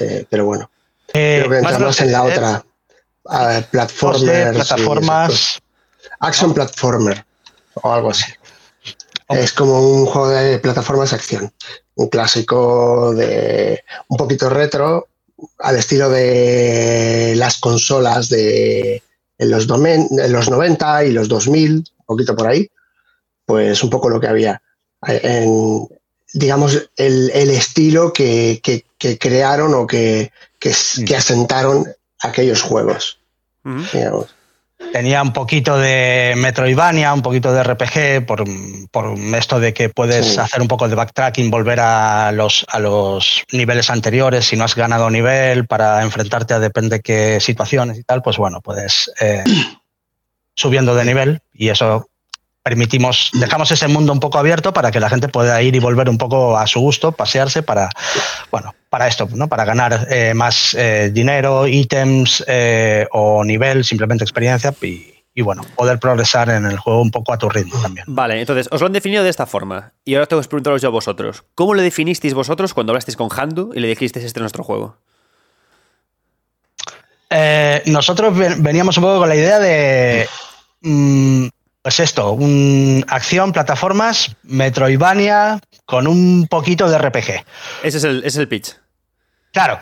[0.00, 0.70] Eh, pero bueno.
[1.12, 2.64] creo que entramos en la otra.
[3.70, 5.60] plataformas.
[6.20, 7.24] Action platformer
[7.74, 8.24] o algo así.
[9.28, 11.52] Es como un juego de plataformas acción
[11.98, 15.09] un clásico de un poquito retro,
[15.59, 19.02] al estilo de las consolas de
[19.36, 22.70] en los, en los 90 y los 2000, un poquito por ahí,
[23.44, 24.62] pues un poco lo que había.
[25.06, 25.88] En,
[26.32, 28.60] digamos, el, estilo que,
[29.20, 31.14] crearon o que, que, mm.
[31.16, 31.86] asentaron
[32.20, 33.18] aquellos juegos.
[34.92, 38.44] Tenía un poquito de Metroidvania, un poquito de RPG, por,
[39.36, 43.90] esto de que puedes hacer un poco de backtracking, volver a los, a los niveles
[43.90, 48.36] anteriores si no has ganado nivel para enfrentarte a depende qué situaciones y tal, pues
[48.38, 49.42] bueno, puedes eh,
[50.55, 52.09] subiendo de nivel y eso
[52.68, 56.10] permitimos, dejamos ese mundo un poco abierto para que la gente pueda ir y volver
[56.10, 57.88] un poco a su gusto, pasearse para,
[58.50, 59.48] bueno, para esto, ¿no?
[59.48, 65.98] Para ganar eh, más eh, dinero, ítems eh, o nivel, simplemente experiencia y, bueno, poder
[65.98, 68.04] progresar en el juego un poco a tu ritmo también.
[68.06, 69.94] Vale, entonces os lo han definido de esta forma.
[70.04, 71.44] Y ahora tengo que preguntaros yo a vosotros.
[71.54, 74.98] ¿Cómo lo definisteis vosotros cuando hablasteis con Handu y le dijisteis este es nuestro juego?
[77.86, 80.28] nosotros veníamos un poco con la idea de.
[80.82, 81.48] Mm,
[81.89, 87.47] pues esto, un acción, plataformas, Metroidvania con un poquito de RPG.
[87.82, 88.77] Ese es el, es el pitch.
[89.55, 89.78] Claro.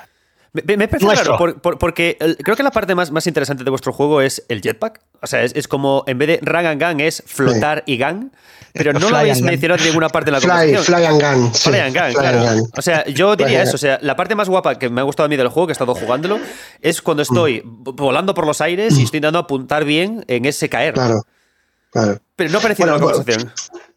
[0.52, 4.44] Me, parece raro, porque creo que la parte más, más interesante de vuestro juego es
[4.48, 5.00] el jetpack.
[5.20, 8.30] O sea, es, como en vez de run and gun es flotar y gun.
[8.72, 10.84] Pero no lo habéis mencionado en ninguna parte de la conversación.
[10.84, 11.54] Fly and gun.
[11.54, 12.62] Fly and gun, claro.
[12.76, 13.74] O sea, yo diría eso.
[13.74, 15.72] O sea, la parte más guapa que me ha gustado a mí del juego, que
[15.72, 16.38] he estado jugándolo,
[16.80, 20.94] es cuando estoy volando por los aires y estoy intentando apuntar bien en ese caer.
[20.94, 21.24] Claro,
[22.02, 22.18] claro.
[22.36, 23.52] Pero no ha parecido la conversación.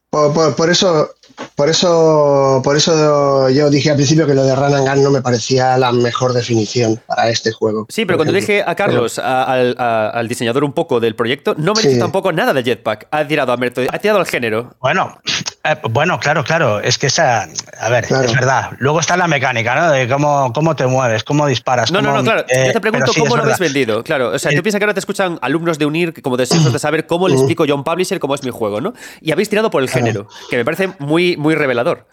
[0.09, 1.11] por, eso
[1.55, 5.11] por eso, por eso yo dije al principio que lo de Run and Gun no
[5.11, 7.85] me parecía la mejor definición para este juego.
[7.89, 11.99] Sí, pero cuando dije a Carlos, al, diseñador un poco del proyecto, no me dice
[11.99, 13.07] tampoco nada de Jetpack.
[13.11, 14.75] Ha tirado, a, ha tirado al género.
[14.79, 15.19] Bueno,
[15.63, 16.79] eh, bueno, claro, claro.
[16.79, 17.47] Es que esa,
[17.79, 18.71] a ver, es verdad.
[18.79, 19.91] Luego está la mecánica, ¿no?
[19.91, 21.91] De cómo, cómo te mueves, cómo disparas.
[21.91, 22.45] No, no, no, claro.
[22.47, 24.03] yo te pregunto cómo lo habéis vendido.
[24.03, 26.79] Claro, o sea, tú piensas que ahora te escuchan alumnos de UNIR como deseosos de
[26.79, 28.93] saber cómo le explico yo a un publisher cómo es mi juego, ¿no?
[29.21, 32.05] Y habéis tirado por el género, que me parece muy, muy revelador.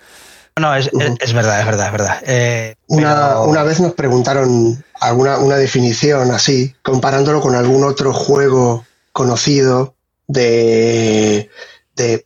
[0.59, 2.23] No, es, verdad, es verdad, es verdad.
[2.27, 9.95] Eh, una, vez nos preguntaron alguna una definición así, comparándolo con algún otro juego conocido
[10.27, 11.51] de,
[11.95, 12.25] de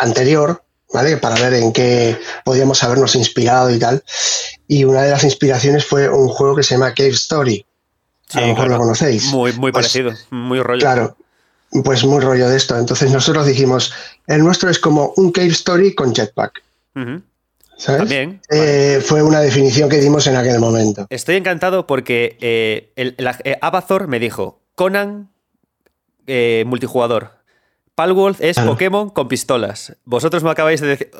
[0.00, 0.62] anterior,
[0.92, 1.16] ¿vale?
[1.16, 4.02] Para ver en qué podíamos habernos inspirado y tal.
[4.68, 7.64] Y una de las inspiraciones fue un juego que se llama Cave Story.
[8.34, 9.26] a lo mejor lo conocéis.
[9.26, 10.80] Muy, muy pues, parecido, muy rollo.
[10.80, 11.16] Claro,
[11.84, 12.78] pues muy rollo de esto.
[12.78, 13.92] Entonces nosotros dijimos,
[14.26, 16.62] el nuestro es como un Cave Story con jetpack.
[17.76, 17.98] ¿Sabes?
[17.98, 18.40] También.
[18.50, 21.06] Eh, fue una definición que dimos en aquel momento.
[21.10, 23.58] Estoy encantado porque eh, el, eh,
[24.06, 25.30] me dijo, Conan
[26.64, 27.41] multijugador.
[27.94, 29.94] Palworld es Pokémon con pistolas.
[30.04, 31.10] Vosotros me acabáis de decir.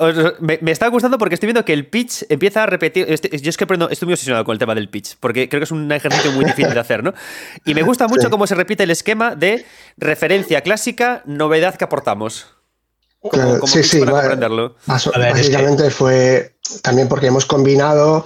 [0.41, 3.07] Me, está gustando porque estoy viendo que el pitch empieza a repetir.
[3.11, 5.65] Este, yo es que estoy muy obsesionado con el tema del pitch, porque creo que
[5.65, 7.13] es un ejercicio muy difícil de hacer, ¿no?
[7.67, 9.67] Y me gusta mucho cómo se repite el esquema de
[9.99, 12.47] referencia clásica, novedad que aportamos.
[13.67, 18.25] sí, sí, básicamente fue también porque hemos combinado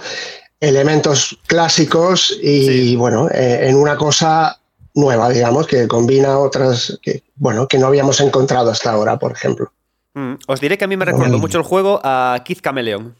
[0.59, 4.59] elementos clásicos y, bueno, eh, en una cosa
[4.97, 9.71] nueva, digamos, que combina otras que, bueno, que no habíamos encontrado hasta ahora, por ejemplo.
[10.13, 13.15] Mm, os diré que a mí me recuerda mucho el juego a Keith Chameleon.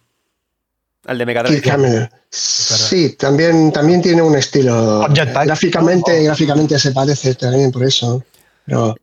[1.05, 2.09] Al de Mega Drive.
[2.29, 5.07] Sí, también, también tiene un estilo.
[5.09, 8.23] Gráficamente, gráficamente se parece también por eso.
[8.65, 8.95] Pero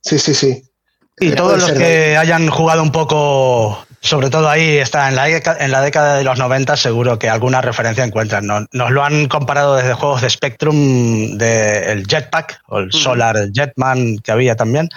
[0.00, 0.64] sí, sí, sí.
[1.20, 5.70] Y todos los que hayan jugado un poco sobre todo ahí está, en la, en
[5.70, 8.46] la década de los 90 seguro que alguna referencia encuentran.
[8.46, 14.32] Nos, lo han comparado desde juegos de Spectrum, del Jetpack o el Solar Jetman que
[14.32, 14.88] había también,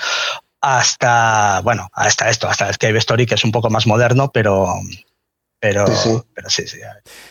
[0.61, 4.67] hasta, bueno, hasta esto, hasta Escape Story, que es un poco más moderno, pero,
[5.59, 6.77] pero sí, Pero sí, sí.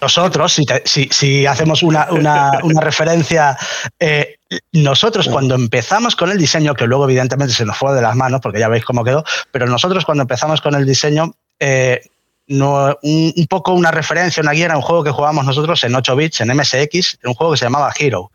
[0.00, 3.56] Nosotros, si, si, hacemos una, una, una referencia,
[3.98, 4.36] eh,
[4.72, 8.40] nosotros cuando empezamos con el diseño, que luego evidentemente se nos fue de las manos,
[8.42, 12.00] porque ya veis cómo quedó, pero nosotros cuando empezamos con el diseño, eh,
[12.48, 16.16] no, un, poco una referencia, una guía, era un juego que jugábamos nosotros en 8
[16.16, 18.30] bits, en MSX, un juego que se llamaba Hero,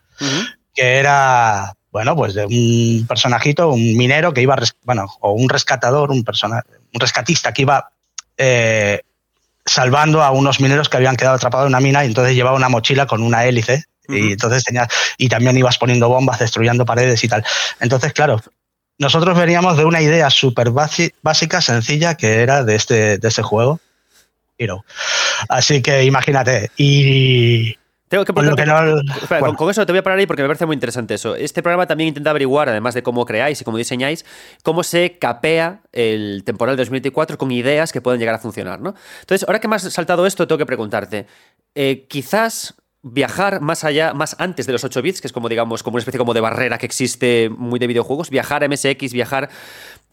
[0.73, 6.11] que era, bueno, pues de un personajito, un minero que iba, bueno, o un rescatador,
[6.11, 7.89] un personaje, un rescatista que iba
[8.37, 9.01] eh,
[9.65, 12.69] salvando a unos mineros que habían quedado atrapados en una mina y entonces llevaba una
[12.69, 14.87] mochila con una hélice y entonces tenía
[15.17, 17.43] y también ibas poniendo bombas, destruyendo paredes y tal.
[17.79, 18.41] Entonces, claro,
[18.97, 23.79] nosotros veníamos de una idea súper básica, sencilla, que era de este, de este juego.
[25.49, 26.71] Así que imagínate.
[26.77, 27.77] Y.
[28.07, 31.15] Tengo que, con, con, eso te voy a parar ahí porque me parece muy interesante
[31.15, 31.35] eso.
[31.35, 34.23] Este programa también intenta averiguar, además de cómo creáis y cómo diseñáis,
[34.61, 38.79] cómo se capea el temporal 2024 con ideas que pueden llegar a funcionar.
[38.81, 38.93] ¿no?
[39.21, 41.25] Entonces, ahora que me has saltado esto, tengo que preguntarte.
[41.73, 45.83] Eh, quizás viajar más allá, más antes de los 8 bits, que es como, digamos,
[45.83, 49.49] como una especie como de barrera que existe muy de videojuegos, viajar a MSX, viajar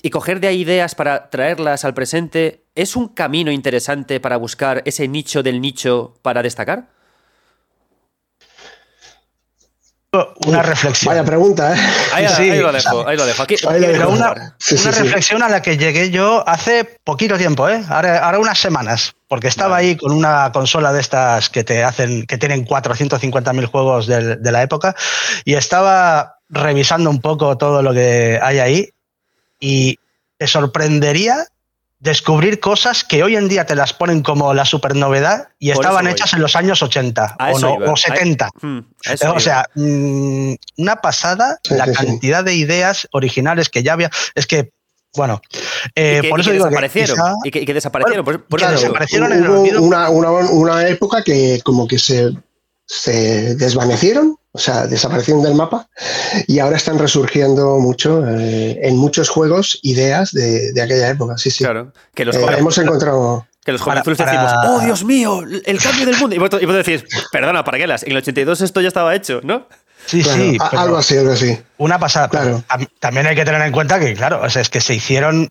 [0.03, 4.83] y coger de ahí ideas para traerlas al presente, ¿es un camino interesante para buscar
[4.85, 7.00] ese nicho del nicho para destacar?
[10.45, 11.15] Una reflexión.
[11.15, 11.79] Vaya pregunta, ¿eh?
[12.13, 13.45] Ahí, lo dejo, ahí lo dejo.
[14.11, 14.35] una,
[14.91, 17.85] reflexión a la que llegué yo hace poquito tiempo, ¿eh?
[17.89, 22.39] Ahora, unas semanas, porque estaba ahí con una consola de estas que te hacen, que
[22.39, 24.97] tienen 450.000 juegos de, de la época,
[25.45, 28.89] y estaba revisando un poco todo lo que hay ahí,
[29.61, 29.97] y
[30.39, 31.47] te sorprendería
[32.01, 36.07] descubrir cosas que hoy en día te las ponen como la super novedad y estaban
[36.07, 38.51] hechas en los años 80 o, 70.
[38.61, 38.79] Hmm,
[39.35, 44.11] o sea, mm, una pasada la cantidad de ideas originales que ya había.
[44.35, 44.73] Es que
[45.17, 45.43] bueno,
[45.97, 48.25] eh, por eso desaparecieron, y, que, desaparecieron.
[48.49, 52.31] desaparecieron en una, una, época que como que se,
[52.87, 55.89] se desvanecieron o sea, desaparecieron del mapa
[56.47, 61.39] y ahora están resurgiendo mucho eh, en muchos juegos ideas de, aquella época.
[61.39, 61.65] Sí, sí.
[61.65, 63.47] Claro, que los eh, hemos encontrado.
[63.65, 65.43] Que los jóvenes decimos, ¡oh, Dios mío!
[65.67, 66.35] ¡El cambio del mundo!
[66.35, 68.03] Y vos, y vos decís, perdona, ¿para qué las?
[68.03, 69.67] En el 82 esto ya estaba hecho, ¿no?
[70.07, 70.59] Sí, sí.
[70.73, 71.59] algo así, algo así.
[71.79, 72.29] Una pasada.
[72.29, 72.65] Claro.
[72.99, 75.49] También hay que tener en cuenta que, claro, es que se hicieron.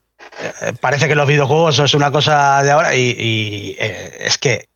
[0.61, 4.68] Eh, parece que los videojuegos es una cosa de ahora y, eh, es que.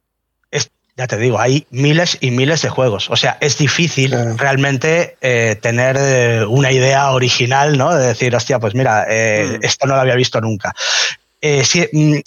[0.95, 3.10] Ya te digo, hay miles y miles de juegos.
[3.10, 7.95] O sea, es difícil realmente eh, tener una idea original, ¿no?
[7.95, 9.64] De decir, hostia, pues mira, mm.
[9.64, 10.74] esto no lo había visto nunca.
[11.41, 12.18] Mm,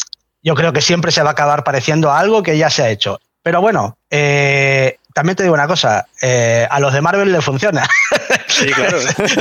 [0.42, 2.90] yo creo que siempre se va a acabar pareciendo a algo que ya se ha
[2.90, 3.20] hecho.
[3.42, 7.88] Pero bueno, eh, también te digo una cosa, eh, a los de Marvel le funciona.
[8.48, 8.98] Sí, claro.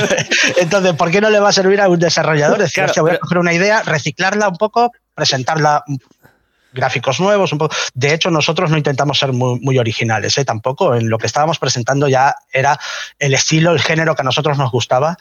[0.56, 2.60] Entonces, ¿por qué no le va a servir a un desarrollador?
[2.62, 5.84] Es decir, voy a coger una idea, reciclarla un poco, presentarla
[6.76, 7.74] gráficos nuevos, un poco.
[7.94, 10.44] De hecho, nosotros no intentamos ser muy, originales, ¿eh?
[10.44, 10.94] tampoco.
[10.94, 12.78] En lo que estábamos presentando ya era
[13.18, 15.16] el estilo, el género que a nosotros nos gustaba.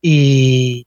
[0.00, 0.86] Y,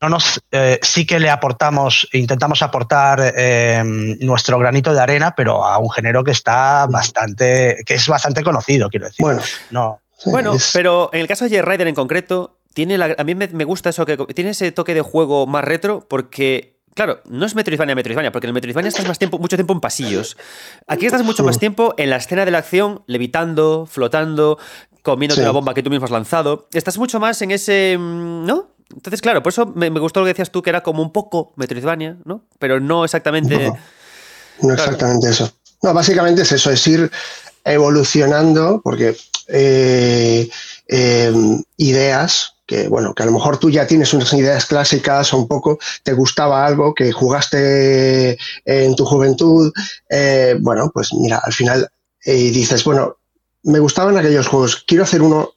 [0.00, 3.82] no nos, eh, sí que le aportamos, intentamos aportar eh,
[4.20, 8.88] nuestro granito de arena, pero a un género que está bastante, que es bastante conocido,
[8.90, 9.24] quiero decir.
[9.24, 10.00] Bueno, no.
[10.26, 13.90] Bueno, pero en el caso de J Rider en concreto, tiene a mí me, gusta
[13.90, 18.32] eso que tiene ese toque de juego más retro porque Claro, no es Metroidvania Metroidvania,
[18.32, 20.34] porque en el Metroidvania estás más tiempo, mucho tiempo en pasillos.
[20.86, 24.58] Aquí estás mucho más tiempo en la escena de la acción, levitando, flotando,
[25.02, 26.68] comiendo una bomba que tú mismo has lanzado.
[26.72, 28.70] Estás mucho más en ese, mm, ¿no?
[28.94, 31.52] Entonces, claro, por eso me, gustó lo que decías tú, que era como un poco
[31.56, 32.46] Metroidvania, ¿no?
[32.58, 33.74] Pero no exactamente.
[34.62, 35.52] No, exactamente eso.
[35.82, 37.10] No, básicamente es eso, es ir
[37.62, 39.14] evolucionando, porque
[39.48, 40.48] eh,
[40.88, 45.38] em, ideas que bueno, que a lo mejor tú ya tienes unas ideas clásicas o
[45.38, 49.72] un poco te gustaba algo que jugaste en tu juventud,
[50.10, 51.88] eh, bueno, pues mira, al final
[52.24, 53.16] eh, dices, bueno,
[53.62, 55.50] me gustaban aquellos juegos, quiero hacer uno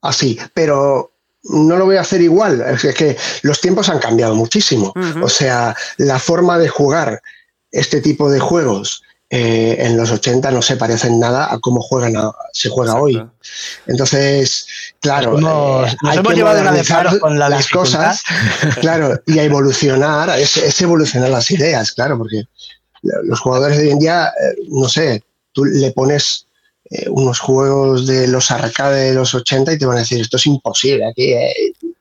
[0.00, 1.12] así, pero
[1.44, 2.60] no lo voy a hacer igual.
[2.60, 4.92] Es que los tiempos han cambiado muchísimo.
[5.22, 7.22] O sea, la forma de jugar
[7.70, 12.14] este tipo de juegos eh, en los 80 no se parecen nada a cómo juegan
[12.52, 13.22] se juega hoy.
[13.86, 14.66] Entonces,
[15.00, 18.22] claro, nos, eh, hemos llevado a con las cosas,
[18.80, 22.44] claro, y a evolucionar, es, evolucionar las ideas, claro, porque
[23.02, 25.22] los jugadores de hoy en día, eh, no sé,
[25.52, 26.46] tú le pones
[26.90, 30.38] eh, unos juegos de los arcade de los 80 y te van a decir, esto
[30.38, 31.32] es imposible aquí.
[31.32, 31.52] Eh".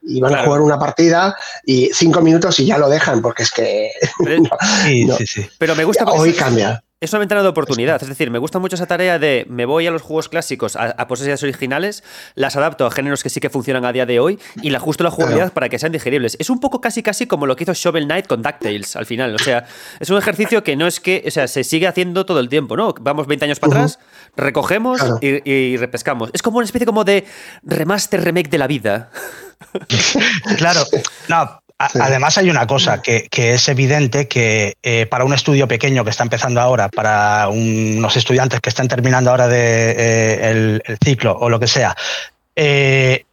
[0.10, 1.36] Y van a jugar una partida
[1.66, 3.92] y cinco minutos y ya lo dejan, porque es que...
[4.86, 6.06] sí, sí, Pero me gusta...
[6.06, 8.02] Hoy cambia es una ventana de oportunidad.
[8.02, 10.86] Es decir, me gusta mucho esa tarea de me voy a los juegos clásicos, a,
[10.90, 11.08] a
[11.44, 12.04] originales,
[12.34, 15.04] las adapto a géneros que sí que funcionan a día de hoy y le ajusto
[15.04, 16.36] la jugabilidad para que sean digeribles.
[16.40, 19.36] Es un poco casi casi como lo que hizo Shovel Knight con DuckTales al final.
[19.36, 19.66] O sea,
[20.00, 22.76] es un ejercicio que no es que, o sea, se sigue haciendo todo el tiempo,
[22.76, 22.96] ¿no?
[23.00, 24.00] Vamos 20 años para atrás,
[24.36, 26.32] recogemos y, y repescamos.
[26.34, 27.26] Es como una especie como de
[27.64, 29.12] remaster remake de la vida.
[30.58, 30.82] claro,
[31.28, 36.10] no, Además hay una cosa que, es evidente que eh, para un estudio pequeño que
[36.10, 41.50] está empezando ahora, para unos estudiantes que están terminando ahora de, eh, el, ciclo o
[41.50, 41.96] lo que sea,
[42.56, 43.26] eh,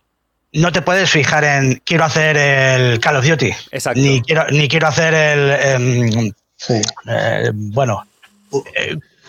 [0.52, 4.00] no te puedes fijar en quiero hacer el Call of Duty, Exacto.
[4.00, 6.32] ni quiero ni quiero hacer el em,
[7.72, 8.04] bueno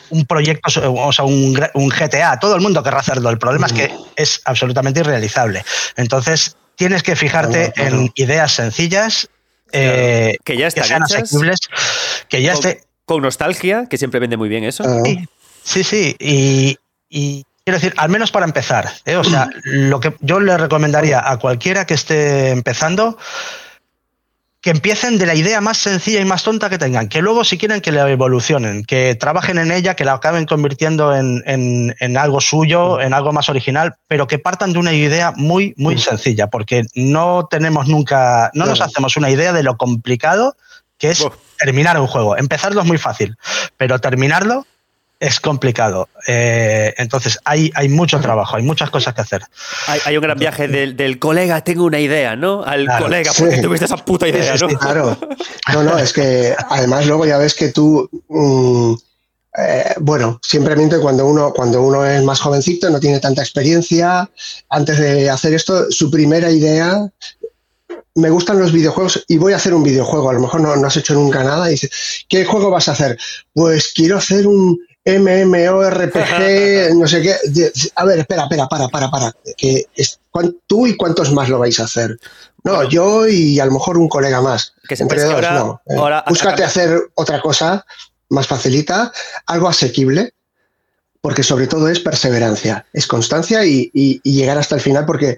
[0.09, 2.37] un proyecto, o sea, un, un, GTA.
[2.39, 3.29] Todo el mundo querrá hacerlo.
[3.31, 4.03] El problema es que mm.
[4.15, 5.65] es absolutamente irrealizable.
[5.97, 9.29] Entonces, tienes que fijarte en ideas sencillas
[9.71, 11.59] eh, que ya están sean asequibles,
[12.29, 14.83] que ya con, esté con nostalgia, que siempre vende muy bien eso.
[15.63, 16.77] Sí, sí, y,
[17.63, 19.15] quiero decir, al menos para empezar, ¿eh?
[19.15, 23.17] o sea, lo que yo le recomendaría a cualquiera que esté empezando
[24.65, 27.55] que empiecen de la idea más sencilla y más tonta que tengan, que luego si
[27.55, 32.99] quieren que la evolucionen, que trabajen en ella, que la acaben convirtiendo en, algo suyo,
[32.99, 37.47] en algo más original, pero que partan de una idea muy, muy sencilla, porque no
[37.47, 40.57] tenemos nunca, no nos hacemos una idea de lo complicado
[40.97, 41.23] que es
[41.59, 42.35] terminar un juego.
[42.35, 43.37] Empezarlo es muy fácil,
[43.77, 44.65] pero terminarlo
[45.19, 46.09] es complicado.
[46.27, 49.43] Eh, entonces, hay, hay mucho trabajo, hay muchas cosas que hacer.
[49.87, 52.63] Hay, un gran viaje del, colega, tengo una idea, ¿no?
[52.63, 54.67] Al colega, porque tuviste esa puta idea, ¿no?
[54.67, 55.17] claro.
[55.73, 58.09] No, no, es que además luego ya ves que tú.
[58.27, 58.93] Mm,
[59.57, 64.29] eh, bueno, simplemente cuando uno, cuando uno es más jovencito, no tiene tanta experiencia,
[64.69, 67.09] antes de hacer esto, su primera idea
[68.15, 70.29] me gustan los videojuegos y voy a hacer un videojuego.
[70.29, 72.93] A lo mejor no, no has hecho nunca nada y dices, ¿qué juego vas a
[72.93, 73.17] hacer?
[73.53, 77.35] Pues quiero hacer un, MMORPG, no sé qué.
[77.95, 79.33] A ver, espera, espera, para, para, para.
[79.55, 79.85] Que
[80.67, 82.17] ¿Tú y cuántos más lo vais a hacer?
[82.63, 84.73] No, yo y a lo mejor un colega más.
[84.89, 85.81] Que Entre dos, no.
[85.87, 87.85] Eh, búscate hacer otra cosa
[88.29, 89.11] más facilita,
[89.45, 90.33] algo asequible,
[91.21, 95.37] porque sobre todo es perseverancia, es constancia y, llegar hasta el final, porque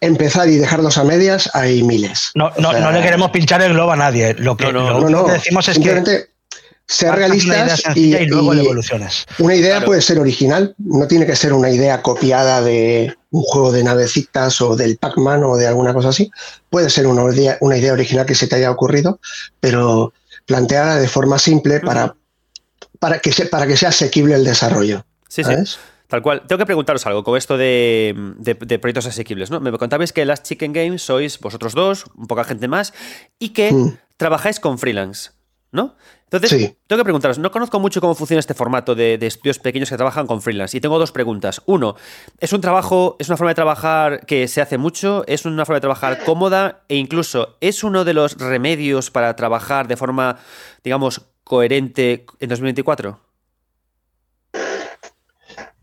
[0.00, 2.30] empezar y dejarlos a medias hay miles.
[2.34, 4.34] No, no, no le queremos pinchar el globo a nadie.
[4.34, 6.28] Lo que, no, no, decimos es que
[6.86, 9.26] ser realistas y, luego evoluciones.
[9.38, 13.72] Una idea puede ser original, no tiene que ser una idea copiada de un juego
[13.72, 16.30] de navecitas o del Pac-Man o de alguna cosa así.
[16.70, 19.18] Puede ser una idea, una idea original que se te haya ocurrido,
[19.60, 20.12] pero
[20.46, 22.14] planteada de forma simple para,
[23.00, 25.04] para, que, sea, para que sea asequible el desarrollo.
[25.28, 25.54] Sí, sí.
[26.08, 26.42] Tal cual.
[26.46, 28.14] Tengo que preguntaros algo con esto de,
[28.80, 29.60] proyectos asequibles, ¿no?
[29.60, 32.94] Me contabais que Last Chicken Games sois vosotros dos, un poca gente más,
[33.40, 33.98] y que mm.
[34.16, 35.30] trabajáis con freelance,
[35.72, 35.96] ¿no?
[36.28, 39.96] Entonces, tengo que preguntaros, no conozco mucho cómo funciona este formato de, estudios pequeños que
[39.96, 41.62] trabajan con freelance y tengo dos preguntas.
[41.66, 41.94] Uno,
[42.40, 45.24] ¿es un trabajo, es una forma de trabajar que se hace mucho?
[45.28, 46.82] ¿Es una forma de trabajar cómoda?
[46.88, 50.38] E incluso, ¿es uno de los remedios para trabajar de forma,
[50.82, 53.20] digamos, coherente en 2024?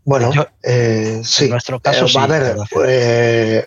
[0.04, 0.30] Bueno,
[0.62, 1.44] eh, sí.
[1.44, 2.56] En nuestro caso, eh, a ver,
[2.86, 3.66] eh,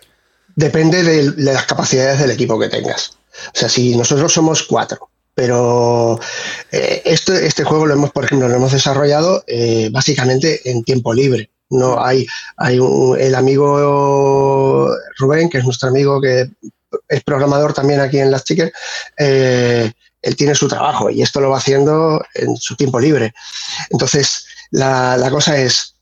[0.54, 3.18] depende de, las capacidades del equipo que tengas.
[3.52, 6.18] O sea, si nosotros somos cuatro, pero
[6.72, 9.44] este, este juego lo hemos, por ejemplo, lo hemos desarrollado
[9.92, 11.48] básicamente en tiempo libre.
[11.70, 12.80] No hay, hay
[13.20, 16.50] el amigo Rubén, que es nuestro amigo que
[17.08, 18.72] es programador también aquí en Las Chicken,
[19.16, 23.32] él tiene su trabajo y esto lo va haciendo en su tiempo libre.
[23.90, 25.94] Entonces, la, la cosa es,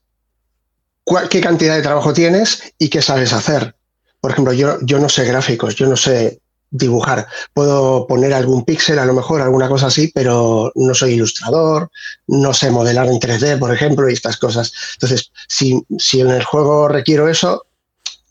[1.28, 3.76] qué cantidad de trabajo tienes y qué sabes hacer.
[4.18, 7.26] Por ejemplo, yo, yo no sé gráficos, yo no sé dibujar.
[7.52, 11.90] Puedo poner algún píxel, a lo mejor, alguna cosa así, pero no soy ilustrador,
[12.26, 14.72] no sé modelar en 3D, por ejemplo, y estas cosas.
[14.94, 17.66] Entonces, si, si en el juego requiero eso,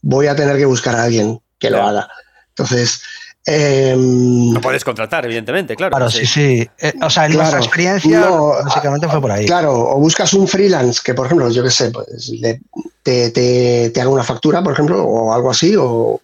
[0.02, 2.08] voy a tener que buscar a alguien que lo haga.
[2.50, 3.02] Entonces,
[3.48, 5.96] Em, lo puedes contratar, evidentemente, claro.
[5.96, 6.68] Claro, sí, sí.
[6.80, 9.46] Eh, o sea, en nuestra experiencia, básicamente fue por ahí.
[9.46, 12.32] Claro, o buscas un freelance que, por ejemplo, yo qué sé, pues,
[13.04, 16.22] te, te, haga una factura, por ejemplo, o algo así, o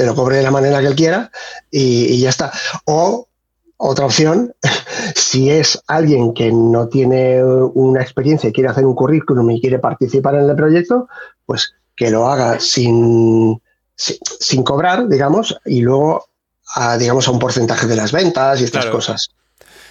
[0.00, 1.30] te lo cobre de la manera que él quiera
[1.70, 2.50] y, ya está.
[2.86, 3.28] O
[3.76, 4.54] otra opción,
[5.14, 9.78] si es alguien que no tiene una experiencia y quiere hacer un currículum y quiere
[9.78, 11.06] participar en el proyecto,
[11.44, 13.60] pues que lo haga sin,
[13.94, 16.30] sin cobrar, digamos, y luego
[16.76, 19.34] a, digamos, a un porcentaje de las ventas y estas cosas.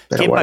[0.09, 0.33] tengo,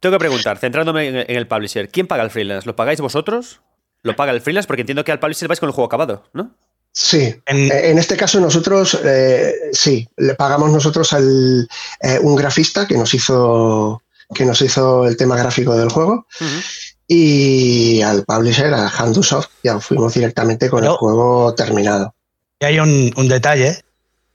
[0.00, 2.66] que, preguntar, centrándome en, el publisher, ¿quién paga el freelance?
[2.66, 3.60] ¿Lo pagáis vosotros?
[4.02, 4.66] ¿Lo paga el freelance?
[4.66, 6.56] Porque entiendo que al publisher vais con el juego acabado, ¿no?
[6.92, 11.68] Sí, en, este caso nosotros eh, sí, le pagamos nosotros al
[12.00, 14.02] eh, un grafista que nos hizo
[14.34, 16.26] que nos hizo el tema gráfico del juego
[17.06, 22.14] y al publisher, a Handusoft, ya fuimos directamente con el juego terminado.
[22.60, 23.82] Y hay un, un detalle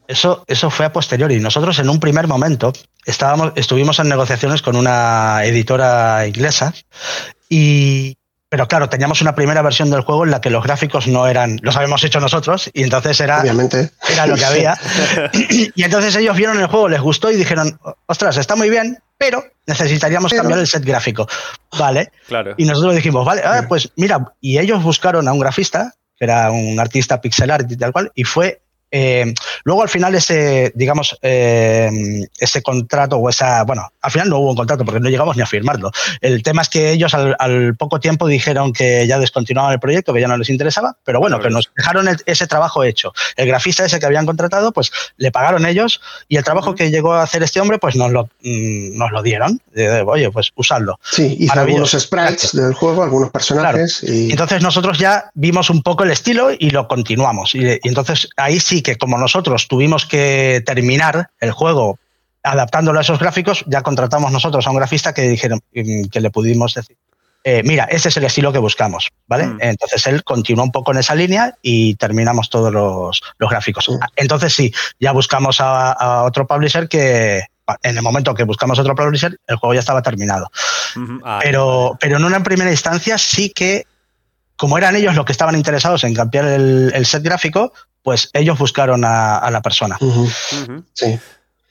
[0.07, 1.39] eso, eso fue a posteriori.
[1.39, 2.73] Nosotros en un primer momento
[3.05, 6.73] estábamos, estuvimos en negociaciones con una editora inglesa
[7.49, 8.17] y
[8.53, 11.57] pero claro, teníamos una primera versión del juego en la que los gráficos no eran,
[11.63, 13.89] los habíamos hecho nosotros y entonces era, Obviamente.
[14.07, 14.77] era lo que había.
[15.49, 19.43] y entonces ellos vieron el juego, les gustó y dijeron, ostras, está muy bien, pero
[19.65, 21.27] necesitaríamos cambiar el set gráfico.
[21.80, 22.11] Vale.
[22.27, 22.53] Claro.
[22.55, 26.51] Y nosotros dijimos, vale, ah, pues mira, y ellos buscaron a un grafista, que era
[26.51, 28.61] un artista pixel art y tal cual, y fue
[28.95, 29.34] eh,
[29.64, 31.90] luego al final ese, digamos, eh,
[32.38, 35.41] ese contrato o esa, bueno, al final no hubo un contrato porque no llegamos ni
[35.41, 35.90] a firmarlo.
[36.22, 40.22] El tema es que ellos al, poco tiempo dijeron que ya descontinuaban el proyecto, que
[40.22, 43.14] ya no les interesaba, pero bueno, que nos dejaron ese trabajo hecho.
[43.36, 47.14] El grafista ese que habían contratado, pues le pagaron ellos y el trabajo que llegó
[47.14, 49.60] a hacer este hombre, pues nos lo, mm, nos lo dieron.
[50.06, 50.99] Oye, pues usadlo.
[51.02, 54.03] Sí, hizo algunos sprites del juego, algunos personajes.
[54.03, 54.30] Y...
[54.30, 57.56] Entonces nosotros ya vimos un poco el estilo y lo continuamos.
[57.56, 61.97] y entonces ahí sí que como nosotros tuvimos que terminar el juego
[62.43, 66.30] adaptándolo a esos gráficos, ya contratamos nosotros a un grafista que dijeron mm, que le
[66.30, 66.97] pudimos decir.
[67.45, 69.47] Eh, mira, ese es el estilo que buscamos, ¿vale?
[69.47, 69.57] Mm.
[69.60, 73.89] Entonces él continuó un poco en esa línea y terminamos todos los, gráficos.
[73.89, 73.97] Mm.
[74.15, 77.43] Entonces sí, ya buscamos a, otro publisher que,
[77.81, 80.49] en el momento que buscamos otro publisher, el juego ya estaba terminado.
[81.41, 83.88] pero, pero en una primera instancia sí que,
[84.55, 87.73] como eran ellos los que estaban interesados en cambiar el set gráfico,
[88.03, 89.97] pues ellos buscaron a, la persona.
[90.93, 91.19] Sí.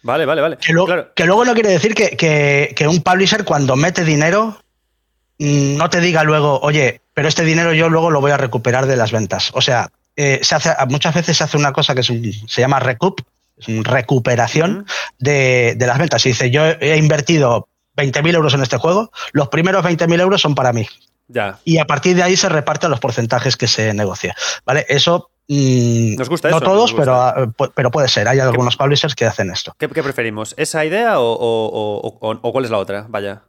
[0.03, 0.57] Vale, vale, vale.
[0.57, 4.59] Que, luego no quiere decir que, un publisher cuando mete dinero
[5.39, 8.87] mm, no te diga luego, oye, pero este dinero yo luego lo voy a recuperar
[8.87, 9.51] de las ventas.
[9.55, 13.21] O sea, eh, se hace, muchas veces se hace una cosa que se llama recoup,
[13.59, 14.87] es recuperación
[15.19, 16.25] de, las ventas.
[16.27, 20.55] Y dice, yo he invertido 20.000 euros en este juego, los primeros 20.000 euros son
[20.55, 20.89] para mí.
[21.29, 21.59] Ya.
[21.65, 24.35] Y a partir de ahí se reparten los porcentajes que se negocia.
[24.67, 24.85] ¿Vale?
[24.89, 25.31] Eso
[26.17, 28.29] nos gusta no todos, pero, ah, pero puede ser.
[28.29, 29.75] Hay algunos publishers que hacen esto.
[29.79, 30.55] ¿Qué, preferimos?
[30.57, 33.07] ¿Esa idea o, cuál es la otra?
[33.09, 33.43] Vaya.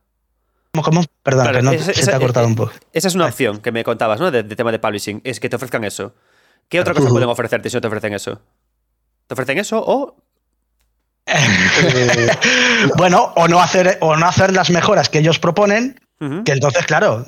[0.72, 1.04] ¿Cómo?
[1.22, 2.72] Perdón, que no, se te ha cortado un poco.
[2.94, 4.32] Esa es una opción que me contabas, ¿no?
[4.32, 5.22] De, tema de publishing.
[5.24, 6.14] Es que te ofrezcan eso.
[6.68, 8.42] ¿Qué otra cosa pueden ofrecerte si no te ofrecen eso?
[9.28, 10.16] ¿Te ofrecen eso o
[11.26, 11.36] Eh,
[12.98, 16.00] bueno, o no hacer o no hacer las mejoras que ellos proponen,
[16.46, 17.24] que entonces, claro,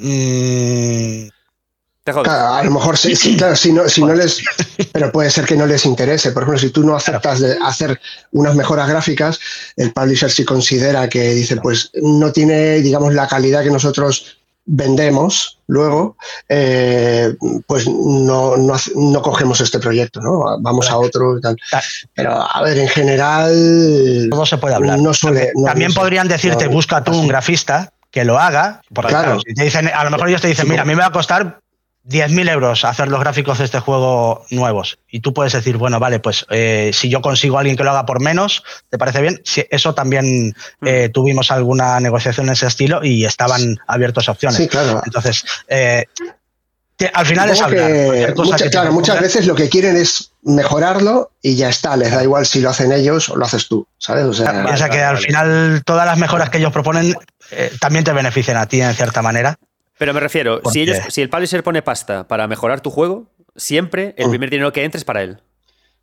[2.06, 3.56] a lo mejor sí, si no,
[3.90, 4.44] si no les,
[4.92, 6.32] pero puede ser que no les interese.
[6.32, 8.00] Por ejemplo, si tú no aceptas de hacer
[8.32, 9.40] unas mejoras gráficas,
[9.76, 14.38] el publisher sí considera que dice, pues no tiene, digamos, la calidad que nosotros
[14.68, 16.18] vendemos luego,
[16.50, 17.36] eh,
[17.68, 20.58] pues no, no, cogemos este proyecto, ¿no?
[20.60, 21.58] Vamos a otro y tal.
[22.14, 24.28] Pero a ver, en general.
[24.30, 25.00] Todo se puede hablar.
[25.00, 25.52] No suele.
[25.66, 30.04] También podrían decirte, busca tú un grafista que lo haga, porque claro, te dicen, a
[30.04, 31.60] lo mejor ellos te dicen, mira, a mí me va a costar
[32.08, 35.00] 10.000 euros hacer los gráficos de este juego nuevos.
[35.10, 37.92] Y tú puedes decir, bueno, vale, pues eh, si yo consigo a alguien que lo
[37.92, 39.42] haga por menos, ¿te parece bien?
[39.72, 40.88] eso también mm.
[40.88, 44.58] eh, tuvimos alguna negociación en ese estilo y estaban abiertos a opciones.
[44.58, 45.02] Sí, claro.
[45.04, 46.06] Entonces, eh,
[47.14, 48.34] al final es hablar.
[48.72, 51.98] claro, muchas veces lo que quieren es mejorarlo y ya está.
[51.98, 54.26] Les da igual si lo hacen ellos o lo haces tú, ¿sabes?
[54.26, 57.16] O sea, que al final todas las mejoras que ellos proponen
[57.82, 59.58] también te benefician a ti en cierta manera.
[59.98, 64.14] Pero me refiero, si, ellos, si el publisher pone pasta para mejorar tu juego, siempre
[64.18, 64.30] el mm.
[64.30, 65.42] primer dinero que entre es para él.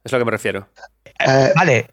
[0.04, 0.68] Es lo que me refiero.
[1.18, 1.90] Eh, vale,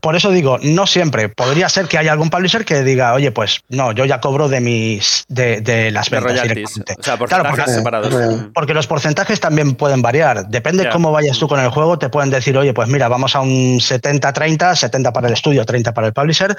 [0.00, 1.28] por eso digo, no siempre.
[1.28, 4.60] Podría ser que haya algún publisher que diga, oye, pues no, yo ya cobro de
[4.60, 6.94] mis de, las ventas directamente.
[6.98, 8.14] O sea, claro, porque, separados.
[8.14, 8.52] Mm.
[8.52, 10.48] Porque los porcentajes también pueden variar.
[10.48, 13.40] Depende cómo vayas tú con el juego, te pueden decir, oye, pues mira, vamos a
[13.40, 16.56] un 70-30, 70 para el estudio, 30 para el publisher.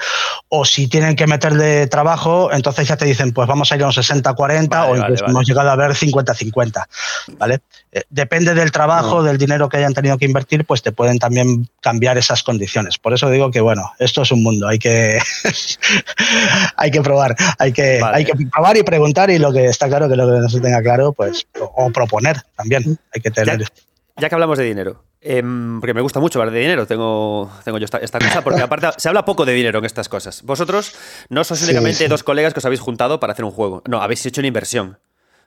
[0.48, 3.86] O si tienen que meterle trabajo, entonces ya te dicen, pues vamos a ir a
[3.86, 6.84] un 60-40 o incluso hemos llegado a ver 50-50.
[7.38, 7.60] ¿Vale?
[7.92, 11.68] Eh, depende del trabajo, del dinero que hayan tenido que invertir, pues te pueden también
[11.80, 12.98] cambiar esas condiciones.
[12.98, 15.18] Por eso digo que, bueno, esto es un mundo, hay que,
[16.76, 20.08] hay que probar, hay que, hay que probar y preguntar y lo que está claro,
[20.08, 23.64] que lo que no se tenga claro, pues, o, proponer también, hay que tener.
[24.16, 27.78] Ya, que hablamos de dinero, em, porque me gusta mucho hablar de dinero, tengo, tengo
[27.78, 30.42] yo esta, cosa, porque aparte se habla poco de dinero en estas cosas.
[30.42, 30.94] Vosotros
[31.28, 34.26] no sois únicamente dos colegas que os habéis juntado para hacer un juego, no, habéis
[34.26, 34.98] hecho una inversión.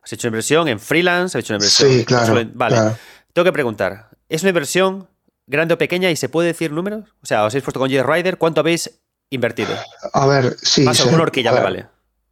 [0.03, 1.91] Has hecho inversión en freelance, has hecho una inversión.
[1.91, 2.41] Sí, claro.
[2.53, 2.95] Vale.
[3.33, 5.07] Tengo que preguntar: ¿es una inversión
[5.51, 7.03] grande o pequeña y se puede decir números?
[7.21, 8.89] O sea, os habéis puesto con J Rider, ¿cuánto habéis
[9.29, 9.75] invertido?
[10.13, 10.81] A ver, sí.
[10.81, 11.85] Más una horquilla, me vale.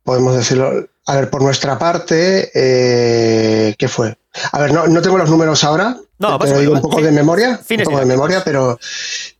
[0.03, 0.89] Podemos decirlo.
[1.05, 4.17] A ver, por nuestra parte, eh, ¿qué fue?
[4.51, 5.97] A ver, no, tengo los números ahora.
[6.17, 7.59] No, pero digo un poco de memoria.
[7.69, 8.79] Un poco de memoria, pero,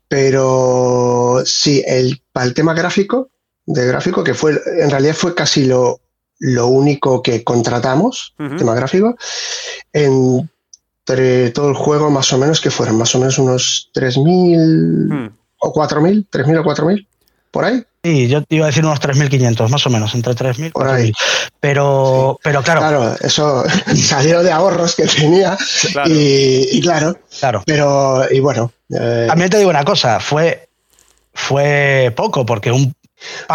[0.07, 3.30] pero sí, el, para el tema gráfico,
[3.65, 6.01] de gráfico, que fue, en realidad fue casi lo,
[6.39, 9.15] lo único que contratamos, tema gráfico,
[11.10, 15.38] entre todo el juego más o menos, que fueron más o menos unos 3.000 hmm.
[15.60, 17.07] o 4.000, 3.000 o 4.000,
[17.52, 17.84] por ahí.
[18.03, 21.11] Sí, yo iba a decir unos 3.500, más o menos, entre 3.000 Por ahí.
[21.60, 22.80] Pero, pero claro.
[22.80, 23.64] Claro, eso
[23.95, 25.57] salió de ahorros que tenía
[26.06, 27.18] Y, claro.
[27.40, 27.64] Claro.
[27.65, 28.72] Pero, y bueno.
[28.90, 30.69] Eh, También te digo una cosa, fue,
[31.34, 32.95] fue poco, porque un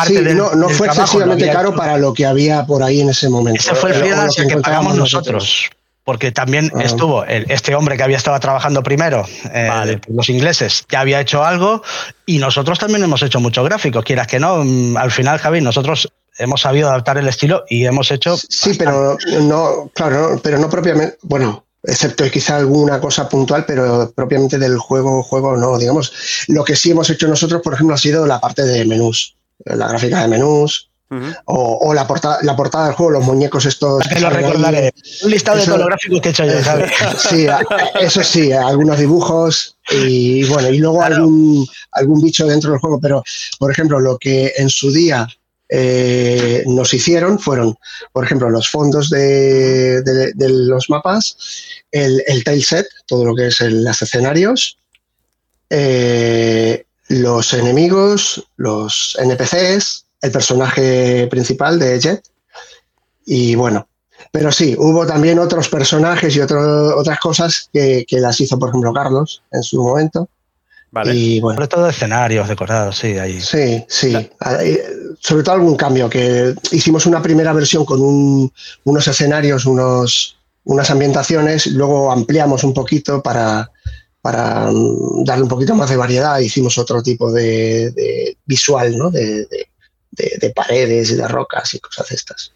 [0.06, 3.60] sí, no, fue excesivamente caro para lo que había por ahí en ese momento.
[3.60, 5.70] Ese fue el freelance que, pagamos nosotros.
[6.04, 6.82] Porque también ah.
[6.82, 11.82] estuvo este hombre que había estado trabajando primero, eh, los ingleses, ya había hecho algo
[12.26, 14.02] y nosotros también hemos hecho mucho gráfico.
[14.02, 18.10] Quieras que no, mm, al final, Javi, nosotros hemos sabido adaptar el estilo y hemos
[18.10, 18.36] hecho.
[18.36, 21.16] Sí, pero no, claro, pero no propiamente.
[21.22, 25.78] Bueno, excepto quizá alguna cosa puntual, pero propiamente del juego, juego no.
[25.78, 26.12] Digamos,
[26.48, 29.88] lo que sí hemos hecho nosotros, por ejemplo, ha sido la parte de menús la
[29.88, 30.90] gráfica de menús,
[31.44, 34.06] o, la, portada, la portada del juego, los muñecos estos.
[34.08, 34.92] Que lo recordaré.
[35.22, 36.90] Un listado de todos que he hecho yo, ¿sabes?
[37.18, 37.46] Sí,
[38.00, 42.98] eso sí, algunos dibujos y bueno, y luego algún, algún bicho dentro del juego.
[43.00, 43.22] Pero,
[43.58, 45.28] por ejemplo, lo que en su día
[45.68, 47.76] eh, nos hicieron fueron,
[48.12, 50.02] por ejemplo, los fondos de,
[50.36, 51.36] los mapas,
[51.90, 54.78] el, el set, todo lo que es los escenarios,
[55.70, 62.22] eh, los enemigos, los NPCs, el personaje principal de Jet.
[63.26, 63.86] Y bueno,
[64.32, 69.42] pero sí, hubo también otros personajes y otras cosas que, las hizo, por ejemplo, Carlos
[69.52, 70.28] en su momento.
[70.90, 71.14] Vale.
[71.14, 71.56] Y bueno.
[71.56, 73.40] Sobre todo escenarios decorados, sí, ahí.
[73.40, 74.30] Sí, sí.
[75.20, 78.00] Sobre todo algún cambio, que hicimos una primera versión con
[78.84, 83.70] unos escenarios, unos, unas ambientaciones, luego ampliamos un poquito para,
[84.20, 89.10] para mm, darle un poquito más de variedad, hicimos otro tipo de, visual, ¿no?
[89.10, 89.73] De, paredes
[90.16, 92.52] y de rocas y cosas de estas.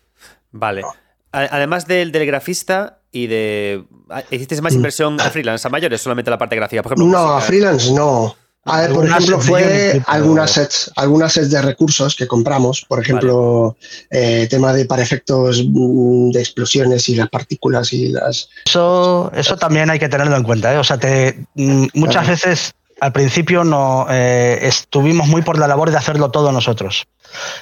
[0.52, 0.82] Vale.
[1.30, 3.84] Además del, del grafista y de.
[4.30, 4.76] ¿Hiciste más mm.
[4.76, 6.82] inversión a freelance, a mayores, solamente la parte gráfica?
[6.82, 8.34] Por ejemplo, no, a freelance no.
[8.64, 13.76] A ver, por ejemplo, fue algunas sets, algunas sets de recursos que compramos, por ejemplo,
[14.10, 18.50] eh, tema de para efectos mm, de explosiones y las partículas y las.
[18.66, 20.78] Eso, eso también hay que tenerlo en cuenta, ¿eh?
[20.78, 25.90] O sea, te, mm, muchas veces al principio no eh, estuvimos muy por la labor
[25.90, 27.06] de hacerlo todo nosotros.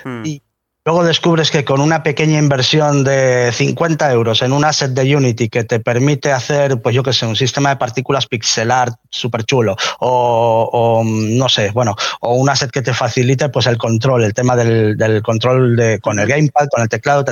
[0.05, 0.25] Hmm.
[0.25, 0.43] Y
[0.85, 5.49] luego descubres que con una pequeña inversión de 50 euros en un asset de Unity
[5.49, 9.77] que te permite hacer, pues yo qué sé, un sistema de partículas pixelar súper chulo,
[9.99, 14.55] o, no sé, bueno, o un asset que te facilite pues el control, el tema
[14.55, 17.25] del, control de, con el gamepad, con el teclado,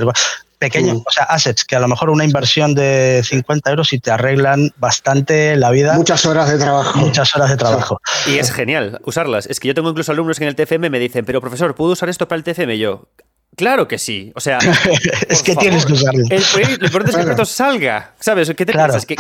[0.65, 4.11] pequeños, o sea, assets que a lo mejor una inversión de 50 euros y te
[4.11, 5.95] arreglan bastante la vida.
[5.95, 6.99] Muchas horas de trabajo.
[6.99, 8.01] Muchas horas de trabajo.
[8.27, 9.47] Y es genial usarlas.
[9.47, 11.93] Es que yo tengo incluso alumnos que en el TFM me dicen, pero profesor, ¿puedo
[11.93, 12.77] usar esto para el TFM?
[12.77, 13.09] Y yo,
[13.57, 14.33] Claro que sí.
[14.35, 14.59] O sea,
[15.29, 16.25] es que tienes que usarlo.
[16.31, 16.43] El,
[16.79, 18.13] lo importante es que el salga.
[18.19, 18.53] ¿Sabes?
[18.57, 19.07] ¿Qué te piensas?
[19.07, 19.17] ¿Que,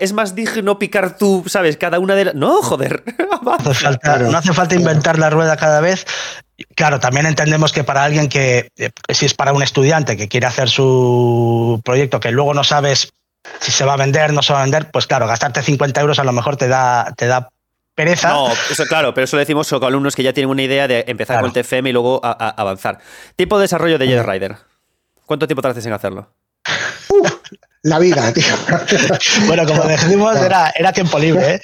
[0.00, 1.76] es, más digno picar tú, ¿sabes?
[1.76, 2.34] Cada una de las.
[2.34, 3.02] No, joder.
[3.42, 6.06] No hace falta, no hace falta inventar la rueda cada vez.
[6.76, 10.46] Claro, también entendemos que para alguien que, eh, si es para un estudiante que quiere
[10.46, 13.12] hacer su proyecto, que luego no sabes
[13.60, 16.18] si se va a vender, no se va a vender, pues claro, gastarte 50 euros
[16.20, 17.48] a lo mejor te da, te da
[17.94, 18.30] pereza.
[18.30, 21.04] No, eso claro, pero eso lo decimos con alumnos que ya tienen una idea de
[21.06, 22.98] empezar con el TFM y luego avanzar.
[23.36, 24.56] Tipo de desarrollo de Jet Rider.
[25.26, 26.28] ¿Cuánto tiempo tardas en hacerlo?
[27.82, 28.54] la vida, tío.
[29.46, 31.60] bueno, como decimos, era, era tiempo libre, ¿eh?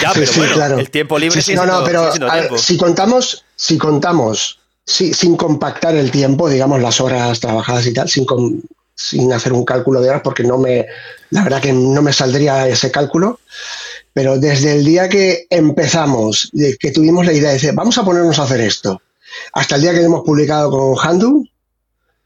[0.00, 0.78] Ya, pero claro.
[0.78, 2.10] el tiempo libre sí, No, no, pero
[2.56, 8.26] si contamos, si contamos, sin compactar el tiempo, digamos, las horas trabajadas y tal, sin,
[8.94, 10.86] sin hacer un cálculo de horas, porque no me,
[11.30, 13.40] la verdad que no me saldría ese cálculo.
[14.12, 18.38] Pero desde el día que empezamos, que tuvimos la idea de decir, vamos a ponernos
[18.38, 19.00] a hacer esto,
[19.52, 21.46] hasta el día que hemos publicado con Handu,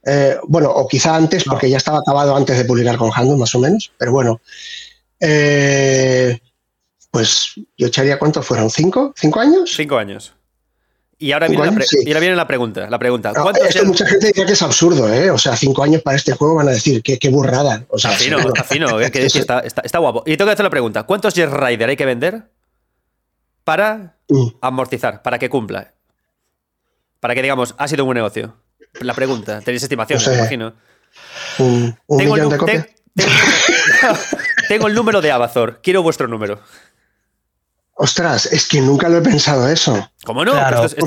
[0.04, 3.54] eh, bueno, o quizá antes, porque ya estaba acabado antes de publicar con Handu, más
[3.54, 4.40] o menos, pero bueno.
[5.20, 6.38] Eh,
[7.10, 9.14] pues yo echaría cuánto fueron, ¿cinco?
[9.16, 9.72] ¿Cinco años?
[9.74, 10.34] Cinco años.
[11.18, 12.90] Y ahora, viene la, y ahora viene la pregunta.
[12.90, 13.32] La pregunta
[13.66, 15.30] esto mucha gente diría que es absurdo, ¿eh?
[15.30, 17.86] O sea, cinco años para este juego van a decir qué, qué burrada.
[17.88, 20.22] O sea, afino, afino, que está, está, está, guapo.
[20.26, 22.50] Y tengo que hacer la pregunta: ¿cuántos Jet Rider hay que vender
[23.64, 24.46] para mm.
[24.60, 25.94] amortizar, para que cumpla?
[27.20, 28.54] Para que digamos, ha sido un buen negocio.
[29.00, 30.74] La pregunta, tenéis estimación, me imagino.
[31.58, 32.86] Un, tengo, de copias.
[34.68, 35.80] tengo el número de Abazor.
[35.82, 36.60] Quiero vuestro número.
[37.98, 40.10] Ostras, es que nunca lo he pensado eso.
[40.24, 40.52] ¿Cómo no?
[40.52, 41.06] Claro, esto,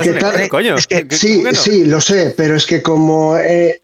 [0.49, 0.76] coño.
[1.11, 3.84] sí, sí, lo sé, pero es que como eh,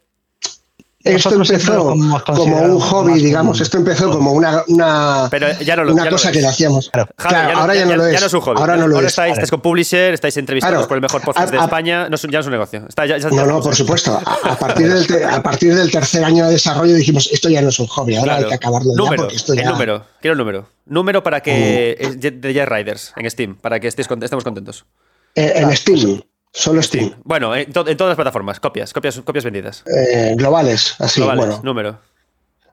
[1.06, 1.96] esto empezó
[2.26, 3.62] como un hobby, digamos.
[3.62, 6.90] Esto empezó como una, una, una cosa que le hacíamos.
[7.16, 8.14] Claro, ahora ya, no lo es.
[8.14, 8.60] Ya no es un hobby.
[8.60, 11.58] Ahora no lo ahora Estáis, estáis, con Publisher, estáis entrevistados por el mejor podcast de
[11.58, 12.10] España.
[12.10, 12.88] No ya no es un negocio.
[13.32, 14.20] no, no, por supuesto.
[14.44, 17.80] A, partir del a partir del tercer año de desarrollo dijimos, esto ya no es
[17.80, 19.62] un hobby, ahora hay que acabarlo número, ya porque esto ya...
[19.62, 20.70] El número, quiero el número.
[20.86, 22.16] Número para que...
[22.16, 22.42] Mm.
[22.42, 24.86] De Jet Riders en Steam, para que estéis, estemos contentos.
[25.36, 26.22] Eh, en Steam.
[26.56, 27.14] Solo Steam.
[27.26, 29.84] Bueno, en, todas las plataformas, copias, copias, copias vendidas.
[29.94, 31.60] Eh, globales, así, bueno.
[31.64, 32.00] número.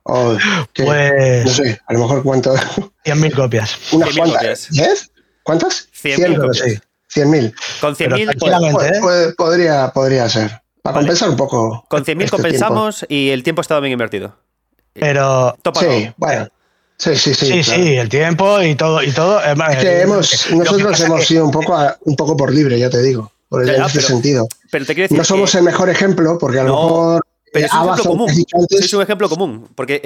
[0.05, 1.45] pues...
[1.45, 2.55] No sé, a lo mejor cuánto...
[2.55, 3.77] 100.000 copias.
[3.93, 4.71] Unas cuantas.
[4.71, 5.11] ¿10?
[5.43, 5.89] ¿Cuántas?
[6.01, 6.83] 100.000 copias.
[7.13, 7.55] 100.000.
[7.81, 9.35] Con 100.000 ¿eh?
[9.37, 10.63] podría, podría ser.
[10.81, 11.85] Para compensar un poco.
[11.89, 14.37] Con 100.000 este compensamos y el tiempo ha estado bien invertido.
[14.93, 15.57] Pero...
[15.81, 16.47] sí, bueno.
[16.99, 17.47] Sí, sí, sí.
[17.47, 19.03] Sí, sí, el tiempo y todo.
[19.03, 19.41] Y todo.
[19.43, 23.32] Es que hemos, nosotros hemos sido un poco, un poco por libre, ya te digo
[23.53, 24.49] por el, ese sentido.
[25.11, 27.23] no somos el mejor ejemplo, porque a lo mejor
[27.53, 28.31] pero es un ejemplo común.
[28.71, 29.69] Es un ejemplo común.
[29.75, 30.01] Porque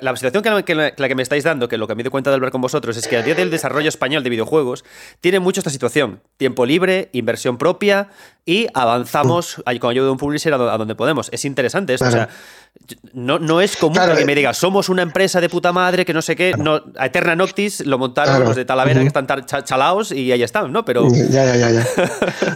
[0.00, 2.36] la, situación que, la, que me estáis dando, que lo que me doy cuenta de
[2.36, 4.84] hablar con vosotros, es que a día del desarrollo español de videojuegos
[5.20, 6.20] tiene mucho esta situación.
[6.36, 8.08] Tiempo libre, inversión propia
[8.44, 9.78] y avanzamos mm.
[9.78, 11.28] con ayuda de un publisher a, donde podemos.
[11.32, 12.06] Es interesante esto.
[12.06, 12.28] O sea,
[13.12, 16.22] no, no es común que me diga, somos una empresa de puta madre que no
[16.22, 16.54] sé qué.
[16.56, 19.26] No, a Eterna Noctis lo montaron los de Talavera que están
[19.64, 20.84] chalaos y ahí están, ¿no?
[20.84, 21.08] Pero.
[21.10, 21.86] Ya, ya, ya, ya.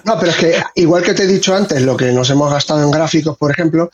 [0.05, 2.83] no, pero es que, igual que te he dicho antes, lo que nos hemos gastado
[2.83, 3.91] en gráficos, por ejemplo,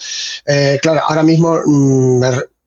[0.47, 2.25] eh, claro, ahora mismo mm,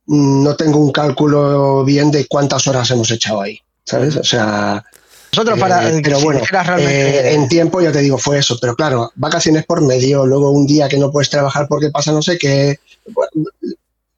[0.07, 4.15] mm, no tengo un cálculo bien de cuántas horas hemos echado ahí, ¿sabes?
[4.17, 4.83] O sea...
[5.31, 5.89] Nosotros para...
[5.89, 6.39] Eh, pero bueno,
[6.79, 8.57] eh, en tiempo ya te digo, fue eso.
[8.61, 12.21] Pero claro, vacaciones por medio, luego un día que no puedes trabajar porque pasa no
[12.21, 12.79] sé qué...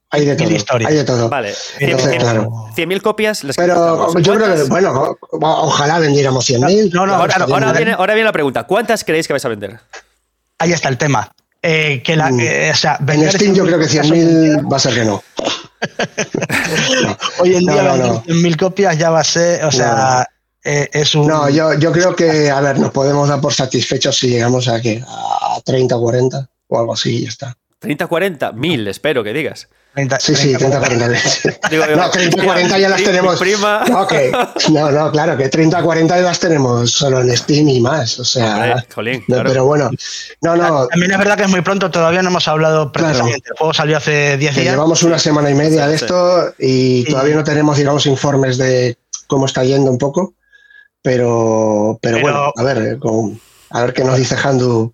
[0.09, 0.87] hay de todo.
[0.87, 1.29] Hay de todo.
[1.29, 1.53] Vale.
[1.79, 3.41] 100.000 copias.
[3.55, 6.93] Pero yo creo que, bueno, ojalá vendiéramos 100.000.
[6.93, 8.63] No, no, ahora, ahora, viene, ahora viene la pregunta.
[8.63, 9.79] ¿Cuántas creéis que vais a vender?
[10.59, 11.31] Ahí está el tema.
[11.61, 12.39] Eh, que la, mm.
[12.39, 15.23] eh, o sea, en Steam yo creo que 100.000 va a ser que no.
[17.39, 20.27] Hoy en día no, 100.000 copias ya va a ser, o sea,
[20.63, 21.27] eh, es un...
[21.27, 24.81] No, yo, yo creo que, a ver, nos podemos dar por satisfechos si llegamos a,
[24.81, 25.03] ¿qué?
[25.05, 27.57] a 30, 40 o algo así y ya está.
[27.79, 29.69] 30, 40, 1000, espero que digas
[30.19, 31.07] sí, sí, 30, 40.
[31.95, 33.41] no, 30, 40 ya las tenemos.
[33.41, 34.07] No,
[34.69, 38.19] no, no, claro, que 30, 40 ya las tenemos solo en Steam y más.
[38.19, 38.85] O sea,
[39.27, 39.89] pero bueno,
[40.41, 40.87] no, no.
[40.87, 43.49] También es verdad que es muy pronto, todavía no hemos hablado precisamente.
[43.49, 44.73] El juego salió hace 10 días.
[44.73, 48.97] Llevamos una semana y media de esto y todavía no tenemos, digamos, informes de
[49.27, 50.35] cómo está yendo un poco.
[51.01, 52.99] pero, pero, bueno, a ver,
[53.69, 54.93] a ver qué nos dice Handu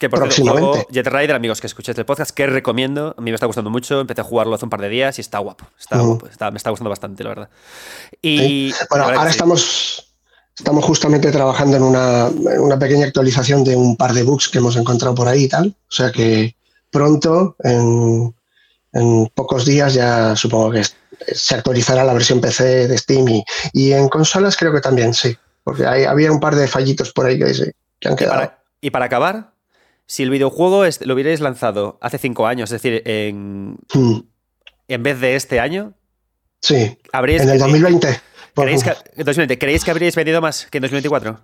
[0.00, 0.86] que por próximamente.
[0.90, 3.14] Jet Rider, amigos que escuchéis el podcast, que recomiendo.
[3.16, 4.00] A mí me está gustando mucho.
[4.00, 5.66] Empecé a jugarlo hace un par de días y está guapo.
[5.78, 6.26] Está guapo.
[6.50, 7.50] me está gustando bastante, la verdad.
[8.22, 10.10] Y bueno, ahora estamos,
[10.56, 15.14] estamos justamente trabajando en una, pequeña actualización de un par de bugs que hemos encontrado
[15.14, 15.68] por ahí y tal.
[15.68, 16.56] O sea que
[16.90, 18.34] pronto, en,
[19.34, 20.82] pocos días, ya supongo que
[21.34, 23.26] se actualizará la versión PC de Steam
[23.74, 25.36] y, en consolas creo que también, sí.
[25.62, 28.50] Porque había un par de fallitos por ahí que, que han quedado.
[28.80, 29.50] y para acabar,
[30.10, 34.18] si el videojuego lo hubierais lanzado hace cinco años, es decir, en, hmm.
[34.88, 35.94] en vez de este año,
[36.60, 38.20] sí, en el 2020.
[38.56, 41.40] ¿creéis que, ¿Creéis que habríais vendido más que en 2024?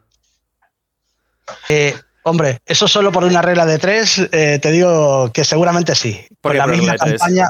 [1.69, 1.95] Eh,
[2.25, 6.27] hombre, eso solo por una regla de tres, eh, te digo que seguramente sí.
[6.41, 7.49] Por la misma campaña.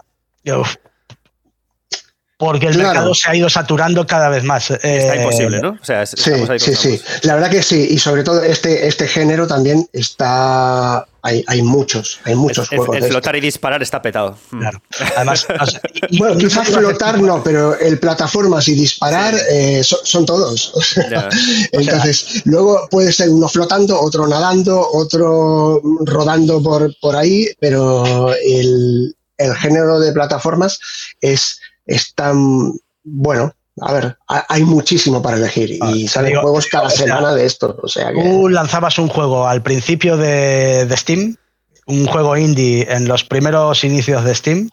[2.38, 4.70] Porque el mercado se ha ido saturando cada vez más.
[4.70, 5.78] Está eh, imposible, ¿no?
[5.82, 7.02] sí, sí, sí.
[7.22, 7.88] La verdad que sí.
[7.90, 11.06] Y sobre todo este, este género también está...
[11.22, 12.96] Hay, hay muchos, hay muchos el, juegos.
[12.98, 14.38] El, flotar y disparar está petado.
[14.50, 14.60] Mm.
[14.60, 14.82] Claro.
[15.16, 15.46] Además,
[16.18, 20.72] bueno, quizás flotar no, pero el plataformas y disparar eh, son, todos.
[21.72, 29.16] Entonces, luego puede ser uno flotando, otro nadando, otro rodando por, por ahí, pero el,
[29.38, 30.78] el género de plataformas
[31.20, 32.72] es es tan
[33.04, 33.52] bueno.
[33.82, 37.78] A ver, hay muchísimo para elegir y ah, salen juegos cada semana de esto.
[37.82, 41.36] O sea Tú lanzabas un juego al principio de, Steam,
[41.84, 44.70] un juego indie en los primeros inicios de Steam,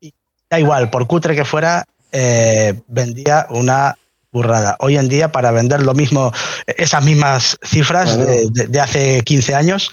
[0.00, 0.14] y
[0.48, 3.98] da igual, por cutre que fuera, eh, vendía una
[4.32, 4.76] burrada.
[4.80, 6.32] Hoy en día, para vender lo mismo,
[6.66, 9.90] esas mismas cifras de, hace 15 años,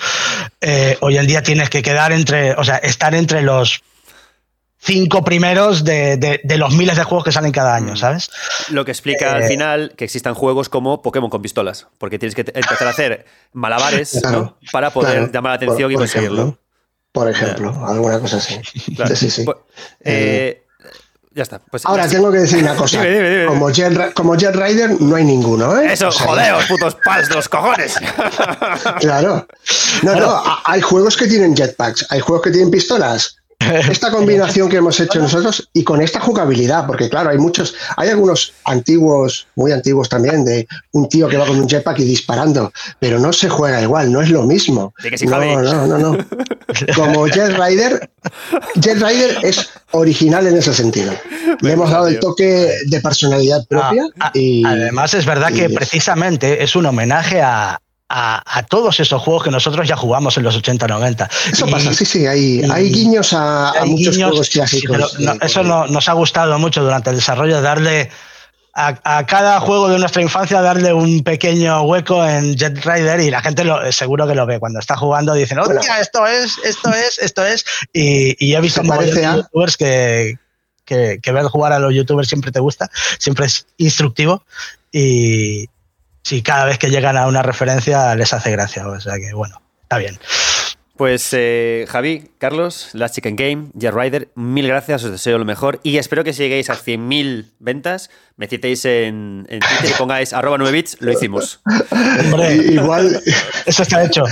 [0.61, 3.83] eh, hoy en día tienes que quedar entre, o sea, estar entre los
[4.83, 7.97] cinco primeros de, los miles de juegos que salen cada año, mm.
[7.97, 8.29] ¿sabes?
[8.69, 12.35] Lo que explica al eh, final que existan juegos como Pokémon con pistolas, porque tienes
[12.35, 14.21] que empezar a hacer malabares
[14.71, 16.57] para poder llamar la atención y conseguirlo.
[17.11, 18.59] por ejemplo, alguna cosa así.
[19.15, 19.57] Sí, sí, pues,
[20.01, 20.63] eh,
[21.35, 21.59] ya está.
[21.59, 23.03] Pues, Ahora tengo que decir una cosa.
[23.47, 25.93] Como, Jet, como Jet Rider no hay ninguno, ¿eh?
[25.93, 27.95] Eso, jodeos, putos pals de los cojones.
[28.99, 29.47] claro.
[30.03, 33.37] No, no, hay juegos que tienen jetpacks, hay juegos que tienen pistolas,
[33.89, 38.09] esta combinación que hemos hecho nosotros y con esta jugabilidad, porque claro, hay muchos, hay
[38.09, 42.71] algunos antiguos, muy antiguos también, de un tío que va con un jetpack y disparando,
[42.99, 44.93] pero no se juega igual, no es lo mismo.
[45.25, 46.17] no, no, no, no.
[46.95, 48.09] Como Jet Rider,
[48.75, 51.13] Jet Rider es original en ese sentido.
[51.61, 54.03] Le hemos dado el toque de personalidad ah, propia.
[54.19, 57.79] Ah, y, además es verdad que precisamente es un homenaje a,
[58.15, 61.29] a, todos esos juegos que nosotros ya jugamos en los 80-90.
[61.51, 65.17] Eso pasa, sí, sí, hay, hay guiños a, muchos juegos clásicos.
[65.41, 68.11] eso nos ha gustado mucho durante el desarrollo, darle
[68.75, 73.41] a, cada juego de nuestra infancia, darle un pequeño hueco en Jet Rider y la
[73.41, 74.59] gente lo, seguro que lo ve.
[74.59, 77.65] Cuando está jugando dicen, hostia, esto es, esto es, esto es.
[77.93, 80.37] Y, he visto youtubers que,
[80.85, 84.43] que, que ver jugar a los youtubers siempre te gusta, siempre es instructivo.
[84.91, 85.67] Y,
[86.23, 88.87] si cada vez que llegan a una referencia les hace gracia.
[88.87, 90.17] O sea que, bueno, está bien.
[90.95, 95.79] Pues eh, Javi, Carlos, Last Chicken Game, Jet Rider, mil gracias, os deseo lo mejor
[95.81, 100.57] y espero que si lleguéis a 100.000 ventas, me citéis en, Twitter y pongáis arroba
[100.57, 101.61] 9 bits, lo hicimos.
[102.25, 103.21] Hombre, igual.
[103.65, 104.25] Eso está hecho.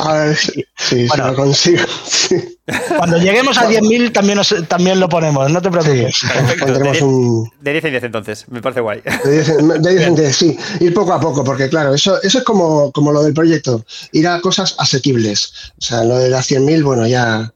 [0.00, 0.36] a ver,
[0.76, 1.84] sí, bueno, lo consigo.
[2.96, 6.22] Cuando lleguemos a 10.000 también, también lo ponemos, no te preocupes.
[7.60, 9.02] de, 10 en 10 entonces, me parece guay.
[9.24, 10.58] De 10 en 10, sí.
[10.80, 14.26] Ir poco a poco, porque claro, eso, eso es como, como lo del proyecto, ir
[14.26, 15.52] a cosas asequibles.
[15.78, 17.52] O sea, lo de las 100.000, bueno, ya,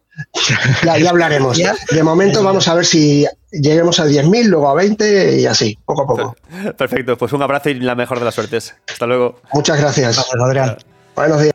[0.85, 1.59] ya, hablaremos.
[1.91, 6.03] De momento vamos a ver si lleguemos a 10.000, luego a 20 y así, poco
[6.03, 6.37] a poco.
[6.77, 8.75] Perfecto, pues un abrazo y la mejor de las suertes.
[8.89, 9.41] Hasta luego.
[9.53, 10.25] Muchas gracias.
[10.41, 10.77] Adrián.
[11.15, 11.55] Buenos días.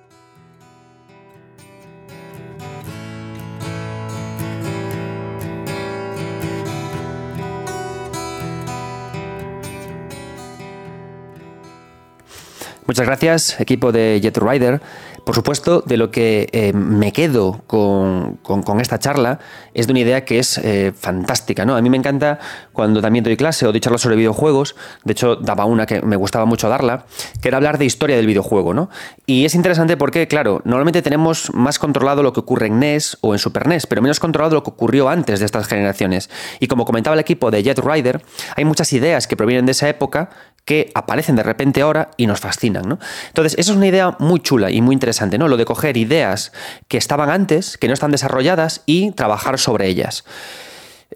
[12.86, 14.82] Muchas gracias, equipo de Jet Rider.
[15.24, 18.40] Por supuesto, de lo que eh, me quedo con,
[18.82, 19.40] esta charla
[19.74, 21.64] es de una idea que es eh, fantástica.
[21.64, 21.78] ¿no?
[21.78, 22.40] A mí me encanta
[22.74, 24.76] cuando también doy clase o doy charlas sobre videojuegos,
[25.06, 27.06] de hecho daba una que me gustaba mucho darla,
[27.42, 28.74] que era hablar de historia del videojuego.
[28.74, 28.90] ¿no?
[29.26, 33.34] Y es interesante porque, claro, normalmente tenemos más controlado lo que ocurre en NES o
[33.34, 36.30] en Super NES, pero menos controlado lo que ocurrió antes de estas generaciones.
[36.60, 38.22] Y como comentaba el equipo de Jet Rider,
[38.58, 40.30] hay muchas ideas que provienen de esa época
[40.66, 42.88] que aparecen de repente ahora y nos fascinan.
[42.88, 43.00] ¿no?
[43.28, 45.48] Entonces, esa es una idea muy chula y muy interesante, ¿no?
[45.48, 46.52] Lo de coger ideas
[46.88, 50.24] que estaban antes, que no están desarrolladas y trabajar sobre ellas.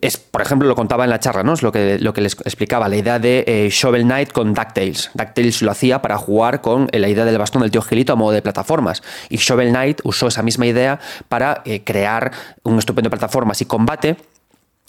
[0.02, 1.54] es, por ejemplo, lo contaba en la charla, ¿no?
[1.54, 5.12] Es lo que, lo que les explicaba, la idea de eh, Shovel Knight con DuckTales.
[5.14, 8.34] DuckTales lo hacía para jugar con la idea del bastón del tío Gilito a modo
[8.34, 9.02] de plataformas.
[9.30, 11.00] Y Shovel Knight usó esa misma idea
[11.30, 12.32] para crear
[12.64, 14.18] un estupendo plataformas y combate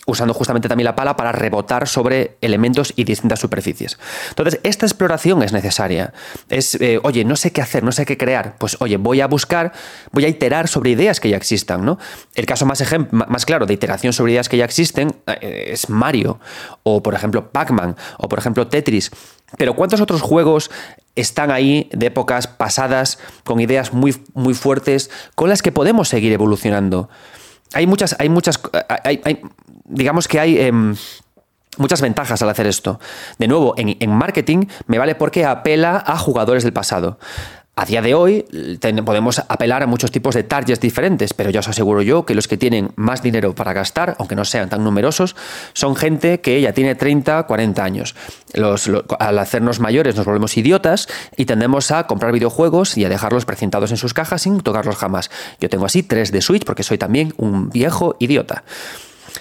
[0.09, 3.99] usando justamente también la pala para rebotar sobre elementos y distintas superficies.
[4.31, 6.15] Entonces, esta exploración es necesaria.
[6.49, 8.57] Es, eh, oye, no sé qué hacer, no sé qué crear.
[8.57, 9.73] Pues, oye, voy a buscar,
[10.11, 11.99] voy a iterar sobre ideas que ya existan, ¿no?
[12.35, 16.41] El caso más, más claro de iteración sobre ideas que ya existen eh, es Mario,
[16.85, 19.11] o por ejemplo Pac-Man, o por ejemplo Tetris.
[19.59, 20.71] Pero ¿cuántos otros juegos
[21.17, 26.33] están ahí de épocas pasadas con ideas muy, muy fuertes con las que podemos seguir
[26.33, 27.11] evolucionando?
[27.75, 28.61] Hay muchas, hay muchas,
[29.05, 29.43] hay,
[29.85, 30.59] digamos que hay...
[30.59, 30.97] Em,
[31.77, 32.99] muchas ventajas al hacer esto.
[33.39, 37.21] De nuevo, en, en, marketing me vale porque apela a jugadores del pasado.
[37.79, 38.45] A día de hoy
[39.05, 42.49] podemos apelar a muchos tipos de targets diferentes, pero ya os aseguro yo que los
[42.49, 45.37] que tienen más dinero para gastar, aunque no sean tan numerosos,
[45.75, 48.17] son gente que ya tiene 30, 40 años.
[49.21, 51.07] al hacernos mayores nos volvemos idiotas
[51.37, 55.31] y tendemos a comprar videojuegos y a dejarlos precintados en sus cajas sin tocarlos jamás.
[55.61, 58.65] Yo tengo así tres de Switch porque soy también un viejo idiota.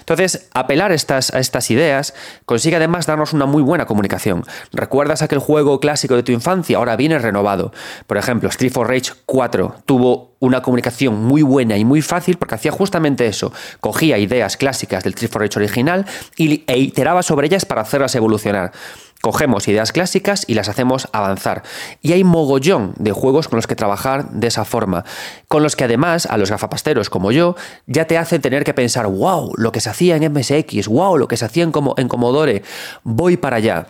[0.00, 2.14] Entonces, apelar estas, a estas ideas
[2.44, 4.44] consigue además darnos una muy buena comunicación.
[4.72, 6.78] ¿Recuerdas aquel juego clásico de tu infancia?
[6.78, 7.72] Ahora viene renovado.
[8.06, 12.54] Por ejemplo, Street for Rage 4 tuvo una comunicación muy buena y muy fácil porque
[12.54, 13.52] hacía justamente eso.
[13.80, 16.06] Cogía ideas clásicas del Street for Rage original
[16.36, 18.72] y, e iteraba sobre ellas para hacerlas evolucionar.
[19.20, 21.64] Cogemos ideas clásicas y las hacemos avanzar.
[22.02, 25.04] Y hay mogollón de juegos con los que trabajar de esa forma,
[25.48, 29.08] con los que además a los gafapasteros como yo ya te hacen tener que pensar,
[29.08, 32.62] wow, lo que se hacía en MSX, wow, lo que se hacía en, en Commodore,
[33.02, 33.88] voy para allá.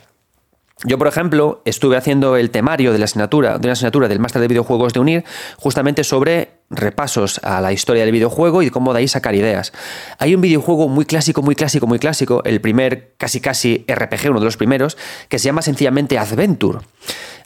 [0.85, 4.41] Yo, por ejemplo, estuve haciendo el temario de la asignatura, de una asignatura del máster
[4.41, 5.25] de videojuegos de UNIR,
[5.57, 9.73] justamente sobre repasos a la historia del videojuego y cómo de ahí sacar ideas.
[10.19, 14.39] Hay un videojuego muy clásico, muy clásico, muy clásico, el primer casi casi RPG, uno
[14.39, 14.97] de los primeros,
[15.29, 16.79] que se llama sencillamente Adventure.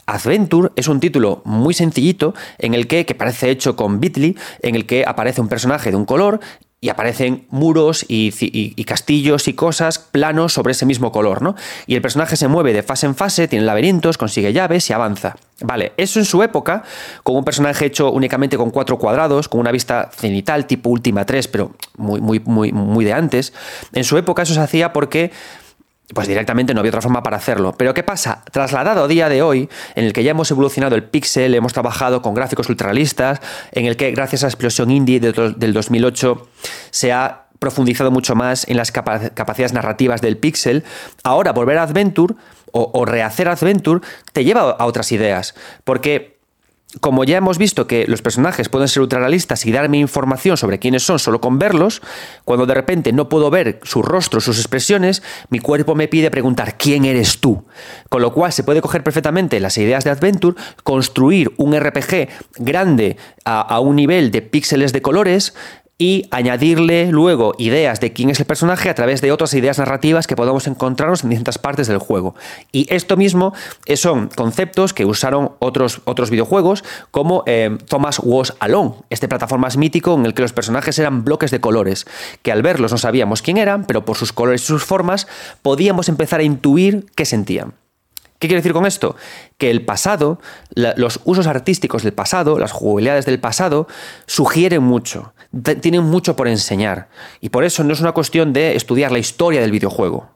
[0.05, 4.75] Adventure es un título muy sencillito en el que, que parece hecho con Bitly, en
[4.75, 6.39] el que aparece un personaje de un color
[6.83, 11.55] y aparecen muros y, castillos y cosas planos sobre ese mismo color, ¿no?
[11.87, 15.37] Y el personaje se mueve de fase en fase, tiene laberintos, consigue llaves y avanza.
[15.61, 16.83] Vale, eso en su época,
[17.23, 21.47] con un personaje hecho únicamente con cuatro cuadrados, con una vista cenital tipo Última 3,
[21.47, 23.53] pero muy, muy, muy, muy de antes,
[23.93, 25.31] en su época eso se hacía porque
[26.13, 27.75] pues directamente no había otra forma para hacerlo.
[27.77, 28.32] Pero ¿qué pasa?
[28.53, 32.21] Trasladado a día de hoy, en el que ya hemos evolucionado el pixel, hemos trabajado
[32.21, 36.47] con gráficos ultralistas, en el que gracias a la explosión indie del 2008
[36.91, 40.83] se ha profundizado mucho más en las capacidades narrativas del pixel,
[41.23, 42.35] ahora volver a Adventure
[42.71, 44.01] o, o rehacer Adventure
[44.33, 45.55] te lleva a otras ideas.
[45.83, 46.32] Porque
[47.01, 51.03] como ya hemos visto que los personajes pueden ser ultrarrealistas y darme información sobre quiénes
[51.03, 52.01] son solo con verlos,
[52.45, 56.77] cuando de repente no puedo ver su rostro, sus expresiones, mi cuerpo me pide preguntar
[56.77, 57.65] quién eres tú.
[58.09, 63.17] Con lo cual se puede coger perfectamente las ideas de Adventure, construir un RPG grande
[63.45, 65.53] a, a un nivel de píxeles de colores,
[66.03, 70.27] y añadirle luego ideas de quién es el personaje a través de otras ideas narrativas
[70.27, 72.35] que podamos encontrarnos en distintas partes del juego.
[72.73, 73.53] Y esto mismo
[73.85, 79.69] eh, son conceptos que usaron otros, otros videojuegos como eh, Thomas Was Alone, este plataforma
[79.77, 82.05] mítico en el que los personajes eran bloques de colores,
[82.41, 85.25] que al verlos no sabíamos quién eran, pero por sus colores y sus formas
[85.61, 87.75] podíamos empezar a intuir qué sentían.
[88.43, 89.15] ¿Qué quiero decir con esto?
[89.57, 90.37] Que el pasado,
[90.75, 93.87] los usos artísticos del pasado, las jugabilidades del pasado,
[94.25, 95.33] sugieren mucho,
[95.81, 97.09] tienen mucho por enseñar.
[97.41, 100.33] Y por eso no es una cuestión de estudiar la historia del videojuego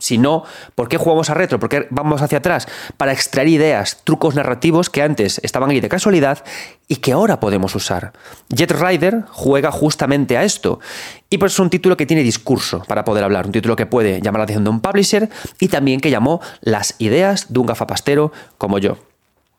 [0.00, 0.44] sino
[0.74, 4.90] por qué jugamos a retro, por qué vamos hacia atrás, para extraer ideas, trucos narrativos
[4.90, 6.42] que antes estaban ahí de casualidad
[6.88, 8.12] y que ahora podemos usar.
[8.48, 10.80] Jet Rider juega justamente a esto
[11.28, 13.86] y por eso es un título que tiene discurso para poder hablar, un título que
[13.86, 15.28] puede llamar la atención de un publisher
[15.60, 18.98] y también que llamó las ideas de un gafapastero como yo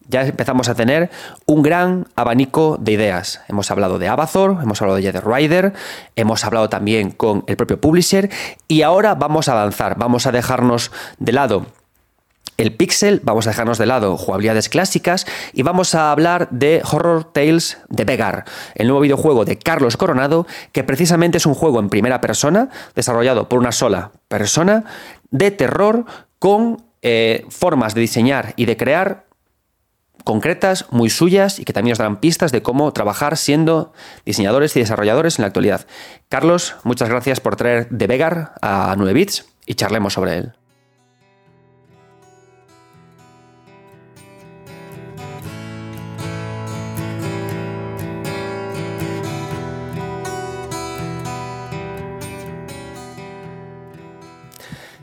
[0.08, 1.10] ya empezamos a tener
[1.46, 3.42] un gran abanico de ideas.
[3.48, 5.74] Hemos hablado de Abazor, hemos hablado de Jet Rider,
[6.16, 8.30] hemos hablado también con el propio publisher
[8.68, 11.66] y ahora vamos a avanzar, vamos a dejarnos de lado
[12.58, 17.24] el pixel, vamos a dejarnos de lado jugabilidades clásicas y vamos a hablar de Horror
[17.24, 18.46] Tales de Vegar,
[18.76, 23.50] el nuevo videojuego de Carlos Coronado, que precisamente es un juego en primera persona, desarrollado
[23.50, 24.84] por una sola persona,
[25.32, 26.06] de terror
[26.38, 29.26] con eh, formas de diseñar y de crear
[30.24, 33.94] concretas, muy suyas y que también nos darán pistas de cómo trabajar siendo
[34.26, 35.88] diseñadores y desarrolladores en la actualidad.
[36.30, 40.61] Carlos, muchas gracias por traer de Vegar a 9 bits y charlemos sobre él.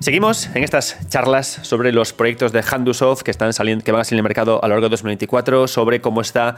[0.09, 4.05] Seguimos en estas charlas sobre los proyectos de Handusoft que, están saliendo, que van a
[4.05, 6.57] salir en el mercado a lo largo de 2024, sobre cómo está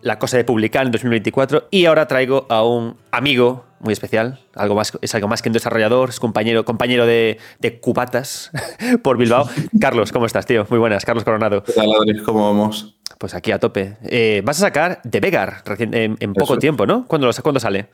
[0.00, 4.76] la cosa de publicar en 2024 y ahora traigo a un amigo muy especial, algo
[4.76, 7.40] más, es algo más que un desarrollador, es compañero, compañero de,
[7.80, 8.52] cubatas
[9.02, 9.48] por Bilbao.
[9.80, 10.64] Carlos, ¿cómo estás, tío?
[10.70, 11.64] Muy buenas, Carlos Coronado.
[11.64, 12.22] ¿Qué tal, Adri?
[12.22, 12.94] ¿Cómo vamos?
[13.18, 13.96] Pues aquí a tope.
[14.04, 17.08] Eh, vas a sacar The Vegar en, poco tiempo, ¿no?
[17.08, 17.88] ¿Cuándo, ¿Cuándo sale?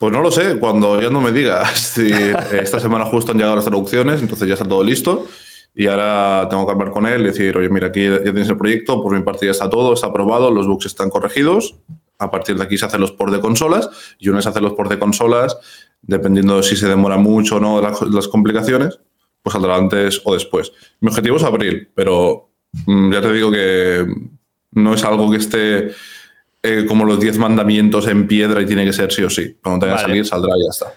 [0.00, 1.98] Pues no lo sé, cuando ya no me digas.
[1.98, 5.26] esta semana justo han llegado las traducciones, entonces ya está todo listo.
[5.74, 8.56] Y ahora tengo que hablar con él y decir, oye, mira, aquí ya tienes el
[8.56, 11.74] proyecto, por mi parte ya está todo, está aprobado, los bugs están corregidos.
[12.18, 14.62] A partir de aquí se hacen los por de consolas y una vez se hacen
[14.62, 15.58] los por de consolas,
[16.00, 19.00] dependiendo de si se demora mucho o no las, complicaciones,
[19.42, 20.72] pues saldrá antes o después.
[21.00, 22.48] Mi objetivo es abril, pero
[22.86, 24.06] mm, ya te digo que
[24.70, 25.90] no es algo que esté
[26.62, 29.56] eh, como los 10 mandamientos en piedra y tiene que ser sí o sí.
[29.62, 30.92] Cuando tenga que salir, saldrá y ya está.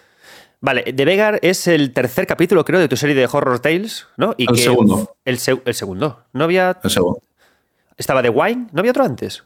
[0.60, 4.34] Vale, The Vegar es el tercer capítulo, creo, de tu serie de Horror Tales, ¿no?
[4.38, 5.18] Y el segundo.
[5.26, 6.24] El, segundo.
[6.32, 6.80] No había.
[6.84, 7.22] El segundo.
[7.98, 8.68] ¿Estaba The Wine?
[8.72, 9.44] ¿No había otro antes?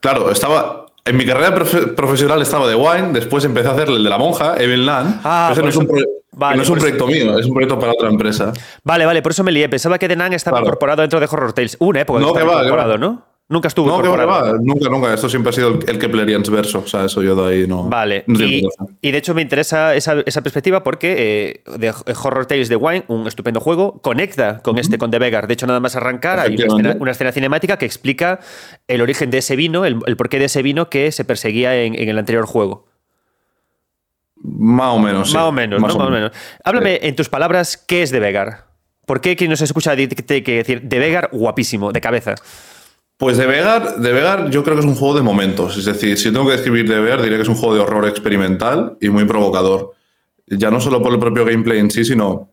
[0.00, 0.86] Claro, estaba.
[1.04, 4.56] En mi carrera profesional estaba The Wine, después empecé a hacer el de la monja,
[4.56, 5.20] Evil Land.
[5.24, 8.52] Ah, no es un, no es un proyecto mío, es un proyecto para otra empresa.
[8.82, 9.68] Vale, vale, por eso me lié.
[9.68, 11.76] Pensaba que The Nan estaba incorporado dentro de Horror Tales.
[11.80, 13.35] Una época no, que, estaba incorporado, ¿no?
[13.48, 14.58] Nunca estuvo no, incorporado.
[14.58, 15.14] nunca, nunca.
[15.14, 16.80] Esto siempre ha sido el, que Keplerians verso.
[16.80, 17.84] O sea, eso yo de ahí no.
[17.84, 18.24] Vale.
[18.26, 23.28] y, de hecho me interesa esa, perspectiva porque eh, de Horror Tales de Wine, un
[23.28, 25.46] estupendo juego, conecta con este, con The Vegar.
[25.46, 26.56] De hecho, nada más arrancar, hay
[26.98, 28.40] una escena, cinemática que explica
[28.88, 32.18] el origen de ese vino, el, porqué de ese vino que se perseguía en, el
[32.18, 32.86] anterior juego.
[34.42, 35.32] Más o menos.
[35.32, 36.32] Más o menos, Más, o menos.
[36.64, 38.66] Háblame en tus palabras, ¿qué es The Vegar?
[39.06, 42.34] ¿Por qué quien nos escucha que decir The Vegar guapísimo, de cabeza?
[43.18, 45.76] Pues de Vegar, de Vegar yo creo que es un juego de momentos.
[45.78, 48.06] Es decir, si tengo que describir de Vegar, diría que es un juego de horror
[48.06, 49.92] experimental y muy provocador.
[50.46, 52.50] Ya no solo por el propio gameplay en sí, sino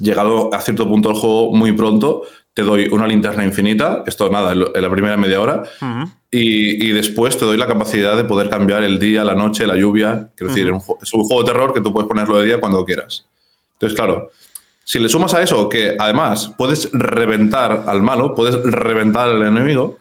[0.00, 2.22] llegado a cierto punto del juego muy pronto,
[2.54, 5.62] te doy una linterna infinita, esto nada, en la primera media hora,
[6.30, 10.30] y, después te doy la capacidad de poder cambiar el día, la noche, la lluvia.
[10.36, 10.72] Quiero decir,
[11.02, 13.26] es un juego de terror que tú puedes ponerlo de día cuando quieras.
[13.74, 14.30] Entonces, claro,
[14.88, 19.98] si le sumas a eso que además puedes reventar al malo, puedes reventar al enemigo,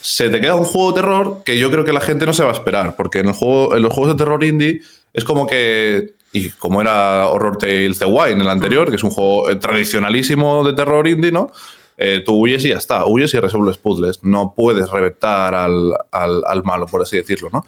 [0.00, 2.42] se te queda un juego de terror que yo creo que la gente no se
[2.42, 4.80] va a esperar, porque en, el juego, en los juegos de terror indie
[5.12, 9.10] es como que, y como era Horror Tales The Wine, el anterior, que es un
[9.10, 11.52] juego tradicionalísimo de terror indie, ¿no?
[11.96, 14.24] Eh, tú huyes y ya está, huyes y resuelves puzzles.
[14.24, 17.64] No puedes reventar al, malo, por así decirlo, ¿no?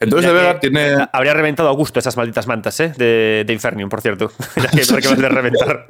[0.00, 0.96] Entonces, de verdad, tiene.
[1.12, 2.92] Habría reventado a gusto esas malditas mantas, ¿eh?
[2.96, 4.30] De, de Infernium, por cierto.
[4.72, 5.86] que de reventar.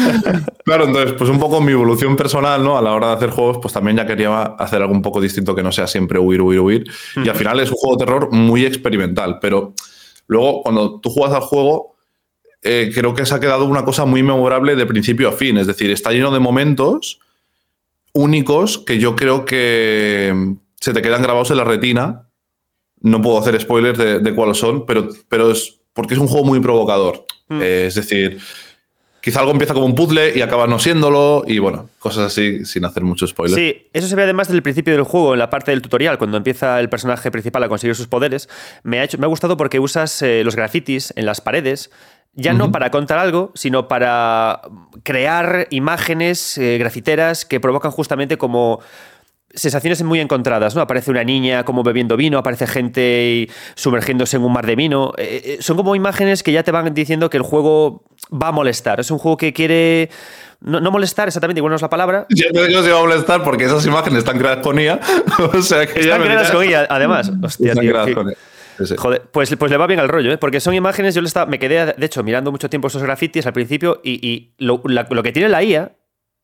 [0.64, 2.78] claro, entonces, pues un poco mi evolución personal, ¿no?
[2.78, 5.54] A la hora de hacer juegos, pues también ya quería hacer algo un poco distinto
[5.54, 6.90] que no sea siempre huir, huir, huir.
[7.16, 9.74] Y al final es un juego de terror muy experimental, pero
[10.26, 11.95] luego, cuando tú juegas al juego.
[12.66, 15.56] Eh, creo que se ha quedado una cosa muy memorable de principio a fin.
[15.56, 17.20] Es decir, está lleno de momentos
[18.12, 22.28] únicos que yo creo que se te quedan grabados en la retina.
[23.00, 26.60] No puedo hacer spoilers de, cuáles son, pero, pero es porque es un juego muy
[26.60, 27.24] provocador.
[27.48, 27.60] Hmm.
[27.62, 28.38] Eh, es decir,
[29.26, 32.84] quizá algo empieza como un puzzle y acaba no siéndolo, y bueno, cosas así sin
[32.84, 33.58] hacer mucho spoiler.
[33.58, 36.16] Sí, eso se ve además desde el principio del juego, en la parte del tutorial,
[36.16, 38.48] cuando empieza el personaje principal a conseguir sus poderes.
[38.82, 41.90] Me ha, hecho, me ha gustado porque usas eh, los grafitis en las paredes
[42.36, 44.60] ya no para contar algo, sino para
[45.02, 48.80] crear imágenes eh, grafiteras que provocan justamente como
[49.54, 50.82] sensaciones muy encontradas, ¿no?
[50.82, 55.14] Aparece una niña como bebiendo vino, aparece gente sumergiéndose en un mar de vino.
[55.16, 58.52] Eh, eh, son como imágenes que ya te van diciendo que el juego va a
[58.52, 59.00] molestar.
[59.00, 60.10] Es un juego que quiere
[60.60, 62.26] no, molestar exactamente, igual no es la palabra.
[62.30, 65.00] Yo no digo si va a molestar porque esas imágenes están creadas con IA.
[65.54, 67.32] o sea que están creadas con IA, además.
[67.42, 67.94] Hostia, tío,
[68.96, 70.38] Joder, pues, pues le va bien al rollo, ¿eh?
[70.38, 73.46] porque son imágenes, yo le estaba, me quedé, de hecho, mirando mucho tiempo esos grafitis
[73.46, 74.82] al principio y, lo,
[75.22, 75.92] que tiene la IA,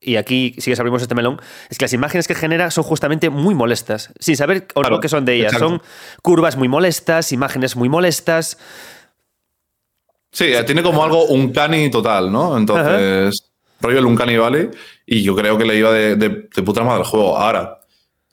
[0.00, 3.28] y aquí sí que abrimos este melón, es que las imágenes que genera son justamente
[3.30, 5.50] muy molestas, sin saber o no que son de ella.
[5.50, 5.82] Son
[6.22, 8.58] curvas muy molestas, imágenes muy molestas.
[10.32, 12.56] Sí, tiene como algo un cani total, ¿no?
[12.56, 14.70] Entonces, rollo el Uncanny Valley,
[15.06, 17.36] y yo creo que le iba de, de, de puta madre el juego.
[17.36, 17.81] Ahora,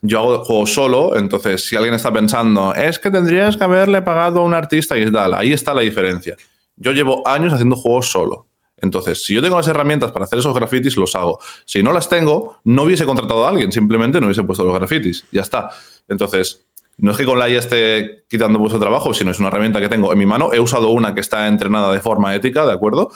[0.02, 4.40] yo hago juego solo, entonces si alguien está pensando, es que tendrías que haberle pagado
[4.40, 6.36] a un artista y tal, ahí está la diferencia.
[6.76, 8.46] Yo llevo años haciendo juegos solo.
[8.82, 11.38] Entonces, si yo tengo las herramientas para hacer esos grafitis, los hago.
[11.66, 15.26] Si no las tengo, no hubiese contratado a alguien, simplemente no hubiese puesto los grafitis.
[15.30, 15.68] Ya está.
[16.08, 16.64] Entonces,
[16.96, 19.88] no es que con la IA esté quitando vuestro trabajo, sino es una herramienta que
[19.88, 20.52] tengo en mi mano.
[20.52, 23.10] He usado una que está entrenada de forma ética, ¿de acuerdo?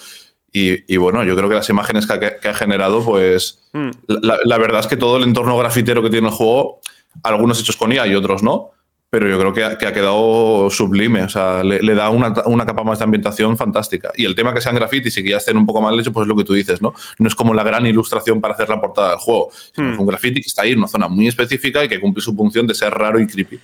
[0.57, 3.91] Y, bueno, yo creo que las imágenes que, ha generado, pues hmm.
[4.07, 6.79] la, verdad es que todo el entorno grafitero que tiene el juego,
[7.25, 8.71] algunos hechos con IA y otros no,
[9.11, 13.05] pero yo creo que ha, quedado sublime, o sea, le, da una, capa más de
[13.05, 14.13] ambientación fantástica.
[14.17, 16.23] Y el tema que sean grafitis y que ya estén un poco mal hechos, pues
[16.23, 16.95] es lo que tú dices, ¿no?
[17.19, 20.01] No es como la gran ilustración para hacer la portada del juego, sino hmm.
[20.01, 22.65] un graffiti que está ahí en una zona muy específica y que cumple su función
[22.69, 23.59] de ser raro y creepy.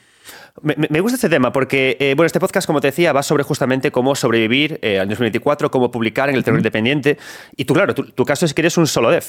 [0.63, 3.91] Me, gusta este tema porque, eh, bueno, este podcast, como te decía, va sobre justamente
[3.91, 7.19] cómo sobrevivir eh, al 2024, cómo publicar en el terror independiente.
[7.57, 9.25] Y tú, claro, tu, caso es que eres un solo dev.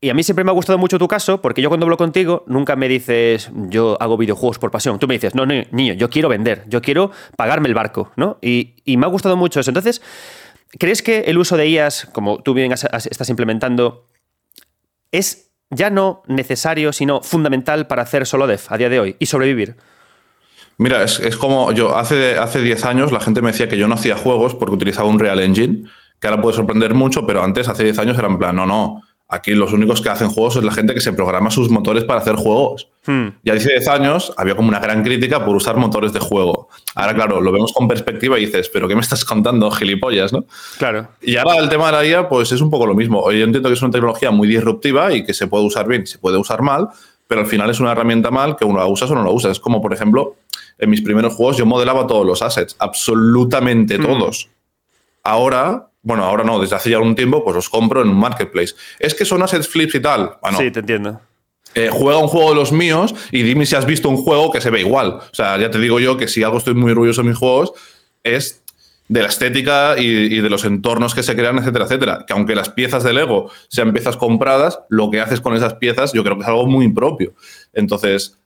[0.00, 2.44] Y a mí siempre me ha gustado mucho tu caso porque yo cuando hablo contigo
[2.46, 4.98] nunca me dices, yo hago videojuegos por pasión.
[4.98, 8.38] Tú me dices, no, no, niño, yo quiero vender, yo quiero pagarme el barco, ¿no?
[8.42, 9.70] Y, me ha gustado mucho eso.
[9.70, 10.02] Entonces,
[10.78, 14.08] ¿crees que el uso de IAS, como tú bien estás implementando,
[15.12, 19.26] es ya no necesario, sino fundamental para hacer solo dev a día de hoy y
[19.26, 19.76] sobrevivir?
[20.78, 23.94] Mira, es, como yo hace, hace 10 años la gente me decía que yo no
[23.94, 25.84] hacía juegos porque utilizaba un Real Engine,
[26.18, 29.02] que ahora puede sorprender mucho, pero antes, hace 10 años, era en plan, no, no,
[29.32, 32.20] aquí los únicos que hacen juegos es la gente que se programa sus motores para
[32.20, 32.88] hacer juegos.
[33.06, 33.28] Hmm.
[33.42, 36.68] Y hace 10 años había como una gran crítica por usar motores de juego.
[36.94, 40.44] Ahora, claro, lo vemos con perspectiva y dices, pero ¿qué me estás contando, gilipollas, no?
[40.76, 41.08] Claro.
[41.22, 43.22] Y ahora el tema de la IA, pues es un poco lo mismo.
[43.32, 46.18] Yo entiendo que es una tecnología muy disruptiva y que se puede usar bien, se
[46.18, 46.88] puede usar mal,
[47.32, 49.50] pero al final es una herramienta mal que uno la usa o no la usa.
[49.50, 50.36] Es como, por ejemplo,
[50.76, 54.02] en mis primeros juegos yo modelaba todos los assets, absolutamente mm.
[54.02, 54.50] todos.
[55.22, 58.74] Ahora, bueno, ahora no, desde hace ya un tiempo, pues los compro en un marketplace.
[58.98, 60.32] Es que son assets flips y tal.
[60.58, 61.22] sí, te entiendo.
[61.74, 64.60] Eh, juega un juego de los míos y dime si has visto un juego que
[64.60, 65.20] se ve igual.
[65.22, 67.72] O sea, ya te digo yo que si algo estoy muy orgulloso de mis juegos
[68.24, 68.61] es
[69.12, 72.24] de la estética y, y, de los entornos que se crean, etcétera, etcétera.
[72.26, 76.12] Que aunque las piezas de Lego sean piezas compradas, lo que haces con esas piezas
[76.12, 77.34] yo creo que es algo muy impropio.
[77.74, 78.38] Entonces,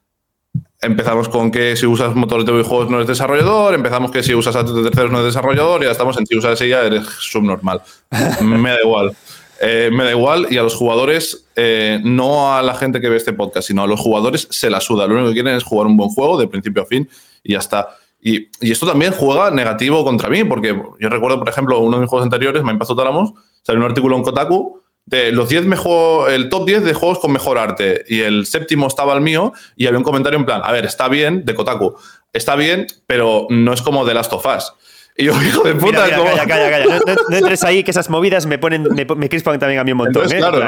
[0.80, 4.56] empezamos con que si usas motores de videojuegos no eres desarrollador, empezamos que si usas
[4.56, 7.82] a terceros no eres desarrollador, y ya estamos en si usas ella eres subnormal.
[8.40, 9.16] me da igual.
[9.60, 13.16] Eh, me da igual y a los jugadores, eh, no a la gente que ve
[13.16, 15.06] este podcast, sino a los jugadores se la suda.
[15.06, 17.08] Lo único que quieren es jugar un buen juego de principio a fin
[17.42, 17.96] y ya está.
[18.20, 22.10] Y, esto también juega negativo contra mí, porque yo recuerdo, por ejemplo, uno de mis
[22.10, 23.32] juegos anteriores, Me Impacto Tálamos,
[23.62, 27.32] salió un artículo en Kotaku de los 10 mejor, el top 10 de juegos con
[27.32, 28.04] mejor arte.
[28.08, 31.08] Y el séptimo estaba el mío y había un comentario en plan, a ver, está
[31.08, 31.96] bien, de Kotaku,
[32.32, 34.72] está bien, pero no es como The Last of Us.
[35.16, 38.58] Y yo, hijo de puta, calla, calla, calla, No, entres ahí, que esas movidas me
[38.58, 40.30] ponen, me, me crispan también a mí un montón.
[40.30, 40.36] ¿eh?
[40.36, 40.60] claro,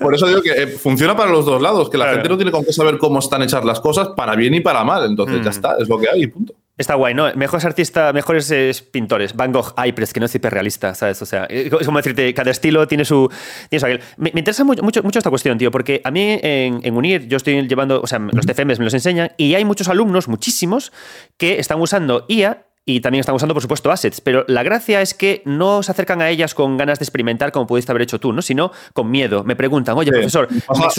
[0.00, 2.50] por eso digo que eh, funciona para los dos lados, que la gente no tiene
[2.50, 5.06] con qué saber cómo están hechas las cosas, para bien y para mal.
[5.06, 5.54] Entonces ya mm.
[5.54, 6.54] está, es lo que hay, punto.
[6.76, 7.32] Está guay, ¿no?
[7.36, 9.36] Mejores artistas, mejores eh, pintores.
[9.36, 11.22] Van Gogh, ay, pero es que no es hiperrealista, ¿sabes?
[11.22, 13.30] O sea, es como decirte, cada estilo tiene su.
[13.70, 17.68] Tiene Me, interesa mucho, mucho, esta cuestión, tío, porque a mí en, UNIR yo estoy
[17.68, 20.92] llevando, o sea, los TFMs me los enseñan y hay muchos alumnos, muchísimos,
[21.36, 24.20] que están usando IA y también están usando, por supuesto, assets.
[24.20, 27.66] Pero la gracia es que no se acercan a ellas con ganas de experimentar como
[27.66, 28.42] pudiste haber hecho tú, ¿no?
[28.42, 29.44] Sino con miedo.
[29.44, 30.48] Me preguntan, oye, profesor.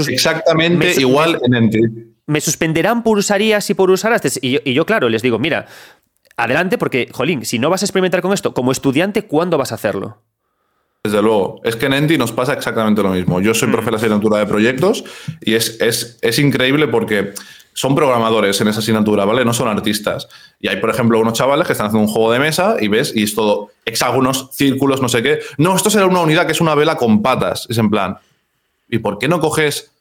[0.07, 4.40] exactamente igual en Entity me suspenderán por usar IAS y por usar astes.
[4.41, 5.68] Y yo, claro, les digo, mira,
[6.38, 9.76] adelante, porque, jolín, si no vas a experimentar con esto como estudiante, ¿cuándo vas a
[9.76, 10.22] hacerlo?
[11.03, 13.40] Desde luego, es que en Enti nos pasa exactamente lo mismo.
[13.40, 13.72] Yo soy mm.
[13.72, 15.03] profe de la asignatura de proyectos
[15.40, 17.34] y es, es, es, increíble porque
[17.76, 19.44] son programadores en esa asignatura, ¿vale?
[19.44, 20.30] No son artistas.
[20.62, 23.12] Y hay, por ejemplo, unos chavales que están haciendo un juego de mesa y ves,
[23.14, 25.40] y es todo hexágonos, círculos, no sé qué.
[25.58, 27.68] No, esto será una unidad que es una vela con patas.
[27.70, 28.18] Es en plan,
[28.90, 29.92] ¿y por qué no coges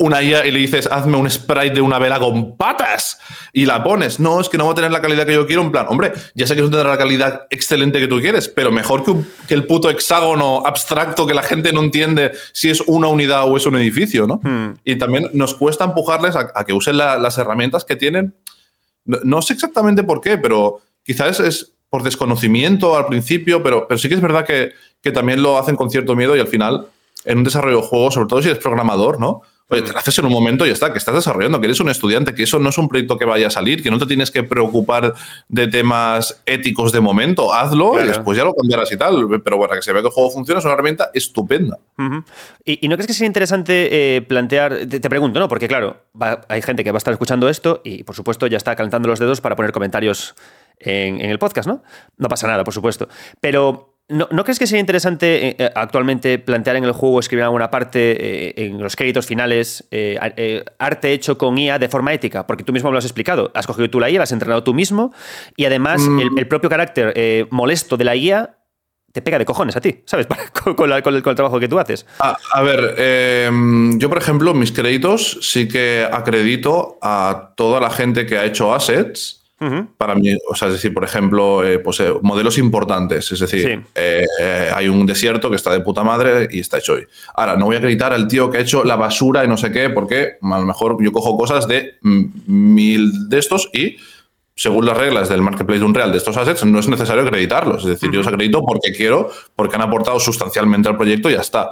[0.00, 3.18] una IA y le dices, hazme un sprite de una vela con patas
[3.52, 4.18] y la pones.
[4.18, 5.60] No, es que no va a tener la calidad que yo quiero.
[5.60, 8.72] En plan, hombre, ya sé que no tendrá la calidad excelente que tú quieres, pero
[8.72, 13.44] mejor que, el puto hexágono abstracto que la gente no entiende si es una unidad
[13.44, 14.40] o es un edificio, ¿no?
[14.42, 14.78] Hmm.
[14.84, 18.34] Y también nos cuesta empujarles a, que usen las herramientas que tienen.
[19.04, 24.08] No, sé exactamente por qué, pero quizás es por desconocimiento al principio, pero, pero sí
[24.08, 24.72] que es verdad que,
[25.02, 26.86] que también lo hacen con cierto miedo y al final,
[27.26, 29.42] en un desarrollo de juego, sobre todo si eres programador, ¿no?
[29.70, 31.78] Oye, te lo haces en un momento y ya está, que estás desarrollando, que eres
[31.78, 34.06] un estudiante, que eso no es un proyecto que vaya a salir, que no te
[34.06, 35.14] tienes que preocupar
[35.48, 37.54] de temas éticos de momento.
[37.54, 39.28] Hazlo y después ya lo cambiarás y tal.
[39.42, 41.78] Pero bueno, que se vea que el juego funciona, es una herramienta estupenda.
[42.64, 45.48] ¿Y, no crees que sería interesante eh, plantear, te, pregunto, ¿no?
[45.48, 46.02] Porque claro,
[46.48, 49.20] hay gente que va a estar escuchando esto y por supuesto ya está calentando los
[49.20, 50.34] dedos para poner comentarios
[50.80, 51.84] en, en el podcast, ¿no?
[52.16, 53.08] No pasa nada, por supuesto.
[53.40, 57.70] Pero ¿No, crees que sería interesante eh, eh, actualmente plantear en el juego, escribir alguna
[57.70, 59.88] parte eh, en los créditos finales,
[60.78, 62.44] arte hecho con IA de forma ética?
[62.44, 63.52] Porque tú mismo me lo has explicado.
[63.54, 65.14] Has cogido tú la IA, la has entrenado tú mismo
[65.56, 66.38] y además mm.
[66.38, 68.56] el, propio carácter molesto de la IA
[69.12, 70.26] te pega de cojones a ti, ¿sabes?
[70.76, 72.04] con, el, trabajo que tú haces.
[72.18, 78.26] a ver, em, yo por ejemplo, mis créditos sí que acredito a toda la gente
[78.26, 79.39] que ha hecho assets
[79.98, 83.30] para mí, o sea, es decir, por ejemplo, eh, pues, eh, modelos importantes.
[83.30, 84.26] Es decir, eh,
[84.74, 87.06] hay un desierto que está de puta madre y está hecho hoy.
[87.34, 89.70] Ahora, no voy a acreditar al tío que ha hecho la basura y no sé
[89.70, 93.98] qué, porque a lo mejor yo cojo cosas de mil de estos y
[94.56, 97.82] según las reglas del marketplace de Unreal de estos assets, no es necesario acreditarlos.
[97.84, 101.40] Es decir, yo los acredito porque quiero, porque han aportado sustancialmente al proyecto y ya
[101.40, 101.70] está.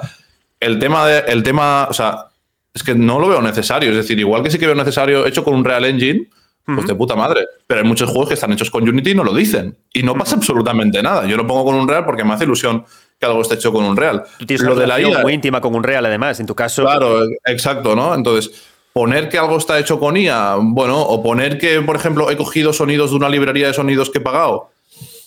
[0.60, 2.26] El tema, de, el tema, o sea,
[2.72, 3.90] es que no lo veo necesario.
[3.90, 6.28] Es decir, igual que sí que veo necesario hecho con un Real Engine,
[6.74, 7.46] pues de puta madre.
[7.66, 9.76] Pero hay muchos juegos que están hechos con Unity y no lo dicen.
[9.92, 11.26] Y no pasa absolutamente nada.
[11.26, 12.84] Yo lo pongo con un Real porque me hace ilusión
[13.18, 14.22] que algo esté hecho con un Real.
[14.38, 16.82] Tú tienes lo de la IA, muy íntima con un Real, además, en tu caso.
[16.82, 18.14] Claro, exacto, ¿no?
[18.14, 22.36] Entonces, poner que algo está hecho con IA, bueno, o poner que, por ejemplo, he
[22.36, 24.70] cogido sonidos de una librería de sonidos que he pagado.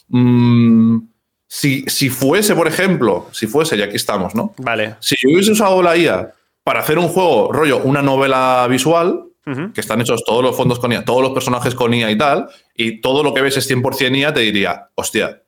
[0.09, 0.99] Mm,
[1.47, 4.53] si, si, fuese, por ejemplo, si fuese, y aquí estamos, ¿no?
[4.57, 4.95] Vale.
[4.99, 6.31] Si yo hubiese usado la IA
[6.63, 10.91] para hacer un juego, rollo, una novela visual, que están hechos todos los fondos con
[10.91, 14.15] IA, todos los personajes con IA y tal, y todo lo que ves es 100%
[14.15, 15.41] IA, te diría, hostia,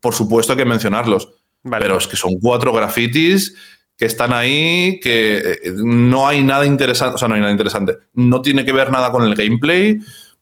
[0.00, 1.28] por supuesto hay que mencionarlos.
[1.62, 3.54] Pero es que son cuatro grafitis
[3.96, 7.98] que están ahí, que eh, no hay nada interesante, o sea, no hay nada interesante.
[8.14, 9.98] No tiene que ver nada con el gameplay.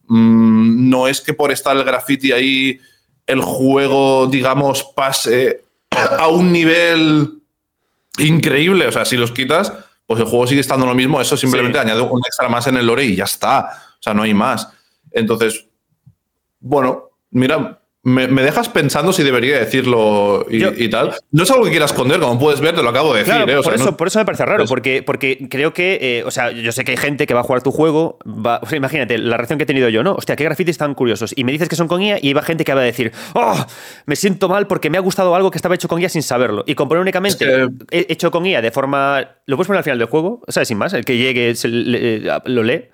[0.07, 2.79] Mm, no es que por estar el graffiti ahí
[3.25, 7.41] el juego, digamos, pase a un nivel
[8.19, 8.87] increíble.
[8.87, 9.73] O sea, si los quitas,
[10.07, 11.21] pues el juego sigue estando lo mismo.
[11.21, 13.69] Eso simplemente añade un extra más en el lore y ya está.
[13.99, 14.69] O sea, no hay más.
[15.11, 15.67] Entonces,
[16.59, 21.13] bueno, mira, me, dejas pensando si debería decirlo y, tal.
[21.31, 23.49] No es algo que quiera esconder, como puedes ver, te lo acabo de decir.
[23.49, 23.59] ¿eh?
[23.61, 26.71] por, eso, por eso me parece raro, porque, porque creo que, eh, o sea, yo
[26.71, 29.63] sé que hay gente que va a jugar tu juego, va, imagínate la reacción que
[29.63, 30.13] he tenido yo, ¿no?
[30.13, 31.33] Hostia, qué grafitis tan curiosos.
[31.35, 33.65] Y me dices que son con IA y va gente que va a decir, oh,
[34.05, 36.63] me siento mal porque me ha gustado algo que estaba hecho con IA sin saberlo.
[36.65, 39.31] Y componer únicamente hecho con IA de forma.
[39.45, 40.69] Lo puedes poner al final del juego, ¿sabes?
[40.69, 41.53] Sin más, el que llegue
[42.45, 42.85] lo lee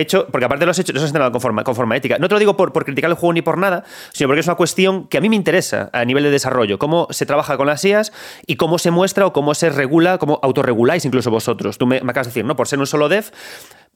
[0.00, 2.18] hecho, porque aparte lo has hecho, lo has entrenado con forma, con forma ética.
[2.18, 4.46] No te lo digo por, por, criticar el juego ni por nada, sino porque es
[4.46, 7.66] una cuestión que a mí me interesa a nivel de desarrollo, cómo se trabaja con
[7.66, 8.12] las IAS
[8.46, 11.78] y cómo se muestra o cómo se regula, cómo autorreguláis incluso vosotros.
[11.78, 12.56] Tú me, acabas de decir, ¿no?
[12.56, 13.30] Por ser un solo dev,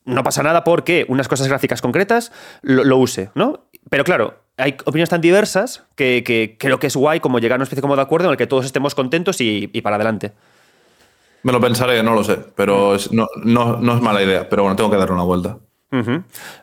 [0.05, 2.33] no pasa nada porque unas cosas gráficas concretas
[2.63, 3.67] lo, use, ¿no?
[3.89, 7.65] Pero claro, hay opiniones tan diversas que, creo que es guay como llegar a una
[7.65, 10.33] especie como de acuerdo en el que todos estemos contentos y, para adelante.
[11.43, 14.91] Me lo pensaré, no lo sé, pero no, no es mala idea, pero bueno, tengo
[14.91, 15.59] que darle una vuelta.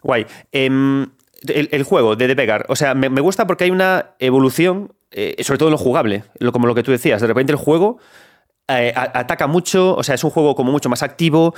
[0.03, 0.25] Guay.
[0.51, 1.07] Em,
[1.47, 5.57] el, juego de The Vegar, o sea, me, gusta porque hay una evolución, eh, sobre
[5.57, 7.21] todo en lo jugable, como lo que tú decías.
[7.21, 7.99] De repente el juego
[8.67, 11.53] eh, ataca mucho, o sea, es un juego como mucho más activo,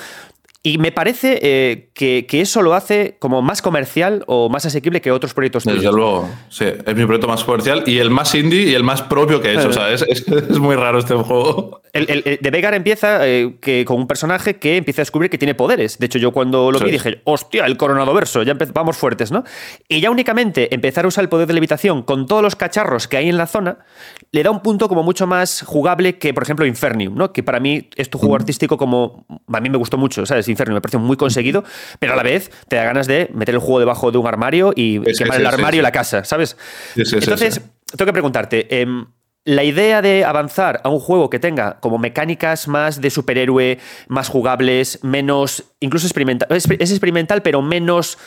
[0.61, 5.09] y me parece eh, que, eso lo hace como más comercial o más asequible que
[5.09, 6.65] otros proyectos Desde luego, sí.
[6.65, 9.53] Es mi proyecto más comercial y el más indie y el más propio que he
[9.53, 9.69] hecho.
[9.69, 10.27] O sea, es,
[10.59, 11.81] muy raro este juego.
[11.93, 15.55] El, de Vegar empieza eh, que, con un personaje que empieza a descubrir que tiene
[15.55, 15.97] poderes.
[15.97, 19.45] De hecho, yo cuando lo vi dije, hostia, el coronado verso, ya vamos fuertes, ¿no?
[19.87, 23.15] Y ya únicamente empezar a usar el poder de levitación con todos los cacharros que
[23.15, 23.79] hay en la zona
[24.31, 27.31] le da un punto como mucho más jugable que, por ejemplo, Infernium, ¿no?
[27.31, 29.25] Que para mí es tu juego artístico como...
[29.47, 30.48] A mí me gustó mucho, ¿sabes?
[30.51, 31.63] Inferno, me pareció muy conseguido,
[31.99, 34.73] pero a la vez te da ganas de meter el juego debajo de un armario
[34.75, 36.57] y quemar el armario y la casa, ¿sabes?
[36.95, 37.61] Entonces,
[37.95, 39.05] tengo que preguntarte, em,
[39.45, 44.27] la idea de avanzar a un juego que tenga como mecánicas más de superhéroe, más
[44.27, 48.17] jugables, menos, incluso experimental, es, experimental, pero menos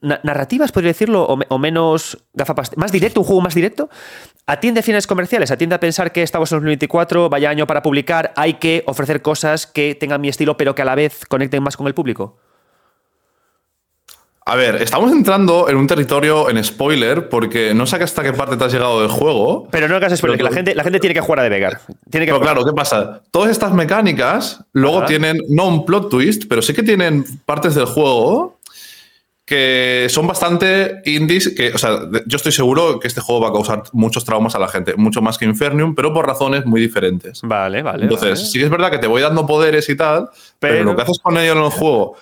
[0.00, 3.88] narrativas, podría decirlo, o, menos gafapastel, más directo, un juego más directo,
[4.46, 8.32] atiende a fines comerciales, atiende a pensar que estamos en 2024, vaya año para publicar,
[8.36, 11.76] hay que ofrecer cosas que tengan mi estilo, pero que a la vez conecten más
[11.76, 12.36] con el público.
[14.48, 18.56] A ver, estamos entrando en un territorio en spoiler porque no sé hasta qué parte
[18.56, 19.66] te has llegado del juego.
[19.72, 21.80] Pero no hagas spoiler, que la gente, la gente tiene que jugar a De Vegar.
[22.08, 23.22] Tiene que claro, ¿qué pasa?
[23.32, 27.86] Todas estas mecánicas luego tienen, no un plot twist, pero sí que tienen partes del
[27.86, 28.55] juego
[29.46, 33.52] que son bastante indies, que, o sea, yo estoy seguro que este juego va a
[33.52, 37.42] causar muchos traumas a la gente, mucho más que Infernium, pero por razones muy diferentes.
[37.42, 38.02] Vale, vale.
[38.02, 41.20] Entonces, sí es verdad que te voy dando poderes y tal, pero, lo que haces
[41.20, 42.16] con ello en el juego,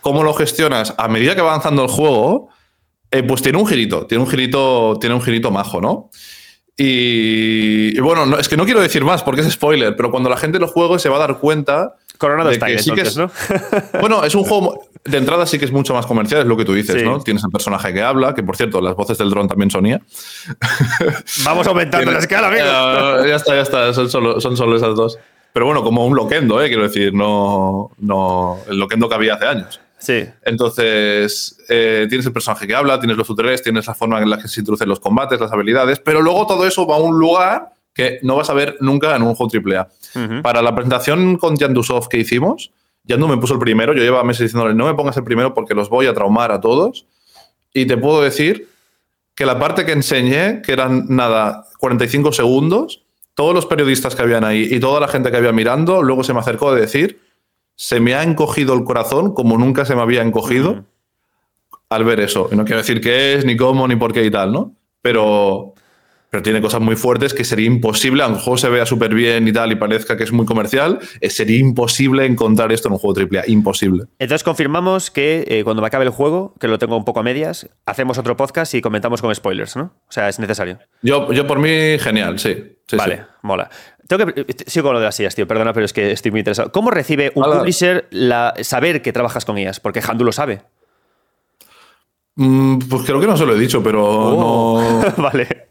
[0.00, 2.48] cómo lo gestionas a medida que va avanzando el juego,
[3.10, 6.08] eh, pues tiene un girito, tiene un girito, tiene un girito majo, ¿no?
[6.82, 10.58] Y, bueno, es que no quiero decir más porque es spoiler, pero cuando la gente
[10.58, 13.30] lo juegue se va a dar cuenta Coronado está sí que es, ¿no?
[14.00, 14.88] Bueno, es un juego.
[15.04, 17.20] De entrada sí que es mucho más comercial, es lo que tú dices, ¿no?
[17.20, 20.00] Tienes el personaje que habla, que por cierto, las voces del dron también sonía.
[21.44, 23.26] Vamos aumentando la escala, amigo.
[23.26, 23.92] ya está, ya está.
[23.92, 25.18] Son solo, son solo esas dos.
[25.52, 26.68] Pero bueno, como un loquendo, ¿eh?
[26.68, 29.80] quiero decir, no, no el loquendo que había hace años.
[30.00, 30.24] Sí.
[30.44, 34.38] Entonces, eh, tienes el personaje que habla, tienes los tutoriales, tienes la forma en la
[34.38, 37.72] que se introducen los combates, las habilidades, pero luego todo eso va a un lugar
[37.94, 40.42] que no vas a ver nunca en un juego AAA.
[40.42, 42.72] Para la presentación con Yandusoft que hicimos,
[43.04, 45.74] Yandu me puso el primero, yo llevaba meses diciéndole, no me pongas el primero porque
[45.74, 47.06] los voy a traumar a todos.
[47.72, 48.68] Y te puedo decir
[49.34, 53.02] que la parte que enseñé, que eran nada, 45 segundos,
[53.34, 56.34] todos los periodistas que habían ahí y toda la gente que había mirando, luego se
[56.34, 57.20] me acercó a decir,
[57.80, 60.84] se me ha encogido el corazón como nunca se me había encogido
[61.88, 62.50] al ver eso.
[62.52, 64.76] Y no quiero decir qué es, ni cómo, ni por qué y tal, ¿no?
[65.00, 65.72] Pero,
[66.28, 69.48] pero tiene cosas muy fuertes que sería imposible, aunque el juego se vea súper bien
[69.48, 72.98] y tal y parezca que es muy comercial, eh, sería imposible encontrar esto en un
[72.98, 74.04] juego AAA, imposible.
[74.18, 77.22] Entonces confirmamos que eh, cuando me acabe el juego, que lo tengo un poco a
[77.22, 79.84] medias, hacemos otro podcast y comentamos con spoilers, ¿no?
[80.06, 80.80] O sea, es necesario.
[81.00, 82.76] Yo, yo por mí, genial, sí.
[82.92, 83.70] vale, mola.
[84.10, 86.40] Tengo que, sigo con lo de las sillas, tío, perdona, pero es que estoy muy
[86.40, 86.72] interesado.
[86.72, 89.78] ¿Cómo recibe un publisher la, saber que trabajas con ellas?
[89.78, 90.62] Porque Handu lo sabe.
[92.34, 95.04] Mm, pues creo que no se lo he dicho, pero oh.
[95.16, 95.22] no.
[95.22, 95.68] vale.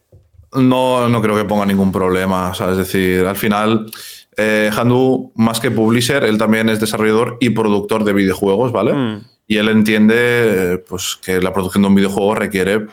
[0.54, 2.54] No, no creo que ponga ningún problema.
[2.54, 3.92] es decir, al final,
[4.38, 8.94] eh, Handu, más que publisher, él también es desarrollador y productor de videojuegos, ¿vale?
[8.94, 9.22] Mm.
[9.48, 12.88] Y él entiende pues, que la producción de un videojuego requiere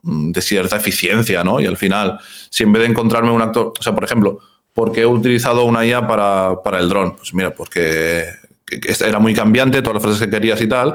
[0.00, 1.60] mm, de cierta eficiencia, ¿no?
[1.60, 4.38] Y al final, si en vez de encontrarme un actor, o sea, por ejemplo,
[4.78, 7.16] ¿por qué he utilizado una IA para, para el dron?
[7.16, 8.26] Pues mira, porque
[9.00, 10.94] era muy cambiante, todas las frases que querías y tal,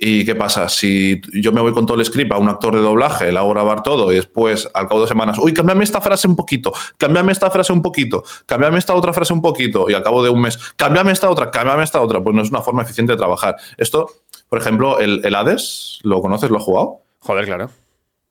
[0.00, 0.68] ¿Y qué pasa?
[0.68, 3.50] Si yo me voy con todo el script a un actor de doblaje, le hago
[3.50, 7.32] grabar todo y después, al cabo de semanas, uy, cámbiame esta frase un poquito, cámbiame
[7.32, 10.40] esta frase un poquito, cámbiame esta otra frase un poquito, y al cabo de un
[10.40, 13.56] mes, cámbiame esta otra, cámbiame esta otra, pues no es una forma eficiente de trabajar.
[13.76, 14.08] Esto,
[14.48, 16.48] por ejemplo, el, el Hades, ¿lo conoces?
[16.48, 17.00] ¿Lo has jugado?
[17.18, 17.68] Joder, claro.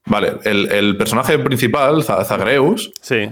[0.06, 3.30] Vale, el, el personaje principal, Zagreus, sí.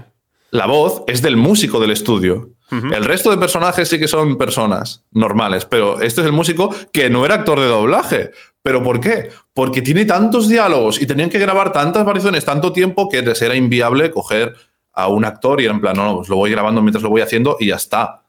[0.52, 2.52] La voz es del músico del estudio.
[2.72, 7.10] El resto de personajes sí que son personas normales, pero este es el músico que
[7.10, 8.32] no era actor de doblaje.
[8.64, 9.30] ¿Pero por qué?
[9.54, 13.56] Porque tiene tantos diálogos y tenían que grabar tantas variaciones tanto tiempo que les era
[13.56, 14.56] inviable coger
[14.94, 17.10] a un actor y era en plan, no, no, pues lo voy grabando mientras lo
[17.10, 18.24] voy haciendo y ya está.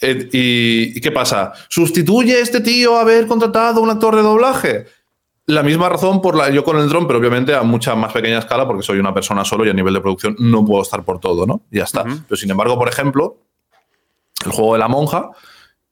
[0.00, 1.52] Eh, y, qué pasa?
[1.68, 4.86] ¿Sustituye este tío haber contratado a un actor de doblaje?
[5.48, 8.38] La misma razón por la yo con el dron, pero obviamente a mucha más pequeña
[8.38, 11.20] escala, porque soy una persona solo y a nivel de producción no puedo estar por
[11.20, 11.62] todo, ¿no?
[11.70, 12.02] Ya está.
[12.02, 13.36] Pero sin embargo, por ejemplo,
[14.44, 15.30] el juego de la monja,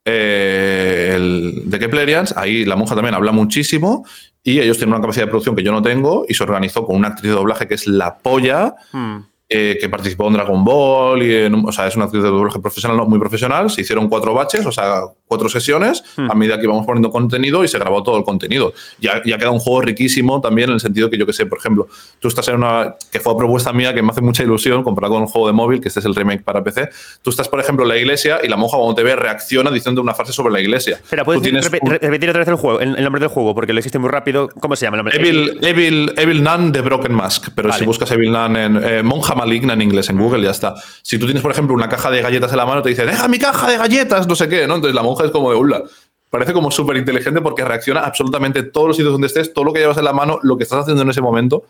[0.05, 4.05] eh, el de Keplerians, ahí la monja también habla muchísimo
[4.43, 6.97] y ellos tienen una capacidad de producción que yo no tengo y se organizó con
[6.97, 8.75] una actriz de doblaje que es la polla.
[8.93, 9.19] Hmm.
[9.47, 12.59] Eh, que participó en Dragon Ball y en, o sea, es una actriz de doblaje
[12.61, 13.69] profesional, muy profesional.
[13.69, 16.31] Se hicieron cuatro baches, o sea, cuatro sesiones hmm.
[16.31, 18.73] a medida que íbamos poniendo contenido y se grabó todo el contenido.
[19.01, 21.59] Ya, ya queda un juego riquísimo también en el sentido que yo que sé, por
[21.59, 21.89] ejemplo,
[22.21, 25.23] tú estás en una que fue propuesta mía que me hace mucha ilusión comparado con
[25.25, 26.89] un juego de móvil, que este es el remake para PC.
[27.21, 30.01] Tú estás, por ejemplo, en la iglesia y la monja cuando te ve reacciona diciendo
[30.01, 30.95] una frase sobre la iglesia.
[30.95, 33.55] Espera, ¿puedes repetir otra vez el juego, el, nombre del juego?
[33.55, 34.49] Porque lo existe muy rápido.
[34.59, 35.21] ¿Cómo se llama el nombre?
[35.21, 39.34] Evil, Evil, Evil Nun de Broken Mask, pero si buscas Evil Nun en eh, monja
[39.35, 40.75] maligna en inglés en Google, ya está.
[41.03, 43.29] Si tú tienes, por ejemplo, una caja de galletas en la mano, te dice, deja
[43.29, 44.77] mi caja de galletas, no sé qué, ¿no?
[44.77, 45.83] Entonces la monja es como de, hola.
[46.31, 49.81] Parece como súper inteligente porque reacciona absolutamente todos los sitios donde estés, todo lo que
[49.81, 51.65] llevas en la mano, lo que estás haciendo en ese momento,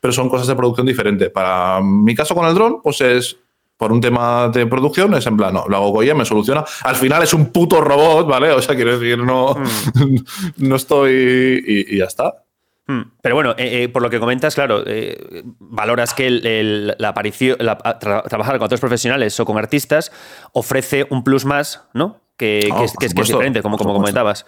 [0.00, 1.30] pero son cosas de producción diferentes.
[1.30, 3.36] Para mi caso con el dron, pues es
[3.82, 6.64] por un tema de producción, es en plan, no, lo hago con ella, me soluciona.
[6.84, 8.52] Al final es un puto robot, ¿vale?
[8.52, 10.16] O sea, quiero decir, no, mm.
[10.68, 12.41] no estoy y, ya está.
[12.86, 13.02] Mm.
[13.22, 18.58] Pero bueno, eh, eh, por lo que comentas, claro, eh, valoras que la aparición, trabajar
[18.58, 20.10] con otros profesionales o con artistas
[20.52, 22.20] ofrece un plus más, ¿no?
[22.36, 24.44] Que, es, diferente, como, como comentabas.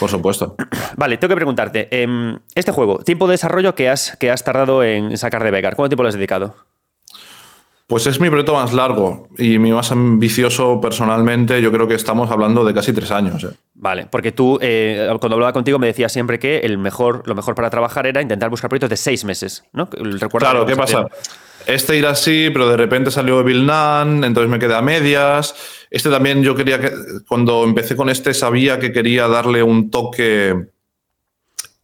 [0.00, 0.56] Por supuesto.
[0.96, 4.82] Vale, tengo que preguntarte, em, este juego, tiempo de desarrollo que has, que has tardado
[4.82, 6.56] en sacar de Vegar, ¿cuánto tiempo le has dedicado?
[7.86, 11.62] Pues es mi proyecto más largo y mi más ambicioso personalmente.
[11.62, 13.44] Yo creo que estamos hablando de casi tres años.
[13.44, 13.50] ¿eh?
[13.74, 17.54] Vale, porque tú, eh, cuando hablaba contigo, me decías siempre que el mejor, lo mejor
[17.54, 19.88] para trabajar era intentar buscar proyectos de seis meses, ¿no?
[19.88, 21.06] claro, ¿qué pasa?
[21.66, 25.54] Este irá así, pero de repente salió Vilnan, entonces me quedé a medias.
[25.90, 26.92] Este también yo quería que,
[27.28, 30.54] cuando empecé con este, sabía que quería darle un toque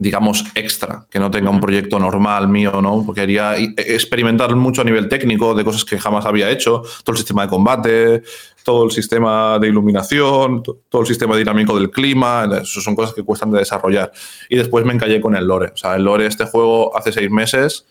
[0.02, 3.04] digamos, extra, que no tenga un proyecto normal mío, ¿no?
[3.06, 7.18] Porque quería experimentar mucho a nivel técnico de cosas que jamás había hecho, todo el
[7.18, 8.22] sistema de combate,
[8.64, 13.22] todo el sistema de iluminación, todo el sistema dinámico del clima, eso son cosas que
[13.22, 14.10] cuestan de desarrollar.
[14.48, 15.70] Y después me encallé con el lore.
[15.72, 17.86] O sea, el lore, este juego, hace seis meses,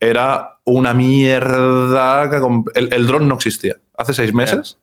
[0.00, 2.28] era una mierda.
[2.74, 3.76] El, el dron no existía.
[3.96, 4.78] Hace seis meses,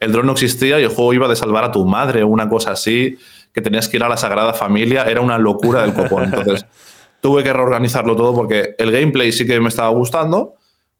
[0.00, 2.72] el dron no existía y el juego iba de salvar a tu madre, una cosa
[2.72, 3.18] así
[3.52, 6.24] que tenías que ir a la Sagrada Familia, era una locura del copón.
[6.24, 6.66] Entonces,
[7.20, 10.54] tuve que reorganizarlo todo porque el gameplay sí que me estaba gustando,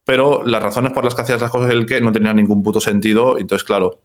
[0.04, 2.80] pero las razones por las que hacías las cosas el que no tenía ningún puto
[2.80, 3.38] sentido.
[3.38, 4.00] Entonces, claro,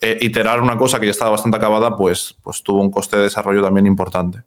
[0.00, 3.22] eh, iterar una cosa que ya estaba bastante acabada, pues, pues tuvo un coste de
[3.24, 4.42] desarrollo también importante.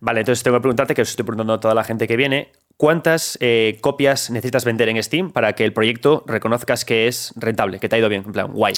[0.00, 2.52] Vale, entonces tengo que preguntarte, que os estoy preguntando a toda la gente que viene,
[2.76, 7.80] ¿cuántas eh, copias necesitas vender en Steam para que el proyecto reconozcas que es rentable,
[7.80, 8.24] que te ha ido bien?
[8.26, 8.74] En plan, guay.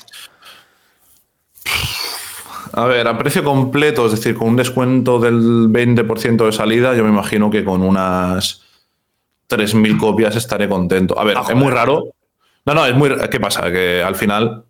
[2.73, 7.03] A ver, a precio completo, es decir, con un descuento del 20% de salida, yo
[7.05, 8.63] me imagino que con unas
[9.49, 11.19] 3.000 copias estaré contento.
[11.19, 12.15] A ver, ah, es muy raro.
[12.65, 13.11] No, no, es muy.
[13.31, 13.71] ¿Qué pasa?
[13.73, 14.65] Que al final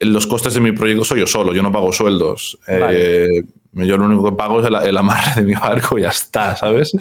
[0.00, 2.58] los costes de mi proyecto soy yo solo, yo no pago sueldos.
[2.66, 3.42] Eh,
[3.74, 6.92] Yo lo único que pago es el, amarre de mi barco y ya está, ¿sabes?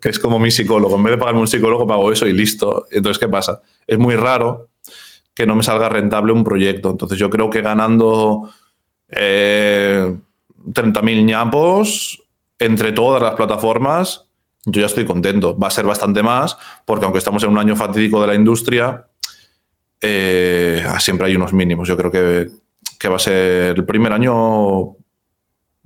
[0.00, 0.96] Que es como mi psicólogo.
[0.96, 2.86] En vez de pagarme un psicólogo, pago eso y listo.
[2.90, 3.62] Entonces, ¿qué pasa?
[3.86, 4.68] Es muy raro
[5.34, 6.90] que no me salga rentable un proyecto.
[6.90, 8.48] Entonces, yo creo que ganando
[9.16, 10.16] eh,
[10.66, 12.22] 30.000 ñapos
[12.58, 14.26] entre todas las plataformas,
[14.64, 15.58] yo ya estoy contento.
[15.58, 19.06] Va a ser bastante más, porque aunque estamos en un año fatídico de la industria,
[20.00, 21.88] eh, siempre hay unos mínimos.
[21.88, 22.50] Yo creo que,
[22.98, 24.96] que va a ser el primer año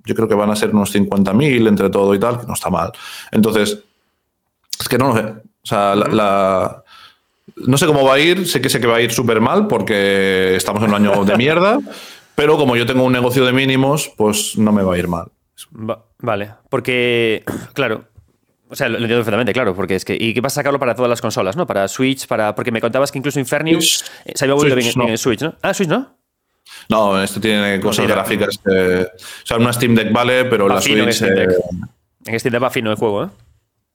[0.09, 2.71] yo creo que van a ser unos 50.000 entre todo y tal, que no está
[2.71, 2.91] mal.
[3.31, 3.79] Entonces,
[4.81, 5.23] es que no lo sé.
[5.23, 6.83] O sea, la,
[7.57, 9.67] no sé cómo va a ir, sé que sé que va a ir súper mal
[9.67, 11.79] porque estamos en un año de mierda,
[12.39, 15.27] pero como yo tengo un negocio de mínimos, pues no me va a ir mal.
[16.21, 17.43] vale, porque,
[17.75, 18.05] claro,
[18.69, 20.17] o sea, lo entiendo perfectamente, claro, porque es que.
[20.17, 21.67] ¿Y qué vas a sacarlo para todas las consolas, no?
[21.67, 22.55] Para Switch, para.
[22.55, 24.05] Porque me contabas que incluso Infernium se
[24.41, 25.57] había vuelto bien, en Switch, ¿no?
[25.63, 26.17] Ah, Switch, ¿no?
[26.89, 29.03] No, esto tiene cosas gráficas que.
[29.03, 30.97] O sea, una Steam Deck vale, pero la Switch.
[30.97, 31.51] En Steam, Deck.
[32.25, 33.29] en Steam Deck va fino el juego, ¿eh?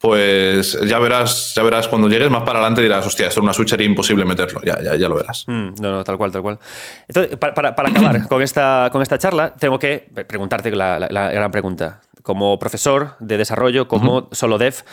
[0.03, 3.53] Pues ya verás, ya verás cuando llegues más para adelante dirás, hostia, esto es una
[3.53, 4.59] Switch sería imposible meterlo.
[4.61, 5.45] Ya, ya, ya lo verás.
[5.47, 6.59] Mm, no, no, tal cual, tal cual.
[7.07, 12.01] Entonces, para, acabar con esta, con esta charla, tengo que preguntarte la, gran pregunta.
[12.21, 14.83] Como profesor de desarrollo, como solo dev,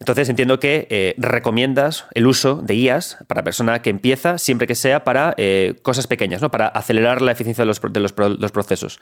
[0.00, 4.74] entonces entiendo que eh, recomiendas el uso de IAS para persona que empieza, siempre que
[4.74, 6.50] sea para eh, cosas pequeñas, ¿no?
[6.50, 8.98] para acelerar la eficiencia de los, de los, procesos.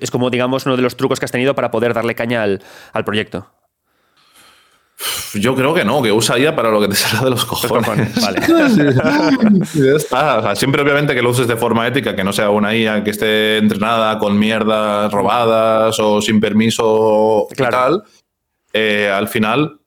[0.00, 2.60] Es como, digamos, uno de los trucos que has tenido para poder darle caña al,
[3.04, 3.50] proyecto.
[5.34, 8.20] Yo creo que no, que usa IA para lo que te salga de los cojones.
[8.20, 8.40] Vale.
[9.74, 10.54] ya está.
[10.54, 13.58] siempre, obviamente, que lo uses de forma ética, que no sea una IA que esté
[13.58, 18.02] entrenada con mierdas robadas o sin permiso y tal.
[18.72, 19.80] Eh, al final,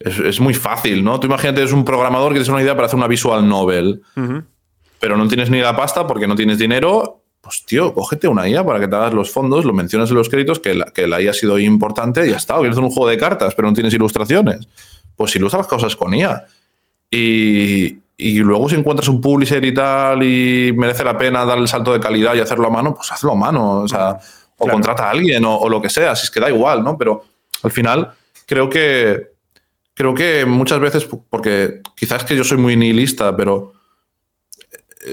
[0.00, 1.18] es, muy fácil, ¿no?
[1.20, 4.02] Tú imagínate, es un programador que tienes una idea para hacer una visual novel,
[5.00, 7.22] pero no tienes ni la pasta porque no tienes dinero.
[7.46, 10.28] Pues, tío, cógete una IA para que te hagas los fondos, lo mencionas en los
[10.28, 12.54] créditos, que la, que la IA ha sido importante y ya está.
[12.54, 14.66] quieres hacer un juego de cartas, pero no tienes ilustraciones.
[15.14, 16.44] Pues ilustra las cosas con IA.
[17.08, 21.68] Y, y luego si encuentras un publisher y tal y merece la pena dar el
[21.68, 23.82] salto de calidad y hacerlo a mano, pues hazlo a mano.
[23.82, 24.18] O sea,
[24.58, 26.98] o contrata a alguien o, o, lo que sea, si es que da igual, ¿no?
[26.98, 27.22] Pero
[27.62, 28.10] al final
[28.44, 29.36] creo que
[29.94, 33.75] creo que muchas veces, porque quizás que yo soy muy nihilista, pero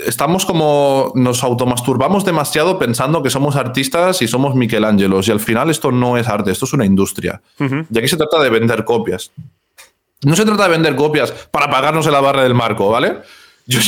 [0.06, 5.70] estamos como nos automasturbamos demasiado pensando que somos artistas y somos Michelangelos y al final
[5.70, 7.42] esto no es arte, esto es una industria.
[7.60, 7.86] Uh -huh.
[7.90, 9.32] Y aquí se trata de vender copias.
[10.24, 13.20] No se trata de vender copias para pagarnos en la barra del marco, ¿vale?
[13.66, 13.80] Yo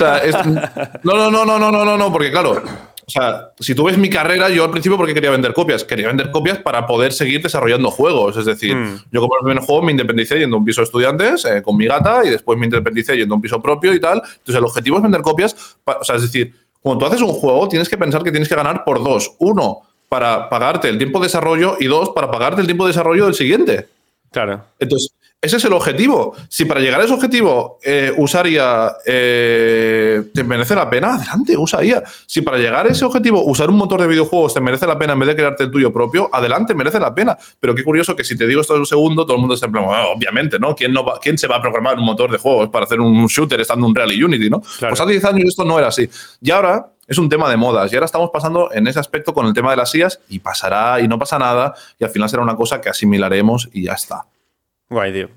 [1.02, 2.62] no, no, no, no, no, no, no, porque claro,
[3.10, 5.82] o sea, si tú ves mi carrera, yo al principio, ¿por qué quería vender copias?
[5.82, 8.36] Quería vender copias para poder seguir desarrollando juegos.
[8.36, 9.06] Es decir, hmm.
[9.10, 11.76] yo como el primer juego me independicé yendo a un piso de estudiantes eh, con
[11.76, 14.18] mi gata y después me independicé yendo a un piso propio y tal.
[14.18, 15.76] Entonces, el objetivo es vender copias.
[15.84, 18.54] O sea, es decir, cuando tú haces un juego, tienes que pensar que tienes que
[18.54, 19.34] ganar por dos.
[19.40, 23.24] Uno, para pagarte el tiempo de desarrollo y dos, para pagarte el tiempo de desarrollo
[23.24, 23.88] del siguiente.
[24.30, 24.64] Claro.
[24.78, 25.10] Entonces,
[25.42, 26.34] ese es el objetivo.
[26.48, 31.56] Si para llegar a ese objetivo eh, usar IA eh, te merece la pena, adelante,
[31.56, 32.02] usa IA.
[32.26, 35.14] Si para llegar a ese objetivo usar un motor de videojuegos te merece la pena
[35.14, 37.38] en vez de crearte el tuyo propio, adelante, merece la pena.
[37.58, 39.64] Pero qué curioso que si te digo esto en un segundo, todo el mundo está
[39.64, 39.84] en plan,
[40.14, 40.74] obviamente, ¿no?
[40.74, 43.62] ¿Quién, no ¿Quién se va a programar un motor de juegos para hacer un shooter
[43.62, 44.60] estando en Real y Unity, ¿no?
[44.60, 46.06] Pues hace 10 años esto no era así.
[46.42, 47.90] Y ahora es un tema de modas.
[47.90, 51.00] Y ahora estamos pasando en ese aspecto con el tema de las IAs y pasará
[51.00, 54.26] y no pasa nada y al final será una cosa que asimilaremos y ya está.
[54.90, 55.28] Guay, tío.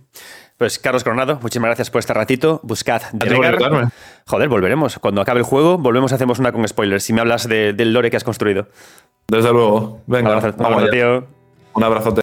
[0.57, 2.59] Pues Carlos Coronado, muchísimas gracias por este ratito.
[2.63, 3.89] Buscad de
[4.25, 4.97] Joder, volveremos.
[4.99, 7.03] Cuando acabe el juego, volvemos y hacemos una con spoilers.
[7.03, 8.67] Si me hablas del lore que has construido.
[9.27, 10.01] Desde luego.
[10.07, 11.27] Venga, un abrazo, vamos, tío.
[11.73, 12.21] Un abrazote.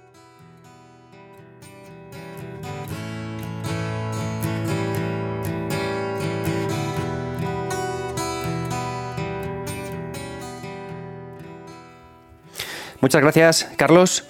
[13.01, 14.28] Muchas gracias, Carlos.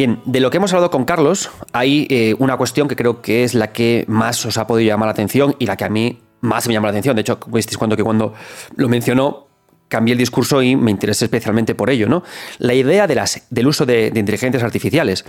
[0.00, 3.44] Bien, de lo que hemos hablado con Carlos, hay eh, una cuestión que creo que
[3.44, 6.22] es la que más os ha podido llamar la atención y la que a mí
[6.40, 7.14] más me llama la atención.
[7.16, 8.32] De hecho, visteis cuando que cuando
[8.76, 9.48] lo mencionó,
[9.90, 12.22] cambié el discurso y me interesé especialmente por ello, ¿no?
[12.58, 15.24] La idea del uso de, inteligencias artificiales.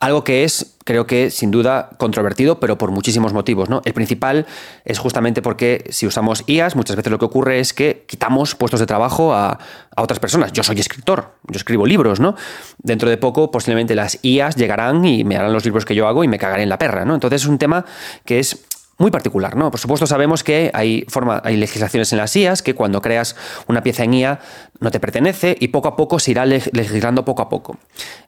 [0.00, 3.68] Algo que es, creo que sin duda, controvertido, pero por muchísimos motivos.
[3.68, 3.82] ¿no?
[3.84, 4.46] El principal
[4.84, 8.78] es justamente porque si usamos IAS, muchas veces lo que ocurre es que quitamos puestos
[8.78, 9.58] de trabajo a,
[9.96, 10.52] otras personas.
[10.52, 12.36] Yo soy escritor, yo escribo libros, ¿no?
[12.80, 16.22] Dentro de poco, posiblemente las IAS llegarán y me harán los libros que yo hago
[16.22, 17.14] y me cagaré en la perra, ¿no?
[17.14, 17.84] Entonces es un tema
[18.24, 18.67] que es
[18.98, 19.70] muy particular, ¿no?
[19.70, 23.36] Por supuesto sabemos que hay, forma, hay legislaciones en las IAS que cuando creas
[23.68, 24.40] una pieza en IA
[24.80, 27.78] no te pertenece y poco a poco se irá legislando poco a poco.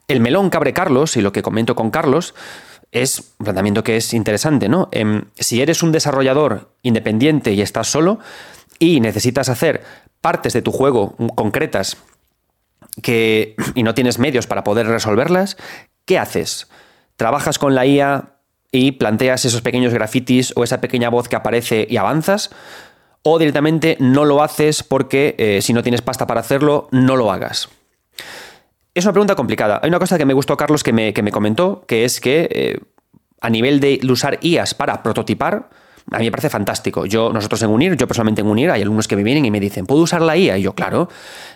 [0.07, 2.33] El melón que abre Carlos, y lo que comento con Carlos,
[2.91, 4.87] es un planteamiento que es interesante, ¿no?
[4.91, 8.19] Em, si eres un desarrollador independiente y estás solo
[8.79, 9.83] y necesitas hacer
[10.21, 11.97] partes de tu juego concretas
[13.01, 15.57] que, y no tienes medios para poder resolverlas,
[16.05, 16.67] ¿qué haces?
[17.15, 18.40] ¿Trabajas con la IA
[18.71, 22.51] y planteas esos pequeños grafitis o esa pequeña voz que aparece y avanzas?
[23.23, 27.31] ¿O directamente no lo haces porque eh, si no tienes pasta para hacerlo, no lo
[27.31, 27.69] hagas?
[28.93, 29.79] Es una pregunta complicada.
[29.83, 32.79] Hay una cosa que me gustó, Carlos, que me, comentó, que es que eh,
[33.39, 35.69] a nivel de usar IAS para prototipar,
[36.09, 37.05] a mí me parece fantástico.
[37.05, 39.59] Yo, nosotros en Unir, yo personalmente en Unir, hay algunos que me vienen y me
[39.59, 40.57] dicen, ¿puedo usar la IA?
[40.57, 41.09] Y yo, claro,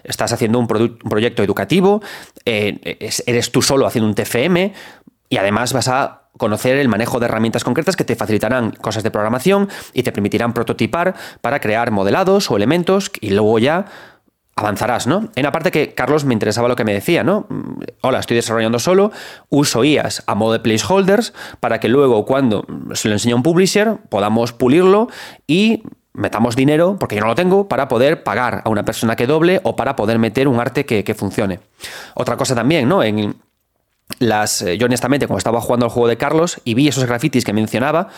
[0.03, 2.01] estás haciendo un, proyecto educativo,
[2.45, 4.73] eh, eres tú solo haciendo un TFM
[5.29, 9.11] y además vas a conocer el manejo de herramientas concretas que te facilitarán cosas de
[9.11, 13.85] programación y te permitirán prototipar para crear modelados o elementos y luego ya
[14.55, 15.29] avanzarás, ¿no?
[15.35, 17.45] En aparte que Carlos me interesaba lo que me decía, ¿no?
[18.01, 19.11] Hola, estoy desarrollando solo,
[19.49, 23.43] uso IAS a modo de placeholders para que luego cuando se lo enseñe a un
[23.43, 25.09] publisher podamos pulirlo
[25.45, 25.83] y
[26.13, 29.59] metamos dinero, porque yo no lo tengo, para poder pagar a una persona que doble
[29.63, 31.59] o para poder meter un arte que, que funcione.
[32.13, 33.03] Otra cosa también, ¿no?
[33.03, 33.35] En
[34.19, 37.43] las, eh, yo honestamente, cuando estaba jugando al juego de Carlos y vi esos grafitis
[37.43, 38.09] que mencionaba,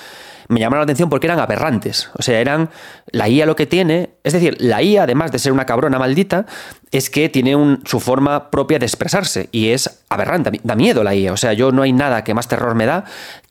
[0.49, 2.09] me llamaron la atención porque eran aberrantes.
[2.13, 2.69] O sea, eran
[3.11, 4.11] la IA lo que tiene.
[4.23, 6.45] Es decir, la IA, además de ser una cabrona maldita,
[6.91, 10.59] es que tiene un, su forma propia de expresarse y es aberrante.
[10.63, 11.33] Da miedo la IA.
[11.33, 13.03] O sea, yo no hay nada que más terror me da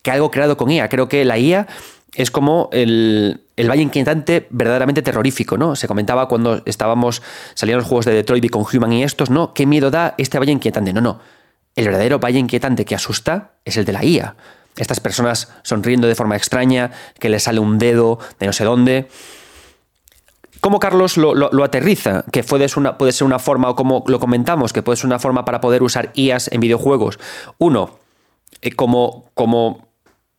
[0.02, 0.88] que algo creado con IA.
[0.88, 1.66] Creo que la IA
[2.14, 5.76] es como el, el, Valle Inquietante verdaderamente terrorífico, ¿no?
[5.76, 7.20] Se comentaba cuando estábamos,
[7.52, 9.52] salían los juegos de Detroit y con Human y estos, ¿no?
[9.52, 10.94] ¿Qué miedo da este Valle Inquietante?
[10.94, 11.20] No, no.
[11.76, 14.34] El verdadero Valle Inquietante que asusta es el de la IA
[14.76, 19.08] estas personas sonriendo de forma extraña, que le sale un dedo de no sé dónde.
[20.60, 22.24] ¿Cómo Carlos lo, aterriza?
[22.32, 25.06] Que puede ser, una, puede ser una forma, o como lo comentamos, que puede ser
[25.06, 27.18] una forma para poder usar IAS en videojuegos.
[27.58, 27.98] Uno,
[28.62, 29.85] eh, como, como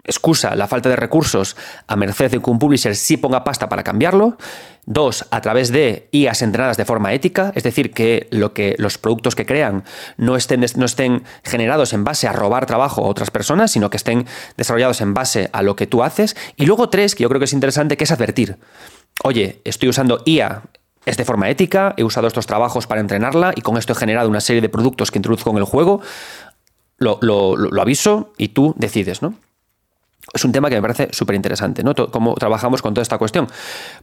[0.07, 1.55] excusa la falta de recursos
[1.85, 4.37] a merced de que un publisher sí ponga pasta para cambiarlo.
[4.85, 8.97] Dos, a través de IAs entrenadas de forma ética, es decir, que, lo que los
[8.97, 9.83] productos que crean
[10.15, 13.97] no estén, no estén generados en base a robar trabajo a otras personas, sino que
[13.97, 14.25] estén
[14.55, 16.37] desarrollados en base a lo que tú haces.
[16.55, 18.57] Y luego tres, que yo creo que es interesante, que es advertir.
[19.23, 20.63] Oye, estoy usando IA
[21.05, 24.27] es de forma ética, he usado estos trabajos para entrenarla y con esto he generado
[24.27, 26.01] una serie de productos que introduzco en el juego.
[26.97, 29.35] Lo, lo aviso y tú decides, ¿no?
[30.33, 31.93] Es un tema que me parece súper interesante, ¿no?
[31.95, 33.47] Cómo trabajamos con toda esta cuestión.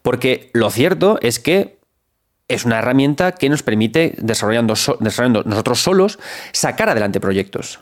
[0.03, 1.79] Porque lo cierto es que
[2.49, 6.19] es una herramienta que nos permite, desarrollando, desarrollando nosotros solos,
[6.53, 7.81] sacar adelante proyectos.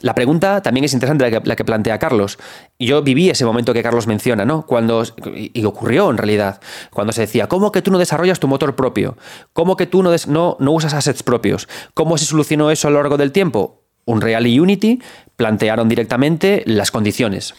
[0.00, 2.38] La pregunta también es interesante la que, plantea Carlos.
[2.78, 4.66] Yo viví ese momento que Carlos menciona, ¿no?
[4.66, 6.60] Cuando, y ocurrió en realidad,
[6.90, 9.16] cuando se decía, ¿cómo que tú no desarrollas tu motor propio?
[9.52, 11.68] ¿Cómo que tú no, no, no usas assets propios?
[11.94, 13.81] ¿Cómo se solucionó eso a lo largo del tiempo?
[14.04, 15.00] Unreal y Unity
[15.36, 17.54] plantearon directamente las condiciones.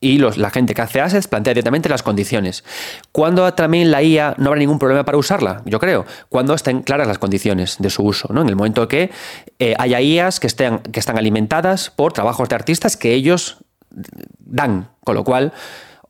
[0.00, 2.64] Y los, la gente que hace assets plantea directamente las condiciones.
[3.12, 7.06] Cuando también la IA no habrá ningún problema para usarla, yo creo, cuando estén claras
[7.06, 8.42] las condiciones de su uso, ¿no?
[8.42, 9.10] En el momento que
[9.60, 13.58] eh, haya IAs que, estén, que están alimentadas por trabajos de artistas que ellos
[14.40, 15.52] dan, con lo cual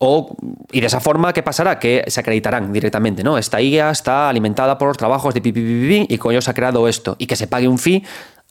[0.05, 0.37] o,
[0.73, 1.79] y de esa forma, ¿qué pasará?
[1.79, 3.39] Que se acreditarán directamente, ¿no?
[3.39, 7.27] Esta IA está alimentada por trabajos de pipi, y con ellos ha creado esto, y
[7.27, 8.03] que se pague un fee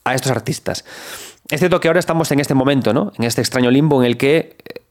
[0.04, 0.86] a estos artistas.
[1.50, 3.12] Es cierto que ahora estamos en este momento, ¿no?
[3.18, 4.82] En este extraño limbo en el que eh,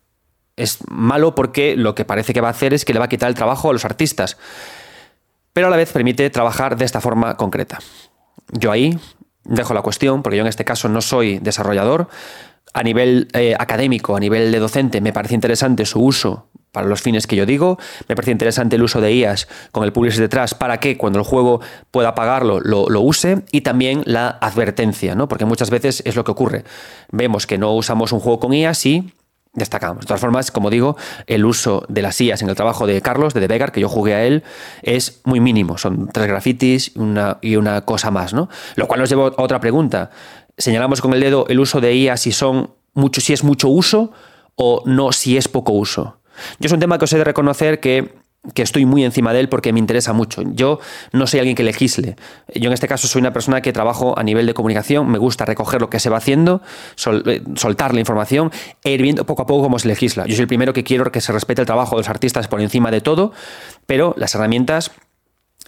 [0.56, 3.08] es malo porque lo que parece que va a hacer es que le va a
[3.08, 4.36] quitar el trabajo a los artistas,
[5.52, 7.78] pero a la vez permite trabajar de esta forma concreta.
[8.52, 8.98] Yo ahí
[9.44, 12.08] dejo la cuestión, porque yo en este caso no soy desarrollador.
[12.72, 17.02] A nivel eh, académico, a nivel de docente, me parece interesante su uso para los
[17.02, 17.78] fines que yo digo.
[18.08, 21.24] Me parece interesante el uso de IAS con el publisher detrás para que cuando el
[21.24, 25.28] juego pueda pagarlo lo, use y también la advertencia, ¿no?
[25.28, 26.64] porque muchas veces es lo que ocurre.
[27.10, 29.12] Vemos que no usamos un juego con IAS y
[29.52, 30.02] destacamos.
[30.02, 33.34] De todas formas, como digo, el uso de las IAS en el trabajo de Carlos,
[33.34, 34.44] de De Vegar, que yo jugué a él,
[34.82, 35.76] es muy mínimo.
[35.76, 38.48] Son tres grafitis una, y una cosa más, ¿no?
[38.76, 40.10] Lo cual nos lleva a otra pregunta.
[40.60, 44.12] Señalamos con el dedo el uso de IAS si son mucho, si es mucho uso
[44.56, 46.20] o no si es poco uso.
[46.58, 48.20] Yo es un tema que os he de reconocer que
[48.54, 50.42] que estoy muy encima de él porque me interesa mucho.
[50.42, 50.80] Yo
[51.12, 52.16] no soy alguien que legisle.
[52.54, 55.44] Yo en este caso soy una persona que trabajo a nivel de comunicación, me gusta
[55.44, 56.62] recoger lo que se va haciendo,
[57.26, 58.50] eh, soltar la información
[58.82, 60.26] e ir viendo poco a poco cómo se legisla.
[60.26, 62.60] Yo soy el primero que quiero que se respete el trabajo de los artistas por
[62.62, 63.32] encima de todo,
[63.86, 64.90] pero las herramientas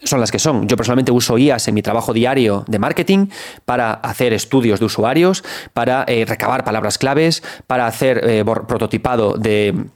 [0.04, 0.68] son las que son.
[0.68, 3.28] Yo personalmente uso IAS en mi trabajo diario de marketing
[3.64, 9.86] para hacer estudios de usuarios, para eh, recabar palabras claves, para hacer eh, prototipado de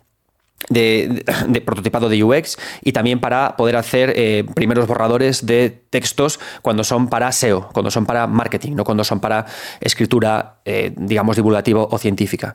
[0.70, 1.23] de,
[1.65, 7.09] prototipado de UX y también para poder hacer eh, primeros borradores de textos cuando son
[7.09, 9.47] para SEO, cuando son para marketing, no cuando son para
[9.81, 10.60] escritura,
[10.97, 12.55] digamos, divulgativa o científica.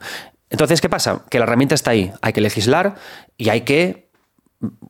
[0.50, 1.24] Entonces, ¿qué pasa?
[1.30, 2.96] Que la herramienta está ahí, hay que legislar
[3.38, 4.11] y hay que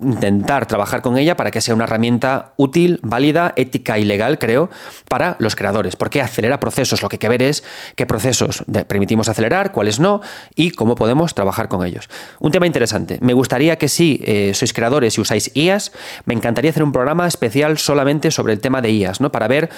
[0.01, 4.69] intentar trabajar con ella para que sea una herramienta útil, válida, ética y legal, creo,
[5.07, 7.01] para los creadores, porque acelera procesos.
[7.01, 7.63] Lo que hay que ver es
[7.95, 10.21] qué procesos permitimos acelerar, cuáles no
[10.55, 12.09] y cómo podemos trabajar con ellos.
[12.39, 13.17] Un tema interesante.
[13.21, 15.91] Me gustaría que si eh, sois creadores y usáis IAS,
[16.25, 19.31] me encantaría hacer un programa especial solamente sobre el tema de IAS, ¿no?
[19.31, 19.69] Para ver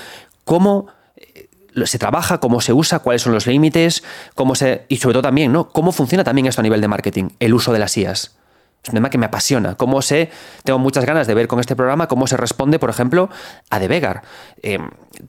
[0.43, 1.49] cómo eh,
[1.85, 4.03] se trabaja, cómo se usa, cuáles son los límites,
[4.35, 5.69] cómo se y sobre todo también, ¿no?
[5.69, 8.42] Cómo funciona también esto a nivel de marketing, el uso de las IAS.
[8.83, 9.75] Es un tema que me apasiona.
[9.75, 10.29] Cómo se.
[10.63, 13.29] Tengo muchas ganas de ver con este programa cómo se responde, por ejemplo,
[13.69, 14.23] a De Vegar.
[14.61, 14.77] Eh,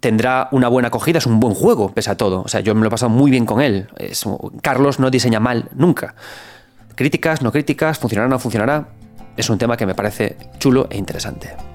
[0.00, 2.42] tendrá una buena acogida, es un buen juego, pese a todo.
[2.42, 3.88] O sea, yo me lo he pasado muy bien con él.
[4.60, 6.16] Carlos no diseña mal nunca.
[6.96, 8.88] Críticas, no críticas, funcionará, no funcionará.
[9.36, 11.73] Es un tema que me parece chulo e interesante.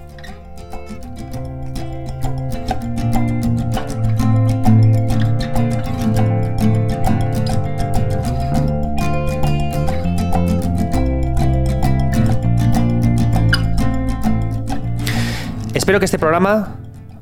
[15.89, 16.75] Espero que este programa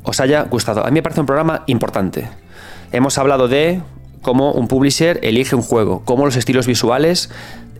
[0.04, 0.86] os haya gustado.
[0.86, 2.28] A mí me parece un programa importante.
[2.92, 3.82] Hemos hablado de
[4.22, 7.30] cómo un publisher elige un juego, cómo los estilos visuales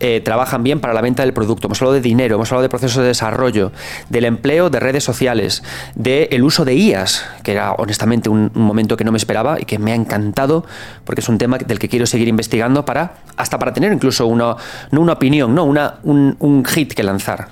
[0.00, 1.66] eh, trabajan bien para la venta del producto.
[1.66, 3.70] Hemos hablado de dinero, hemos hablado de procesos de desarrollo,
[4.08, 5.62] del empleo de redes sociales,
[5.94, 9.78] del uso de IAS, que era honestamente un, momento que no me esperaba y que
[9.78, 10.64] me ha encantado
[11.04, 14.56] porque es un tema del que quiero seguir investigando para hasta para tener incluso una,
[14.90, 17.48] no una opinión, no una, un, un hit que lanzar.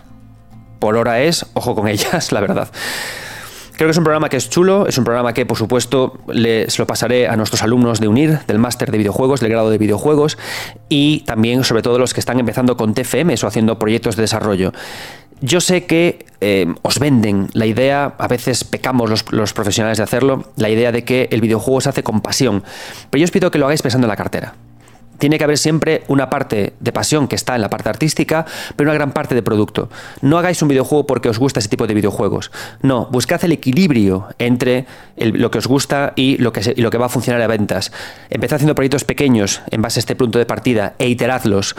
[0.78, 2.70] Por hora es, ojo con ellas, la verdad.
[3.76, 6.78] Creo que es un programa que es chulo, es un programa que, por supuesto, se
[6.78, 10.38] lo pasaré a nuestros alumnos de UNIR, del máster de videojuegos, del grado de videojuegos,
[10.88, 14.72] y también, sobre todo, los que están empezando con TFM o haciendo proyectos de desarrollo.
[15.42, 20.04] Yo sé que eh, os venden la idea, a veces pecamos los, los, profesionales de
[20.04, 22.64] hacerlo, la idea de que el videojuego se hace con pasión,
[23.10, 24.54] pero yo os pido que lo hagáis pensando en la cartera
[25.18, 28.46] tiene que haber siempre una parte de pasión que está en la parte artística,
[28.76, 29.88] pero una gran parte de producto.
[30.22, 32.50] No hagáis un videojuego porque os gusta ese tipo de videojuegos.
[32.82, 34.86] No, buscad el equilibrio entre
[35.16, 37.92] lo que os gusta y lo que, lo que va a funcionar a ventas.
[38.30, 41.76] Empezad haciendo proyectos pequeños en base a este punto de partida e iteradlos.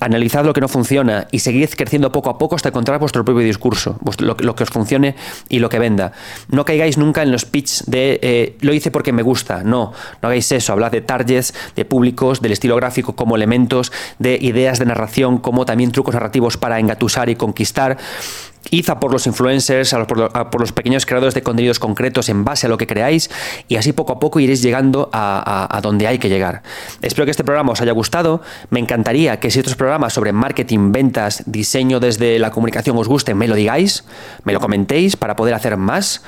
[0.00, 3.44] Analizad lo que no funciona y seguid creciendo poco a poco hasta encontrar vuestro propio
[3.44, 5.14] discurso, lo, que os funcione
[5.48, 6.12] y lo que venda.
[6.48, 9.62] No caigáis nunca en los pitch de eh, lo hice porque me gusta.
[9.62, 10.72] No, no hagáis eso.
[10.72, 15.64] Hablad de targets, de públicos, del estilo gráfico como elementos de ideas de narración, como
[15.64, 17.98] también trucos narrativos para engatusar y conquistar.
[18.70, 22.76] Id por los influencers, por, los pequeños creadores de contenidos concretos en base a lo
[22.76, 23.30] que creáis
[23.68, 26.62] y así poco a poco iréis llegando a, donde hay que llegar.
[27.00, 28.42] Espero que este programa os haya gustado.
[28.68, 33.36] Me encantaría que si estos programas sobre marketing, ventas, diseño desde la comunicación os gusten,
[33.36, 34.04] me lo digáis,
[34.44, 36.22] me lo comentéis para poder hacer más.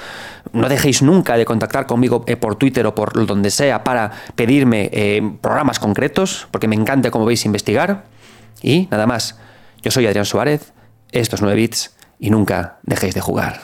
[0.53, 4.91] No dejéis nunca de contactar conmigo eh, por Twitter o por donde sea para pedirme
[4.93, 8.05] eh, programas concretos, porque me encanta, como veis, investigar.
[8.63, 9.39] Y nada más,
[9.83, 10.73] yo soy Adrián Suárez,
[11.13, 11.93] estos 9 bits
[12.23, 13.61] y nunca dejéis de jugar.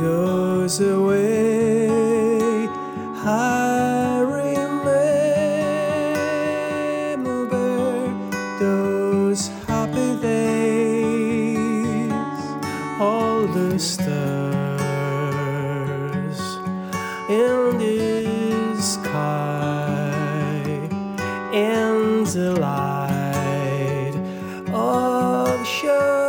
[0.00, 2.68] Goes away,
[17.28, 20.10] in the sky
[21.54, 24.14] in the light
[24.70, 26.23] of your